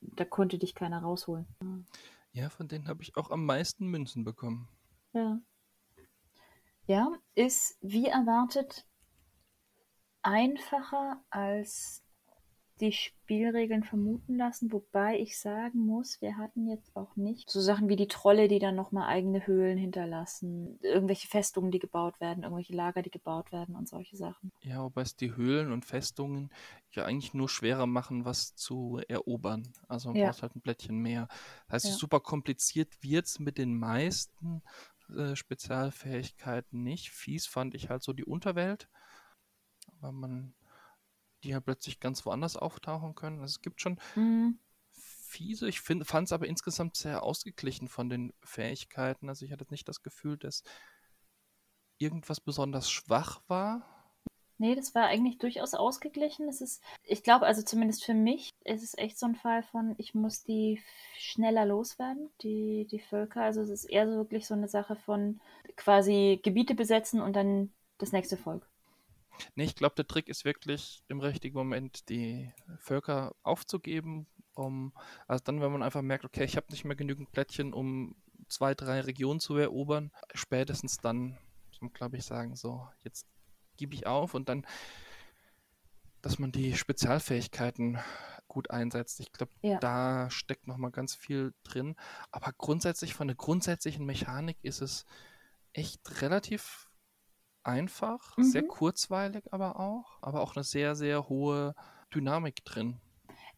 da 0.00 0.24
konnte 0.24 0.58
dich 0.58 0.74
keiner 0.74 1.02
rausholen. 1.02 1.46
Ja, 2.32 2.50
von 2.50 2.66
denen 2.68 2.88
habe 2.88 3.02
ich 3.02 3.16
auch 3.16 3.30
am 3.30 3.46
meisten 3.46 3.86
Münzen 3.86 4.24
bekommen. 4.24 4.68
Ja. 5.12 5.40
Ja, 6.86 7.12
ist 7.34 7.78
wie 7.80 8.06
erwartet 8.06 8.86
einfacher 10.22 11.22
als 11.30 12.02
die 12.80 12.92
Spielregeln 12.92 13.82
vermuten 13.84 14.36
lassen, 14.36 14.72
wobei 14.72 15.18
ich 15.18 15.38
sagen 15.38 15.80
muss, 15.80 16.20
wir 16.20 16.36
hatten 16.36 16.68
jetzt 16.68 16.94
auch 16.96 17.16
nicht 17.16 17.50
so 17.50 17.60
Sachen 17.60 17.88
wie 17.88 17.96
die 17.96 18.08
Trolle, 18.08 18.48
die 18.48 18.58
dann 18.58 18.74
nochmal 18.76 19.08
eigene 19.08 19.46
Höhlen 19.46 19.78
hinterlassen, 19.78 20.78
irgendwelche 20.82 21.28
Festungen, 21.28 21.70
die 21.70 21.78
gebaut 21.78 22.20
werden, 22.20 22.42
irgendwelche 22.42 22.74
Lager, 22.74 23.02
die 23.02 23.10
gebaut 23.10 23.52
werden 23.52 23.76
und 23.76 23.88
solche 23.88 24.16
Sachen. 24.16 24.52
Ja, 24.62 24.82
wobei 24.82 25.02
es 25.02 25.16
die 25.16 25.34
Höhlen 25.36 25.72
und 25.72 25.84
Festungen 25.84 26.50
ja 26.90 27.04
eigentlich 27.04 27.32
nur 27.32 27.48
schwerer 27.48 27.86
machen, 27.86 28.24
was 28.24 28.54
zu 28.54 29.00
erobern. 29.08 29.72
Also 29.88 30.08
man 30.08 30.18
Ja. 30.18 30.30
braucht 30.30 30.42
halt 30.42 30.56
ein 30.56 30.60
Blättchen 30.60 30.98
mehr. 30.98 31.28
Das 31.68 31.84
heißt, 31.84 31.92
Ja. 31.92 31.98
super 31.98 32.20
kompliziert 32.20 33.02
wird 33.02 33.26
es 33.26 33.38
mit 33.38 33.56
den 33.58 33.78
meisten 33.78 34.62
äh, 35.16 35.36
Spezialfähigkeiten 35.36 36.82
nicht. 36.82 37.10
Fies 37.10 37.46
fand 37.46 37.74
ich 37.74 37.88
halt 37.88 38.02
so 38.02 38.12
die 38.12 38.24
Unterwelt, 38.24 38.88
weil 40.00 40.12
man 40.12 40.54
die 41.44 41.50
ja 41.50 41.60
plötzlich 41.60 42.00
ganz 42.00 42.24
woanders 42.26 42.56
auftauchen 42.56 43.14
können. 43.14 43.40
Also 43.40 43.52
es 43.52 43.62
gibt 43.62 43.80
schon 43.80 43.98
Mhm. 44.16 44.58
fiese. 44.92 45.68
Ich 45.68 45.80
fand 45.80 46.02
es 46.26 46.32
aber 46.32 46.46
insgesamt 46.46 46.96
sehr 46.96 47.22
ausgeglichen 47.22 47.88
von 47.88 48.08
den 48.08 48.32
Fähigkeiten. 48.42 49.28
Also 49.28 49.44
ich 49.44 49.52
hatte 49.52 49.66
nicht 49.70 49.88
das 49.88 50.02
Gefühl, 50.02 50.36
dass 50.38 50.62
irgendwas 51.98 52.40
besonders 52.40 52.90
schwach 52.90 53.40
war. 53.48 53.82
Nee, 54.60 54.74
das 54.74 54.94
war 54.94 55.06
eigentlich 55.06 55.38
durchaus 55.38 55.74
ausgeglichen. 55.74 56.48
Es 56.48 56.60
ist, 56.60 56.82
ich 57.04 57.22
glaube, 57.22 57.46
also 57.46 57.62
zumindest 57.62 58.04
für 58.04 58.14
mich 58.14 58.50
ist 58.64 58.82
es 58.82 58.98
echt 58.98 59.16
so 59.18 59.26
ein 59.26 59.36
Fall 59.36 59.62
von, 59.62 59.94
ich 59.98 60.14
muss 60.14 60.42
die 60.42 60.82
schneller 61.16 61.64
loswerden, 61.64 62.28
die, 62.42 62.86
die 62.90 62.98
Völker. 62.98 63.42
Also 63.42 63.62
es 63.62 63.70
ist 63.70 63.84
eher 63.84 64.08
so 64.08 64.16
wirklich 64.16 64.46
so 64.48 64.54
eine 64.54 64.68
Sache 64.68 64.96
von 64.96 65.40
quasi 65.76 66.40
Gebiete 66.42 66.74
besetzen 66.74 67.20
und 67.20 67.34
dann 67.36 67.72
das 67.98 68.10
nächste 68.12 68.36
Volk. 68.36 68.68
Nee, 69.54 69.64
ich 69.64 69.74
glaube, 69.74 69.94
der 69.96 70.06
Trick 70.06 70.28
ist 70.28 70.44
wirklich 70.44 71.02
im 71.08 71.20
richtigen 71.20 71.56
Moment 71.56 72.08
die 72.08 72.52
Völker 72.78 73.34
aufzugeben, 73.42 74.26
um, 74.54 74.92
also 75.26 75.42
dann, 75.44 75.60
wenn 75.60 75.72
man 75.72 75.82
einfach 75.82 76.02
merkt, 76.02 76.24
okay, 76.24 76.44
ich 76.44 76.56
habe 76.56 76.66
nicht 76.70 76.84
mehr 76.84 76.96
genügend 76.96 77.30
Plättchen, 77.30 77.72
um 77.72 78.16
zwei, 78.48 78.74
drei 78.74 79.00
Regionen 79.00 79.40
zu 79.40 79.56
erobern, 79.56 80.10
spätestens 80.34 80.98
dann, 80.98 81.38
glaube 81.92 82.16
ich, 82.16 82.24
sagen, 82.24 82.56
so, 82.56 82.88
jetzt 83.04 83.26
gebe 83.76 83.94
ich 83.94 84.06
auf 84.06 84.34
und 84.34 84.48
dann, 84.48 84.66
dass 86.22 86.38
man 86.38 86.50
die 86.50 86.74
Spezialfähigkeiten 86.76 87.98
gut 88.48 88.70
einsetzt. 88.70 89.20
Ich 89.20 89.30
glaube, 89.32 89.52
ja. 89.62 89.78
da 89.78 90.30
steckt 90.30 90.66
noch 90.66 90.78
mal 90.78 90.90
ganz 90.90 91.14
viel 91.14 91.54
drin. 91.62 91.94
Aber 92.32 92.52
grundsätzlich 92.56 93.14
von 93.14 93.28
der 93.28 93.36
grundsätzlichen 93.36 94.04
Mechanik 94.04 94.56
ist 94.62 94.80
es 94.80 95.04
echt 95.74 96.22
relativ 96.22 96.87
einfach, 97.68 98.36
mhm. 98.36 98.42
sehr 98.44 98.62
kurzweilig 98.64 99.44
aber 99.52 99.78
auch, 99.78 100.18
aber 100.20 100.40
auch 100.40 100.56
eine 100.56 100.64
sehr, 100.64 100.96
sehr 100.96 101.28
hohe 101.28 101.74
Dynamik 102.14 102.64
drin. 102.64 102.96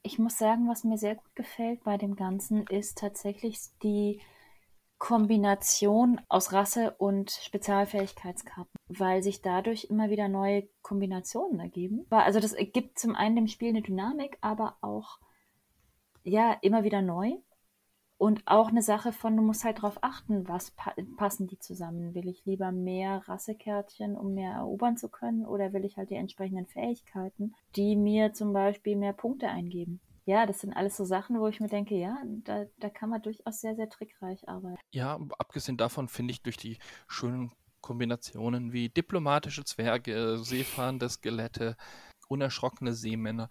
Ich 0.03 0.19
muss 0.19 0.39
sagen, 0.39 0.69
was 0.69 0.85
mir 0.85 0.99
sehr 0.99 1.15
gut 1.15 1.35
gefällt 1.35 1.85
bei 1.85 1.97
dem 1.97 2.17
Ganzen, 2.17 2.67
ist 2.67 2.99
tatsächlich 2.99 3.59
die 3.83 4.21
Kombination 4.99 6.21
aus 6.29 6.53
Rasse 6.53 6.95
und 6.99 7.31
Spezialfähigkeitskarten, 7.31 8.71
weil 8.89 9.23
sich 9.23 9.41
dadurch 9.41 9.85
immer 9.85 10.11
wieder 10.11 10.29
neue 10.29 10.69
Kombinationen 10.83 11.59
ergeben. 11.59 12.07
Also 12.11 12.39
das 12.39 12.55
gibt 12.73 12.99
zum 12.99 13.15
einen 13.15 13.37
dem 13.37 13.47
Spiel 13.49 13.71
eine 13.71 13.83
Dynamik, 13.83 14.37
aber 14.43 14.77
auch 14.83 15.19
ja 16.23 16.53
immer 16.61 16.85
wieder 16.85 17.01
neu 17.01 17.39
und 18.21 18.43
auch 18.45 18.68
eine 18.68 18.83
Sache 18.83 19.12
von 19.12 19.35
du 19.35 19.43
musst 19.43 19.64
halt 19.64 19.79
darauf 19.79 19.97
achten, 20.03 20.47
was 20.47 20.73
pa 20.73 20.93
passen 21.16 21.47
die 21.47 21.59
zusammen. 21.59 22.14
Will 22.14 22.29
ich 22.29 22.45
lieber 22.45 22.71
mehr 22.71 23.27
Rassekärtchen, 23.27 24.14
um 24.14 24.35
mehr 24.35 24.53
erobern 24.53 24.99
zu 24.99 25.09
können, 25.09 25.47
oder 25.47 25.73
will 25.73 25.87
ich 25.87 25.97
halt 25.97 26.11
die 26.11 26.16
entsprechenden 26.16 26.66
Fähigkeiten, 26.66 27.55
die 27.77 27.97
mir 27.97 28.35
zum 28.35 28.53
Beispiel 28.53 28.97
mehr 28.97 29.14
Punkte 29.14 29.49
eingeben? 29.49 30.01
ja, 30.27 30.47
das 30.47 30.61
sind 30.61 30.75
alles 30.75 30.97
so 30.97 31.05
Sachen, 31.05 31.41
wo 31.41 31.49
ich 31.49 31.61
mir 31.61 31.68
denke, 31.68 31.97
ja, 31.97 32.23
da, 32.45 32.66
da 32.79 32.91
kann 32.91 33.09
man 33.09 33.23
durchaus 33.23 33.62
sehr, 33.62 33.75
sehr 33.75 33.89
trickreich 33.89 34.49
arbeiten. 34.49 34.79
Ja, 34.93 35.18
abgesehen 35.39 35.79
davon 35.79 36.07
finde 36.07 36.33
ich 36.33 36.43
durch 36.43 36.59
die 36.59 36.79
schönen 37.09 37.51
Kombinationen 37.81 38.73
wie 38.73 38.91
diplomatische 38.91 39.64
Zwerge, 39.64 40.39
seefahrende 40.39 41.09
Skelette, 41.09 41.77
unerschrockene 42.29 42.93
Seemänner, 42.93 43.49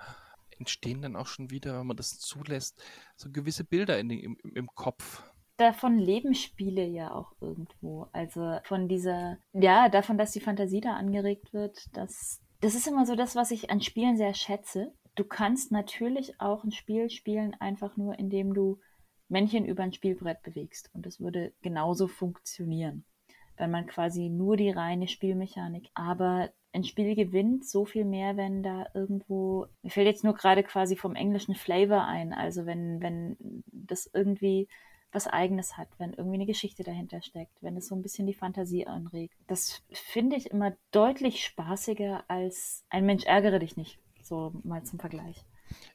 entstehen 0.59 1.01
dann 1.01 1.15
auch 1.15 1.27
schon 1.27 1.49
wieder, 1.49 1.79
wenn 1.79 1.87
man 1.87 1.97
das 1.97 2.19
zulässt, 2.19 2.83
so 3.15 3.31
gewisse 3.31 3.63
Bilder 3.63 3.99
in 3.99 4.09
den, 4.09 4.19
im, 4.19 4.37
im 4.55 4.67
Kopf. 4.67 5.23
Davon 5.57 5.97
leben 5.97 6.35
Spiele 6.35 6.85
ja 6.85 7.11
auch 7.11 7.33
irgendwo. 7.41 8.07
Also 8.13 8.59
von 8.63 8.87
dieser, 8.87 9.37
ja, 9.53 9.89
davon, 9.89 10.17
dass 10.17 10.31
die 10.31 10.39
Fantasie 10.39 10.81
da 10.81 10.93
angeregt 10.95 11.53
wird, 11.53 11.85
dass 11.97 12.41
das 12.61 12.75
ist 12.75 12.87
immer 12.87 13.05
so 13.05 13.15
das, 13.15 13.35
was 13.35 13.51
ich 13.51 13.69
an 13.69 13.81
Spielen 13.81 14.17
sehr 14.17 14.33
schätze, 14.33 14.93
Du 15.19 15.25
kannst 15.25 15.73
natürlich 15.73 16.39
auch 16.39 16.63
ein 16.63 16.71
Spiel 16.71 17.09
spielen, 17.09 17.53
einfach 17.59 17.97
nur 17.97 18.17
indem 18.17 18.53
du 18.53 18.79
Männchen 19.27 19.65
über 19.65 19.83
ein 19.83 19.91
Spielbrett 19.91 20.41
bewegst. 20.43 20.89
Und 20.93 21.05
das 21.05 21.19
würde 21.19 21.51
genauso 21.61 22.07
funktionieren, 22.07 23.03
wenn 23.59 23.71
man 23.71 23.85
quasi 23.85 24.29
nur 24.29 24.57
die 24.57 24.71
reine 24.71 25.07
Spielmechanik. 25.07 25.89
Aber 25.93 26.49
ein 26.73 26.83
Spiel 26.83 27.15
gewinnt 27.15 27.67
so 27.67 27.85
viel 27.85 28.05
mehr, 28.05 28.37
wenn 28.37 28.63
da 28.63 28.87
irgendwo, 28.93 29.67
mir 29.81 29.91
fällt 29.91 30.07
jetzt 30.07 30.23
nur 30.23 30.33
gerade 30.33 30.63
quasi 30.63 30.95
vom 30.95 31.15
englischen 31.15 31.55
Flavor 31.55 32.05
ein, 32.05 32.33
also 32.33 32.65
wenn, 32.65 33.01
wenn 33.01 33.63
das 33.67 34.09
irgendwie 34.13 34.67
was 35.11 35.27
Eigenes 35.27 35.77
hat, 35.77 35.87
wenn 35.97 36.13
irgendwie 36.13 36.35
eine 36.35 36.45
Geschichte 36.45 36.83
dahinter 36.83 37.21
steckt, 37.21 37.61
wenn 37.61 37.75
es 37.75 37.87
so 37.87 37.95
ein 37.95 38.03
bisschen 38.03 38.27
die 38.27 38.33
Fantasie 38.33 38.85
anregt. 38.85 39.35
Das 39.47 39.81
finde 39.91 40.35
ich 40.35 40.51
immer 40.51 40.75
deutlich 40.91 41.43
spaßiger 41.43 42.23
als 42.27 42.85
ein 42.89 43.05
Mensch 43.05 43.25
ärgere 43.25 43.59
dich 43.59 43.75
nicht 43.75 43.99
so 44.21 44.53
mal 44.63 44.83
zum 44.83 44.99
Vergleich. 44.99 45.43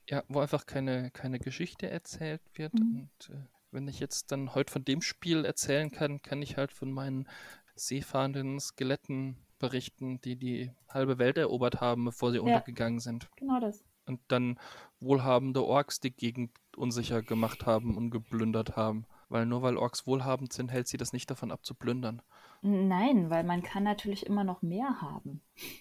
Ja, 0.08 0.24
wo 0.28 0.40
einfach 0.40 0.66
keine, 0.66 1.10
keine 1.12 1.38
Geschichte 1.38 1.88
erzählt 1.88 2.42
wird. 2.54 2.74
Mhm. 2.74 3.08
Und 3.08 3.34
äh, 3.34 3.38
wenn 3.74 3.88
ich 3.88 3.98
jetzt 3.98 4.32
dann 4.32 4.54
heute 4.54 4.72
von 4.72 4.84
dem 4.84 5.02
Spiel 5.02 5.44
erzählen 5.44 5.90
kann, 5.90 6.22
kann 6.22 6.40
ich 6.40 6.56
halt 6.56 6.72
von 6.72 6.90
meinen 6.92 7.28
seefahrenden 7.74 8.60
Skeletten 8.60 9.36
berichten, 9.58 10.20
die 10.20 10.36
die 10.36 10.70
halbe 10.88 11.18
Welt 11.18 11.36
erobert 11.36 11.80
haben, 11.80 12.04
bevor 12.04 12.30
sie 12.30 12.38
ja. 12.38 12.42
untergegangen 12.42 13.00
sind. 13.00 13.28
Genau 13.36 13.60
das. 13.60 13.84
Und 14.06 14.20
dann 14.28 14.58
wohlhabende 15.00 15.64
Orks 15.64 16.00
die 16.00 16.14
Gegend 16.14 16.50
unsicher 16.76 17.22
gemacht 17.22 17.66
haben 17.66 17.96
und 17.96 18.10
geplündert 18.10 18.76
haben. 18.76 19.06
Weil 19.28 19.46
nur 19.46 19.62
weil 19.62 19.76
Orks 19.76 20.06
wohlhabend 20.06 20.52
sind, 20.52 20.70
hält 20.70 20.86
sie 20.86 20.98
das 20.98 21.12
nicht 21.12 21.30
davon 21.30 21.50
ab 21.50 21.64
zu 21.64 21.74
plündern. 21.74 22.22
Nein, 22.62 23.30
weil 23.30 23.42
man 23.42 23.62
kann 23.62 23.82
natürlich 23.82 24.26
immer 24.26 24.44
noch 24.44 24.62
mehr 24.62 25.00
haben. 25.00 25.40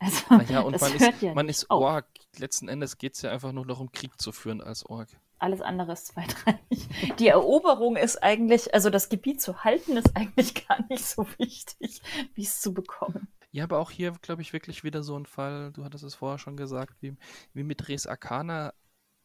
Also, 0.00 0.32
naja, 0.32 0.60
und 0.60 0.80
man 0.80 0.94
ist, 0.94 1.22
ja 1.22 1.34
man 1.34 1.48
ist 1.48 1.68
Ork. 1.70 2.06
Letzten 2.36 2.68
Endes 2.68 2.98
geht 2.98 3.16
es 3.16 3.22
ja 3.22 3.32
einfach 3.32 3.50
nur 3.50 3.66
darum, 3.66 3.90
Krieg 3.90 4.12
zu 4.20 4.30
führen 4.30 4.60
als 4.60 4.86
Ork. 4.86 5.08
Alles 5.38 5.60
andere 5.60 5.92
ist 5.92 6.08
zweitrangig. 6.08 6.88
Die 7.18 7.28
Eroberung 7.28 7.96
ist 7.96 8.22
eigentlich, 8.22 8.74
also 8.74 8.90
das 8.90 9.08
Gebiet 9.08 9.40
zu 9.40 9.64
halten, 9.64 9.96
ist 9.96 10.16
eigentlich 10.16 10.66
gar 10.66 10.84
nicht 10.88 11.04
so 11.04 11.26
wichtig, 11.38 12.00
wie 12.34 12.42
es 12.42 12.60
zu 12.60 12.74
bekommen. 12.74 13.28
Ja, 13.50 13.64
aber 13.64 13.78
auch 13.78 13.90
hier, 13.90 14.12
glaube 14.20 14.42
ich, 14.42 14.52
wirklich 14.52 14.84
wieder 14.84 15.02
so 15.02 15.18
ein 15.18 15.26
Fall, 15.26 15.72
du 15.72 15.84
hattest 15.84 16.04
es 16.04 16.14
vorher 16.14 16.38
schon 16.38 16.56
gesagt, 16.56 17.00
wie, 17.00 17.16
wie 17.54 17.62
mit 17.62 17.88
Res 17.88 18.06
Arcana, 18.06 18.72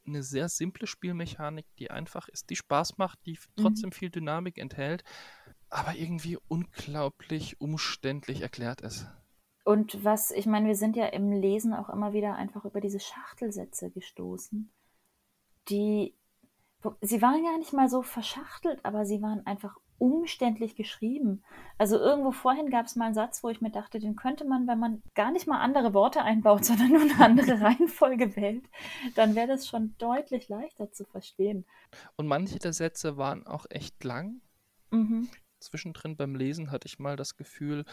eine 0.05 0.23
sehr 0.23 0.49
simple 0.49 0.87
Spielmechanik, 0.87 1.65
die 1.79 1.89
einfach 1.89 2.27
ist, 2.27 2.49
die 2.49 2.55
Spaß 2.55 2.97
macht, 2.97 3.19
die 3.25 3.39
trotzdem 3.55 3.89
mhm. 3.89 3.93
viel 3.93 4.09
Dynamik 4.09 4.57
enthält, 4.57 5.03
aber 5.69 5.95
irgendwie 5.95 6.37
unglaublich 6.47 7.59
umständlich 7.61 8.41
erklärt 8.41 8.81
ist. 8.81 9.07
Und 9.65 10.03
was, 10.03 10.31
ich 10.31 10.45
meine, 10.45 10.67
wir 10.67 10.75
sind 10.75 10.95
ja 10.95 11.05
im 11.07 11.31
Lesen 11.31 11.73
auch 11.73 11.89
immer 11.89 12.11
wieder 12.11 12.35
einfach 12.35 12.65
über 12.65 12.81
diese 12.81 12.99
Schachtelsätze 12.99 13.91
gestoßen, 13.91 14.71
die, 15.69 16.15
sie 17.01 17.21
waren 17.21 17.43
ja 17.43 17.57
nicht 17.57 17.73
mal 17.73 17.89
so 17.89 18.01
verschachtelt, 18.01 18.79
aber 18.83 19.05
sie 19.05 19.21
waren 19.21 19.45
einfach 19.45 19.77
umständlich 19.97 20.75
geschrieben. 20.75 21.43
Also 21.77 21.97
irgendwo 21.97 22.31
vorhin 22.31 22.69
gab 22.69 22.87
es 22.87 22.95
mal 22.95 23.05
einen 23.05 23.13
Satz, 23.13 23.43
wo 23.43 23.49
ich 23.49 23.61
mir 23.61 23.71
dachte, 23.71 23.99
den 23.99 24.15
könnte 24.15 24.43
man, 24.43 24.67
wenn 24.67 24.79
man 24.79 25.01
gar 25.15 25.31
nicht 25.31 25.47
mal 25.47 25.61
andere 25.61 25.93
Worte 25.93 26.23
einbaut, 26.23 26.65
sondern 26.65 26.89
nur 26.89 27.01
eine 27.01 27.19
andere 27.19 27.61
Reihenfolge 27.61 28.35
wählt, 28.35 28.65
dann 29.15 29.35
wäre 29.35 29.47
das 29.47 29.67
schon 29.67 29.95
deutlich 29.97 30.49
leichter 30.49 30.91
zu 30.91 31.05
verstehen. 31.05 31.65
Und 32.17 32.27
manche 32.27 32.59
der 32.59 32.73
Sätze 32.73 33.17
waren 33.17 33.47
auch 33.47 33.65
echt 33.69 34.03
lang. 34.03 34.41
Mhm 34.91 35.29
zwischendrin 35.63 36.15
beim 36.15 36.35
Lesen 36.35 36.71
hatte 36.71 36.87
ich 36.87 36.99
mal 36.99 37.15
das 37.15 37.35
Gefühl, 37.35 37.85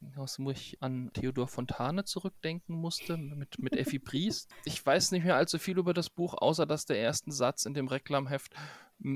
dass 0.00 0.38
ich 0.38 0.82
an 0.82 1.10
Theodor 1.12 1.48
Fontane 1.48 2.04
zurückdenken 2.04 2.74
musste 2.74 3.16
mit, 3.16 3.58
mit 3.58 3.76
Effi 3.76 3.98
Briest. 3.98 4.50
Ich 4.64 4.84
weiß 4.84 5.12
nicht 5.12 5.24
mehr 5.24 5.36
allzu 5.36 5.58
viel 5.58 5.78
über 5.78 5.94
das 5.94 6.10
Buch, 6.10 6.34
außer 6.34 6.66
dass 6.66 6.86
der 6.86 6.98
erste 6.98 7.32
Satz 7.32 7.66
in 7.66 7.74
dem 7.74 7.88
Reklamheft 7.88 8.54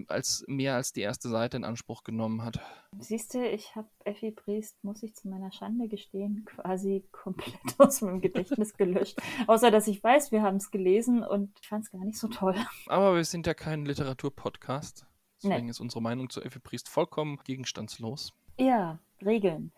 als 0.09 0.45
mehr 0.47 0.77
als 0.77 0.93
die 0.93 1.01
erste 1.01 1.29
Seite 1.29 1.57
in 1.57 1.65
Anspruch 1.65 2.05
genommen 2.05 2.45
hat. 2.45 2.61
Siehst 2.99 3.35
du, 3.35 3.45
ich 3.45 3.75
habe 3.75 3.89
Effi 4.05 4.31
Briest, 4.31 4.83
muss 4.85 5.03
ich 5.03 5.15
zu 5.15 5.29
meiner 5.29 5.51
Schande 5.51 5.89
gestehen, 5.89 6.45
quasi 6.45 7.05
komplett 7.11 7.55
aus 7.79 8.01
meinem 8.01 8.21
Gedächtnis 8.21 8.75
gelöscht. 8.75 9.19
Außer 9.47 9.71
dass 9.71 9.89
ich 9.89 10.03
weiß, 10.03 10.31
wir 10.31 10.43
haben 10.43 10.57
es 10.57 10.71
gelesen 10.71 11.23
und 11.25 11.51
ich 11.61 11.69
fand 11.69 11.85
es 11.85 11.91
gar 11.91 12.05
nicht 12.05 12.19
so 12.19 12.29
toll. 12.29 12.55
Aber 12.87 13.17
wir 13.17 13.25
sind 13.25 13.47
ja 13.47 13.55
kein 13.55 13.85
Literaturpodcast. 13.85 15.07
Deswegen 15.43 15.65
nee. 15.65 15.71
ist 15.71 15.81
unsere 15.81 16.03
Meinung 16.03 16.31
zu 16.31 16.43
Effi 16.43 16.59
Priest 16.59 16.89
vollkommen 16.89 17.39
gegenstandslos. 17.45 18.33
Ja, 18.59 18.99
Regeln. 19.25 19.73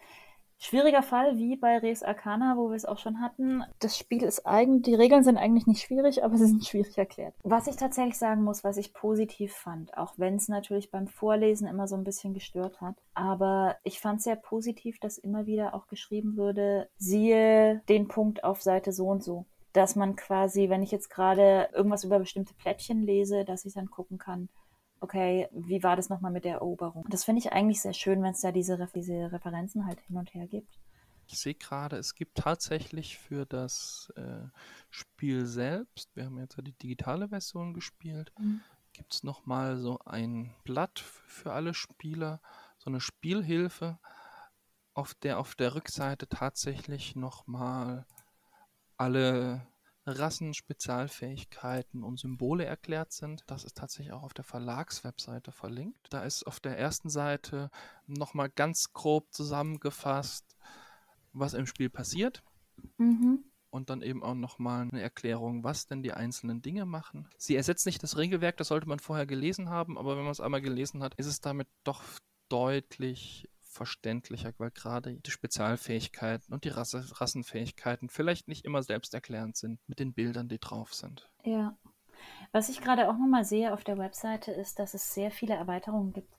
Schwieriger 0.59 1.03
Fall 1.03 1.37
wie 1.37 1.57
bei 1.57 1.79
Res 1.79 2.03
Arcana, 2.03 2.57
wo 2.57 2.71
wir 2.71 2.77
es 2.77 2.87
auch 2.87 2.99
schon 2.99 3.21
hatten. 3.21 3.63
Das 3.81 3.99
Spiel 3.99 4.23
ist 4.23 4.47
eigentlich, 4.47 4.83
die 4.85 4.95
Regeln 4.95 5.23
sind 5.23 5.37
eigentlich 5.37 5.67
nicht 5.67 5.83
schwierig, 5.83 6.25
aber 6.25 6.39
sie 6.39 6.47
sind 6.47 6.65
schwierig 6.65 6.97
erklärt. 6.97 7.35
Was 7.43 7.67
ich 7.67 7.77
tatsächlich 7.77 8.17
sagen 8.17 8.43
muss, 8.43 8.65
was 8.65 8.77
ich 8.77 8.95
positiv 8.95 9.53
fand, 9.53 9.97
auch 9.99 10.15
wenn 10.17 10.37
es 10.37 10.49
natürlich 10.49 10.91
beim 10.91 11.07
Vorlesen 11.07 11.67
immer 11.67 11.87
so 11.87 11.97
ein 11.97 12.05
bisschen 12.05 12.33
gestört 12.33 12.81
hat, 12.81 12.97
aber 13.13 13.77
ich 13.83 14.01
fand 14.01 14.23
sehr 14.23 14.37
positiv, 14.37 14.99
dass 15.01 15.19
immer 15.19 15.45
wieder 15.45 15.75
auch 15.75 15.87
geschrieben 15.87 16.37
würde, 16.37 16.89
siehe 16.97 17.83
den 17.89 18.09
Punkt 18.09 18.45
auf 18.45 18.63
Seite 18.63 18.93
so 18.93 19.09
und 19.09 19.23
so. 19.23 19.45
Dass 19.75 19.97
man 19.97 20.15
quasi, 20.15 20.71
wenn 20.71 20.85
ich 20.85 20.93
jetzt 20.93 21.11
gerade 21.11 21.69
irgendwas 21.75 22.05
über 22.05 22.21
bestimmte 22.21 22.55
Plättchen 22.55 23.03
lese, 23.03 23.45
dass 23.45 23.65
ich 23.65 23.75
dann 23.75 23.91
gucken 23.91 24.19
kann, 24.19 24.49
okay, 25.05 25.49
wie 25.53 25.83
war 25.83 25.97
das 25.97 26.09
nochmal 26.09 26.33
mit 26.33 26.45
der 26.45 26.55
Eroberung? 26.55 27.07
Das 27.11 27.25
finde 27.25 27.41
ich 27.41 27.53
eigentlich 27.53 27.81
sehr 27.81 27.93
schön, 27.93 28.23
wenn 28.23 28.33
es 28.33 28.41
da 28.41 28.51
diese, 28.51 28.89
diese 28.95 29.31
Referenzen 29.31 29.87
halt 29.87 30.01
hin 30.01 30.17
und 30.17 30.33
her 30.35 30.47
gibt. 30.47 30.81
Ich 31.27 31.39
sehe 31.39 31.55
gerade, 31.55 31.97
es 31.97 32.15
gibt 32.15 32.37
tatsächlich 32.37 33.19
für 33.19 33.47
das 33.47 34.13
äh, 34.17 34.47
Spiel 34.91 35.47
selbst, 35.47 36.15
wir 36.17 36.25
haben 36.25 36.39
jetzt 36.39 36.57
ja 36.57 36.63
die 36.63 36.73
digitale 36.73 37.29
Version 37.29 37.75
gespielt, 37.75 38.33
mhm. 38.39 38.61
gibt 38.93 39.15
es 39.15 39.23
nochmal 39.23 39.79
so 39.79 39.99
ein 40.05 40.55
Blatt 40.65 40.99
für 40.99 41.53
alle 41.53 41.75
Spieler, 41.75 42.41
so 42.79 42.91
eine 42.91 43.01
Spielhilfe, 43.01 43.99
auf 44.95 45.15
der 45.15 45.39
auf 45.39 45.55
der 45.55 45.75
Rückseite 45.75 46.29
tatsächlich 46.29 47.17
nochmal 47.17 48.07
alle 48.97 49.67
Rassen, 50.07 50.53
Spezialfähigkeiten 50.53 52.03
und 52.03 52.19
Symbole 52.19 52.65
erklärt 52.65 53.13
sind. 53.13 53.43
Das 53.47 53.65
ist 53.65 53.77
tatsächlich 53.77 54.13
auch 54.13 54.23
auf 54.23 54.35
der 54.35 54.45
Verlagswebseite 54.45 55.53
verlinkt. 55.53 56.07
Da 56.11 56.23
ist 56.25 56.47
auf 56.47 56.61
der 56.61 56.79
ersten 56.79 57.09
Seite 57.09 57.71
nochmal 58.07 58.51
ganz 58.51 58.93
grob 58.93 59.33
zusammengefasst, 59.33 60.57
was 61.33 61.55
im 61.55 61.67
Spiel 61.67 61.89
passiert. 61.89 62.43
Mhm. 62.99 63.45
Und 63.71 63.91
dann 63.91 64.03
eben 64.03 64.23
auch 64.23 64.35
nochmal 64.35 64.83
eine 64.83 65.03
Erklärung, 65.03 65.65
was 65.65 65.87
denn 65.87 66.03
die 66.03 66.13
einzelnen 66.13 66.63
Dinge 66.63 66.87
machen. 66.87 67.29
Sie 67.37 67.57
ersetzt 67.57 67.87
nicht 67.87 68.03
das 68.03 68.17
Regelwerk, 68.17 68.57
das 68.57 68.69
sollte 68.69 68.89
man 68.89 69.01
vorher 69.01 69.27
gelesen 69.27 69.69
haben, 69.69 69.99
aber 69.99 70.17
wenn 70.17 70.23
man 70.23 70.33
es 70.33 70.41
einmal 70.41 70.61
gelesen 70.61 71.03
hat, 71.03 71.15
ist 71.17 71.27
es 71.27 71.41
damit 71.41 71.67
doch 71.83 72.05
deutlich 72.49 73.49
verständlicher, 73.75 74.53
weil 74.59 74.71
gerade 74.71 75.17
die 75.17 75.31
Spezialfähigkeiten 75.31 76.55
und 76.55 76.65
die 76.65 76.71
Rasse, 76.71 77.05
Rassenfähigkeiten 77.21 78.09
vielleicht 78.09 78.49
nicht 78.49 78.65
immer 78.65 78.83
selbsterklärend 78.83 79.57
sind 79.57 79.81
mit 79.87 79.99
den 79.99 80.15
Bildern, 80.15 80.49
die 80.49 80.59
drauf 80.59 80.95
sind. 80.95 81.29
Ja. 81.43 81.77
Was 82.53 82.69
ich 82.69 82.81
gerade 82.81 83.09
auch 83.09 83.19
nochmal 83.19 83.45
sehe 83.45 83.73
auf 83.73 83.85
der 83.85 83.99
Webseite 83.99 84.53
ist, 84.53 84.79
dass 84.79 84.95
es 84.95 85.13
sehr 85.13 85.31
viele 85.31 85.55
Erweiterungen 85.55 86.13
gibt. 86.13 86.33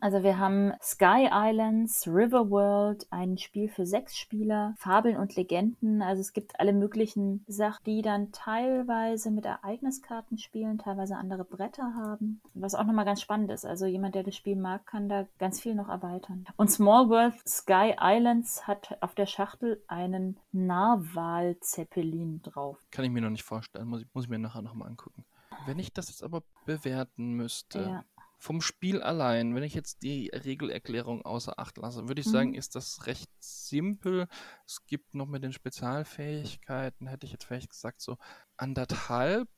Also 0.00 0.22
wir 0.22 0.38
haben 0.38 0.72
Sky 0.82 1.28
Islands, 1.30 2.06
Riverworld, 2.06 3.06
ein 3.10 3.36
Spiel 3.38 3.68
für 3.68 3.84
sechs 3.86 4.16
Spieler, 4.16 4.74
Fabeln 4.78 5.16
und 5.16 5.36
Legenden. 5.36 6.02
Also 6.02 6.20
es 6.20 6.32
gibt 6.32 6.58
alle 6.58 6.72
möglichen 6.72 7.44
Sachen, 7.46 7.82
die 7.84 8.02
dann 8.02 8.32
teilweise 8.32 9.30
mit 9.30 9.44
Ereigniskarten 9.44 10.38
spielen, 10.38 10.78
teilweise 10.78 11.16
andere 11.16 11.44
Bretter 11.44 11.94
haben. 11.94 12.40
Was 12.54 12.74
auch 12.74 12.84
nochmal 12.84 13.04
ganz 13.04 13.20
spannend 13.20 13.50
ist. 13.50 13.66
Also 13.66 13.86
jemand, 13.86 14.14
der 14.14 14.22
das 14.22 14.36
Spiel 14.36 14.56
mag, 14.56 14.86
kann 14.86 15.08
da 15.08 15.26
ganz 15.38 15.60
viel 15.60 15.74
noch 15.74 15.88
erweitern. 15.88 16.44
Und 16.56 16.70
Small 16.70 17.08
World 17.08 17.34
Sky 17.48 17.94
Islands 18.00 18.66
hat 18.66 18.96
auf 19.02 19.14
der 19.14 19.26
Schachtel 19.26 19.82
einen 19.86 20.38
Narwal-Zeppelin 20.52 22.42
drauf. 22.42 22.78
Kann 22.90 23.04
ich 23.04 23.10
mir 23.10 23.20
noch 23.20 23.30
nicht 23.30 23.44
vorstellen, 23.44 23.88
muss 23.88 24.02
ich, 24.02 24.08
muss 24.14 24.24
ich 24.24 24.30
mir 24.30 24.38
nachher 24.38 24.62
nochmal 24.62 24.88
angucken. 24.88 25.24
Wenn 25.66 25.78
ich 25.78 25.92
das 25.92 26.08
jetzt 26.08 26.22
aber 26.22 26.42
bewerten 26.64 27.32
müsste, 27.34 27.80
Ja. 27.80 28.04
Vom 28.40 28.62
Spiel 28.62 29.02
allein, 29.02 29.54
wenn 29.54 29.62
ich 29.62 29.74
jetzt 29.74 30.02
die 30.02 30.30
Regelerklärung 30.32 31.22
außer 31.22 31.58
Acht 31.58 31.76
lasse, 31.76 32.08
würde 32.08 32.22
ich 32.22 32.26
Mhm. 32.26 32.30
sagen, 32.30 32.54
ist 32.54 32.74
das 32.74 33.06
recht 33.06 33.30
simpel. 33.38 34.28
Es 34.66 34.86
gibt 34.86 35.14
noch 35.14 35.26
mit 35.26 35.44
den 35.44 35.52
Spezialfähigkeiten, 35.52 37.06
hätte 37.06 37.26
ich 37.26 37.32
jetzt 37.32 37.44
vielleicht 37.44 37.68
gesagt, 37.70 38.00
so 38.00 38.16
anderthalb 38.56 39.48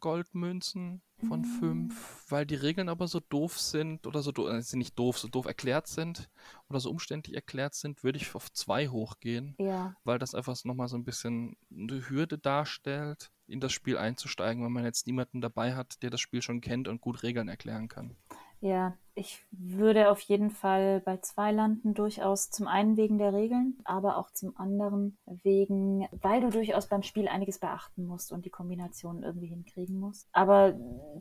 Goldmünzen 0.00 1.02
von 1.24 1.40
Mhm. 1.40 1.44
fünf, 1.44 2.24
weil 2.28 2.46
die 2.46 2.54
Regeln 2.54 2.88
aber 2.88 3.08
so 3.08 3.20
doof 3.20 3.58
sind 3.58 4.06
oder 4.06 4.22
so 4.22 4.32
doof, 4.32 4.50
äh, 4.50 4.60
sind 4.62 4.78
nicht 4.78 4.98
doof, 4.98 5.18
so 5.18 5.28
doof 5.28 5.46
erklärt 5.46 5.86
sind 5.88 6.28
oder 6.68 6.80
so 6.80 6.90
umständlich 6.90 7.34
erklärt 7.34 7.74
sind, 7.74 8.02
würde 8.04 8.18
ich 8.18 8.34
auf 8.34 8.52
zwei 8.52 8.88
hochgehen 8.88 9.58
Ja, 9.58 9.94
weil 10.04 10.18
das 10.18 10.34
einfach 10.34 10.56
nochmal 10.64 10.88
so 10.88 10.96
ein 10.96 11.04
bisschen 11.04 11.56
eine 11.70 12.08
Hürde 12.08 12.38
darstellt, 12.38 13.30
in 13.46 13.60
das 13.60 13.72
Spiel 13.72 13.98
einzusteigen, 13.98 14.64
wenn 14.64 14.72
man 14.72 14.84
jetzt 14.84 15.06
niemanden 15.06 15.40
dabei 15.40 15.74
hat, 15.74 16.02
der 16.02 16.10
das 16.10 16.20
Spiel 16.20 16.42
schon 16.42 16.60
kennt 16.60 16.88
und 16.88 17.00
gut 17.00 17.22
Regeln 17.22 17.48
erklären 17.48 17.88
kann. 17.88 18.16
ja. 18.60 18.96
Ich 19.16 19.44
würde 19.52 20.10
auf 20.10 20.20
jeden 20.20 20.50
Fall 20.50 21.00
bei 21.04 21.18
zwei 21.18 21.52
landen, 21.52 21.94
durchaus 21.94 22.50
zum 22.50 22.66
einen 22.66 22.96
wegen 22.96 23.18
der 23.18 23.32
Regeln, 23.32 23.78
aber 23.84 24.16
auch 24.16 24.30
zum 24.32 24.56
anderen 24.56 25.16
wegen, 25.26 26.08
weil 26.10 26.40
du 26.40 26.50
durchaus 26.50 26.88
beim 26.88 27.02
Spiel 27.02 27.28
einiges 27.28 27.60
beachten 27.60 28.06
musst 28.06 28.32
und 28.32 28.44
die 28.44 28.50
Kombinationen 28.50 29.22
irgendwie 29.22 29.46
hinkriegen 29.46 30.00
musst. 30.00 30.28
Aber 30.32 30.74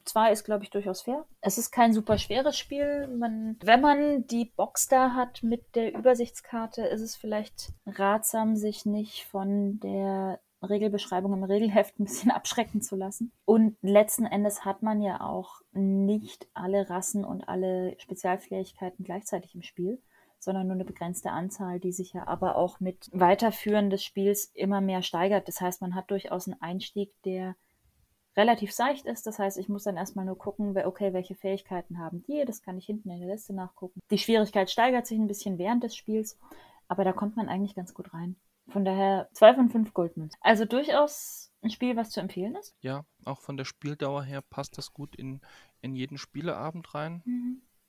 zwei 0.06 0.32
ist, 0.32 0.44
glaube 0.44 0.64
ich, 0.64 0.72
durchaus 0.72 1.04
fair. 1.04 1.26
Es 1.42 1.58
ist 1.58 1.72
kein 1.72 1.94
super 1.94 2.18
schweres 2.18 2.58
Spiel. 2.58 3.08
Man, 3.08 3.58
wenn 3.64 3.82
man 3.82 4.26
die 4.26 4.46
Box 4.46 4.88
da 4.88 5.14
hat 5.14 5.44
mit 5.44 5.76
der 5.76 5.94
Übersichtskarte, 5.94 6.82
ist 6.84 7.02
es 7.02 7.16
vielleicht 7.16 7.74
ratsam, 7.86 8.56
sich 8.56 8.86
nicht 8.86 9.26
von 9.26 9.80
der 9.80 10.40
Regelbeschreibung 10.64 11.34
im 11.34 11.44
Regelheft 11.44 12.00
ein 12.00 12.06
bisschen 12.06 12.32
abschrecken 12.32 12.82
zu 12.82 12.96
lassen. 12.96 13.32
Und 13.46 13.78
letzten 13.82 14.26
Endes 14.26 14.66
hat 14.66 14.84
man 14.84 15.02
ja 15.02 15.22
auch 15.22 15.62
nicht 15.74 16.48
alle 16.54 16.90
Rassen 16.90 17.26
und 17.26 17.48
alle 17.48 17.96
Spezialfähigkeiten 18.00 19.04
gleichzeitig 19.04 19.56
im 19.56 19.64
Spiel, 19.64 20.02
sondern 20.40 20.68
nur 20.68 20.76
eine 20.76 20.86
begrenzte 20.86 21.32
Anzahl, 21.32 21.80
die 21.80 21.92
sich 21.92 22.14
ja 22.14 22.28
aber 22.28 22.56
auch 22.58 22.80
mit 22.80 23.10
Weiterführen 23.14 23.90
des 23.90 24.04
Spiels 24.04 24.52
immer 24.54 24.82
mehr 24.82 25.02
steigert. 25.02 25.48
Das 25.48 25.62
heißt, 25.62 25.82
man 25.82 25.96
hat 25.96 26.12
durchaus 26.12 26.48
einen 26.48 26.62
Einstieg, 26.62 27.14
der 27.24 27.56
relativ 28.36 28.72
seicht 28.72 29.06
ist. 29.06 29.28
Das 29.28 29.40
heißt, 29.40 29.58
ich 29.58 29.70
muss 29.70 29.84
dann 29.84 29.98
erstmal 29.98 30.26
nur 30.26 30.38
gucken, 30.38 30.78
okay, 30.78 31.14
welche 31.14 31.36
Fähigkeiten 31.36 32.00
haben 32.00 32.24
die. 32.28 32.44
Das 32.46 32.62
kann 32.62 32.78
ich 32.78 32.86
hinten 32.86 33.10
in 33.10 33.20
der 33.20 33.30
Liste 33.30 33.54
nachgucken. 33.54 34.00
Die 34.10 34.18
Schwierigkeit 34.18 34.70
steigert 34.70 35.08
sich 35.08 35.18
ein 35.18 35.28
bisschen 35.28 35.58
während 35.58 35.84
des 35.84 35.96
Spiels, 35.96 36.38
aber 36.88 37.04
da 37.04 37.14
kommt 37.14 37.36
man 37.36 37.50
eigentlich 37.50 37.76
ganz 37.76 37.94
gut 37.94 38.14
rein. 38.14 38.36
Von 38.70 38.86
daher 38.86 39.30
zwei 39.34 39.54
von 39.54 39.70
fünf 39.70 39.94
Goldmünzen. 39.94 40.40
Also 40.42 40.66
durchaus 40.66 41.52
ein 41.62 41.70
Spiel, 41.70 41.96
was 41.96 42.10
zu 42.12 42.20
empfehlen 42.20 42.56
ist. 42.56 42.76
Ja, 42.82 43.06
auch 43.26 43.42
von 43.42 43.58
der 43.58 43.66
Spieldauer 43.66 44.24
her 44.24 44.42
passt 44.42 44.78
das 44.78 44.94
gut 44.94 45.16
in, 45.16 45.42
in 45.82 45.96
jeden 45.96 46.18
Spieleabend 46.18 46.94
rein, 46.94 47.24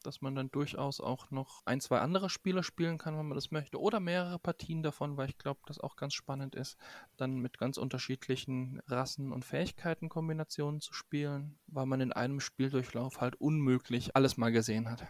dass 0.03 0.21
man 0.21 0.35
dann 0.35 0.51
durchaus 0.51 1.01
auch 1.01 1.31
noch 1.31 1.63
ein, 1.65 1.81
zwei 1.81 1.99
andere 1.99 2.29
Spiele 2.29 2.63
spielen 2.63 2.99
kann, 2.99 3.17
wenn 3.17 3.27
man 3.27 3.37
das 3.37 3.51
möchte, 3.51 3.81
oder 3.81 4.01
mehrere 4.01 4.39
Partien 4.39 4.83
davon, 4.83 5.17
weil 5.17 5.31
ich 5.31 5.39
glaube, 5.39 5.61
das 5.67 5.81
auch 5.81 5.97
ganz 5.97 6.15
spannend 6.15 6.55
ist, 6.55 6.77
dann 7.17 7.39
mit 7.39 7.59
ganz 7.59 7.79
unterschiedlichen 7.79 8.81
Rassen 8.87 9.33
und 9.33 9.45
Fähigkeitenkombinationen 9.45 10.81
zu 10.81 10.93
spielen, 10.93 11.59
weil 11.67 11.87
man 11.87 12.01
in 12.01 12.13
einem 12.13 12.41
Spieldurchlauf 12.41 13.21
halt 13.21 13.37
unmöglich 13.37 14.15
alles 14.15 14.37
mal 14.37 14.53
gesehen 14.53 14.91
hat. 14.91 15.07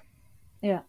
Ja. 0.60 0.84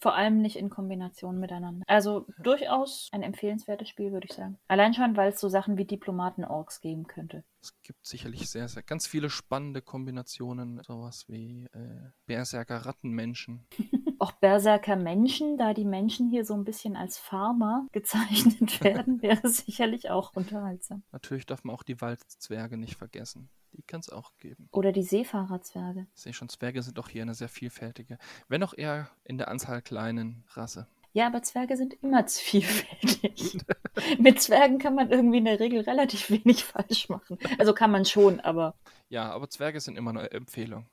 Vor 0.00 0.14
allem 0.14 0.40
nicht 0.40 0.56
in 0.56 0.70
Kombination 0.70 1.38
miteinander. 1.38 1.84
Also 1.86 2.26
durchaus 2.38 3.08
ein 3.12 3.22
empfehlenswertes 3.22 3.88
Spiel, 3.88 4.12
würde 4.12 4.26
ich 4.28 4.36
sagen. 4.36 4.58
Allein 4.68 4.94
schon, 4.94 5.16
weil 5.16 5.30
es 5.30 5.40
so 5.40 5.48
Sachen 5.48 5.76
wie 5.76 5.84
Diplomaten-Orks 5.84 6.80
geben 6.80 7.06
könnte. 7.06 7.44
Es 7.62 7.72
gibt 7.82 8.06
sicherlich 8.06 8.48
sehr, 8.48 8.68
sehr 8.68 8.82
ganz 8.82 9.06
viele 9.08 9.28
spannende 9.28 9.82
Kombinationen, 9.82 10.80
sowas 10.84 11.24
wie 11.28 11.66
äh, 11.72 12.10
Berserker 12.26 12.86
Rattenmenschen. 12.86 13.66
Auch 14.18 14.32
Berserker 14.32 14.96
Menschen, 14.96 15.58
da 15.58 15.74
die 15.74 15.84
Menschen 15.84 16.30
hier 16.30 16.44
so 16.44 16.54
ein 16.54 16.64
bisschen 16.64 16.96
als 16.96 17.18
Farmer 17.18 17.86
gezeichnet 17.92 18.82
werden, 18.82 19.20
wäre 19.20 19.48
sicherlich 19.48 20.10
auch 20.10 20.34
unterhaltsam. 20.34 21.02
Natürlich 21.12 21.44
darf 21.44 21.64
man 21.64 21.74
auch 21.74 21.82
die 21.82 22.00
Waldzwerge 22.00 22.78
nicht 22.78 22.96
vergessen. 22.96 23.50
Die 23.76 23.82
kann 23.82 24.00
es 24.00 24.08
auch 24.08 24.32
geben. 24.38 24.68
Oder 24.72 24.92
die 24.92 25.02
Seefahrerzwerge. 25.02 26.06
Ich 26.14 26.22
sehe 26.22 26.32
schon, 26.32 26.48
Zwerge 26.48 26.82
sind 26.82 26.98
auch 26.98 27.08
hier 27.08 27.22
eine 27.22 27.34
sehr 27.34 27.48
vielfältige, 27.48 28.18
wenn 28.48 28.62
auch 28.62 28.74
eher 28.76 29.10
in 29.24 29.36
der 29.36 29.48
Anzahl 29.48 29.82
kleinen 29.82 30.44
Rasse. 30.54 30.86
Ja, 31.12 31.26
aber 31.26 31.42
Zwerge 31.42 31.76
sind 31.76 31.94
immer 32.02 32.26
zu 32.26 32.42
vielfältig. 32.42 33.58
Mit 34.18 34.40
Zwergen 34.40 34.78
kann 34.78 34.94
man 34.94 35.10
irgendwie 35.10 35.38
in 35.38 35.46
der 35.46 35.60
Regel 35.60 35.80
relativ 35.80 36.30
wenig 36.30 36.64
falsch 36.64 37.08
machen. 37.08 37.38
Also 37.58 37.72
kann 37.72 37.90
man 37.90 38.04
schon, 38.04 38.40
aber 38.40 38.74
Ja, 39.08 39.30
aber 39.30 39.48
Zwerge 39.48 39.80
sind 39.80 39.96
immer 39.96 40.10
eine 40.10 40.30
Empfehlung. 40.30 40.86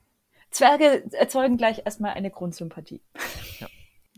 Zwerge 0.50 1.04
erzeugen 1.12 1.56
gleich 1.56 1.82
erstmal 1.84 2.14
eine 2.14 2.30
Grundsympathie. 2.30 3.02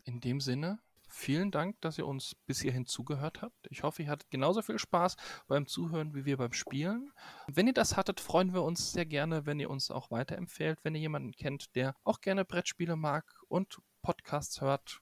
In 0.04 0.20
dem 0.20 0.40
Sinne, 0.40 0.78
vielen 1.16 1.50
Dank, 1.50 1.80
dass 1.80 1.98
ihr 1.98 2.06
uns 2.06 2.36
bis 2.46 2.60
hierhin 2.60 2.86
zugehört 2.86 3.42
habt. 3.42 3.66
Ich 3.70 3.82
hoffe, 3.82 4.02
ihr 4.02 4.10
hattet 4.10 4.30
genauso 4.30 4.62
viel 4.62 4.78
Spaß 4.78 5.16
beim 5.48 5.66
Zuhören 5.66 6.14
wie 6.14 6.24
wir 6.24 6.36
beim 6.36 6.52
Spielen. 6.52 7.10
Wenn 7.48 7.66
ihr 7.66 7.72
das 7.72 7.96
hattet, 7.96 8.20
freuen 8.20 8.52
wir 8.52 8.62
uns 8.62 8.92
sehr 8.92 9.06
gerne, 9.06 9.46
wenn 9.46 9.58
ihr 9.58 9.70
uns 9.70 9.90
auch 9.90 10.10
weiterempfehlt. 10.10 10.78
Wenn 10.82 10.94
ihr 10.94 11.00
jemanden 11.00 11.32
kennt, 11.32 11.74
der 11.74 11.96
auch 12.04 12.20
gerne 12.20 12.44
Brettspiele 12.44 12.96
mag 12.96 13.24
und 13.48 13.80
Podcasts 14.02 14.60
hört, 14.60 15.00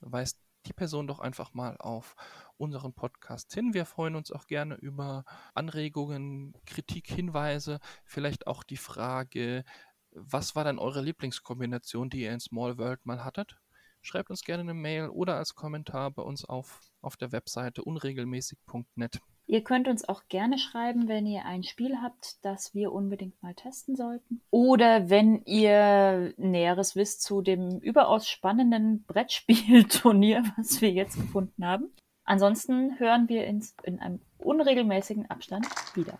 weist 0.00 0.38
die 0.66 0.72
Person 0.72 1.06
doch 1.06 1.20
einfach 1.20 1.54
mal 1.54 1.76
auf 1.78 2.16
unseren 2.56 2.92
Podcast 2.92 3.54
hin. 3.54 3.72
Wir 3.72 3.86
freuen 3.86 4.16
uns 4.16 4.32
auch 4.32 4.46
gerne 4.46 4.74
über 4.74 5.24
Anregungen, 5.54 6.54
Kritik, 6.66 7.08
Hinweise, 7.08 7.78
vielleicht 8.04 8.46
auch 8.46 8.64
die 8.64 8.76
Frage, 8.76 9.64
was 10.10 10.56
war 10.56 10.64
denn 10.64 10.78
eure 10.78 11.02
Lieblingskombination, 11.02 12.10
die 12.10 12.22
ihr 12.22 12.32
in 12.32 12.40
Small 12.40 12.78
World 12.78 13.04
mal 13.04 13.24
hattet? 13.24 13.58
Schreibt 14.02 14.30
uns 14.30 14.42
gerne 14.42 14.62
eine 14.62 14.74
Mail 14.74 15.08
oder 15.08 15.36
als 15.36 15.54
Kommentar 15.54 16.10
bei 16.10 16.22
uns 16.22 16.44
auf, 16.44 16.80
auf 17.02 17.16
der 17.16 17.32
Webseite 17.32 17.82
unregelmäßig.net. 17.82 19.20
Ihr 19.48 19.62
könnt 19.62 19.86
uns 19.86 20.08
auch 20.08 20.24
gerne 20.28 20.58
schreiben, 20.58 21.06
wenn 21.06 21.24
ihr 21.24 21.44
ein 21.44 21.62
Spiel 21.62 21.98
habt, 22.02 22.44
das 22.44 22.74
wir 22.74 22.92
unbedingt 22.92 23.40
mal 23.42 23.54
testen 23.54 23.94
sollten. 23.94 24.40
Oder 24.50 25.08
wenn 25.08 25.42
ihr 25.44 26.34
Näheres 26.36 26.96
wisst 26.96 27.22
zu 27.22 27.42
dem 27.42 27.78
überaus 27.78 28.28
spannenden 28.28 29.04
Brettspielturnier, 29.04 30.42
was 30.56 30.80
wir 30.80 30.90
jetzt 30.90 31.16
gefunden 31.16 31.64
haben. 31.64 31.92
Ansonsten 32.24 32.98
hören 32.98 33.28
wir 33.28 33.46
uns 33.46 33.76
in 33.84 34.00
einem 34.00 34.20
unregelmäßigen 34.38 35.30
Abstand 35.30 35.66
wieder. 35.94 36.18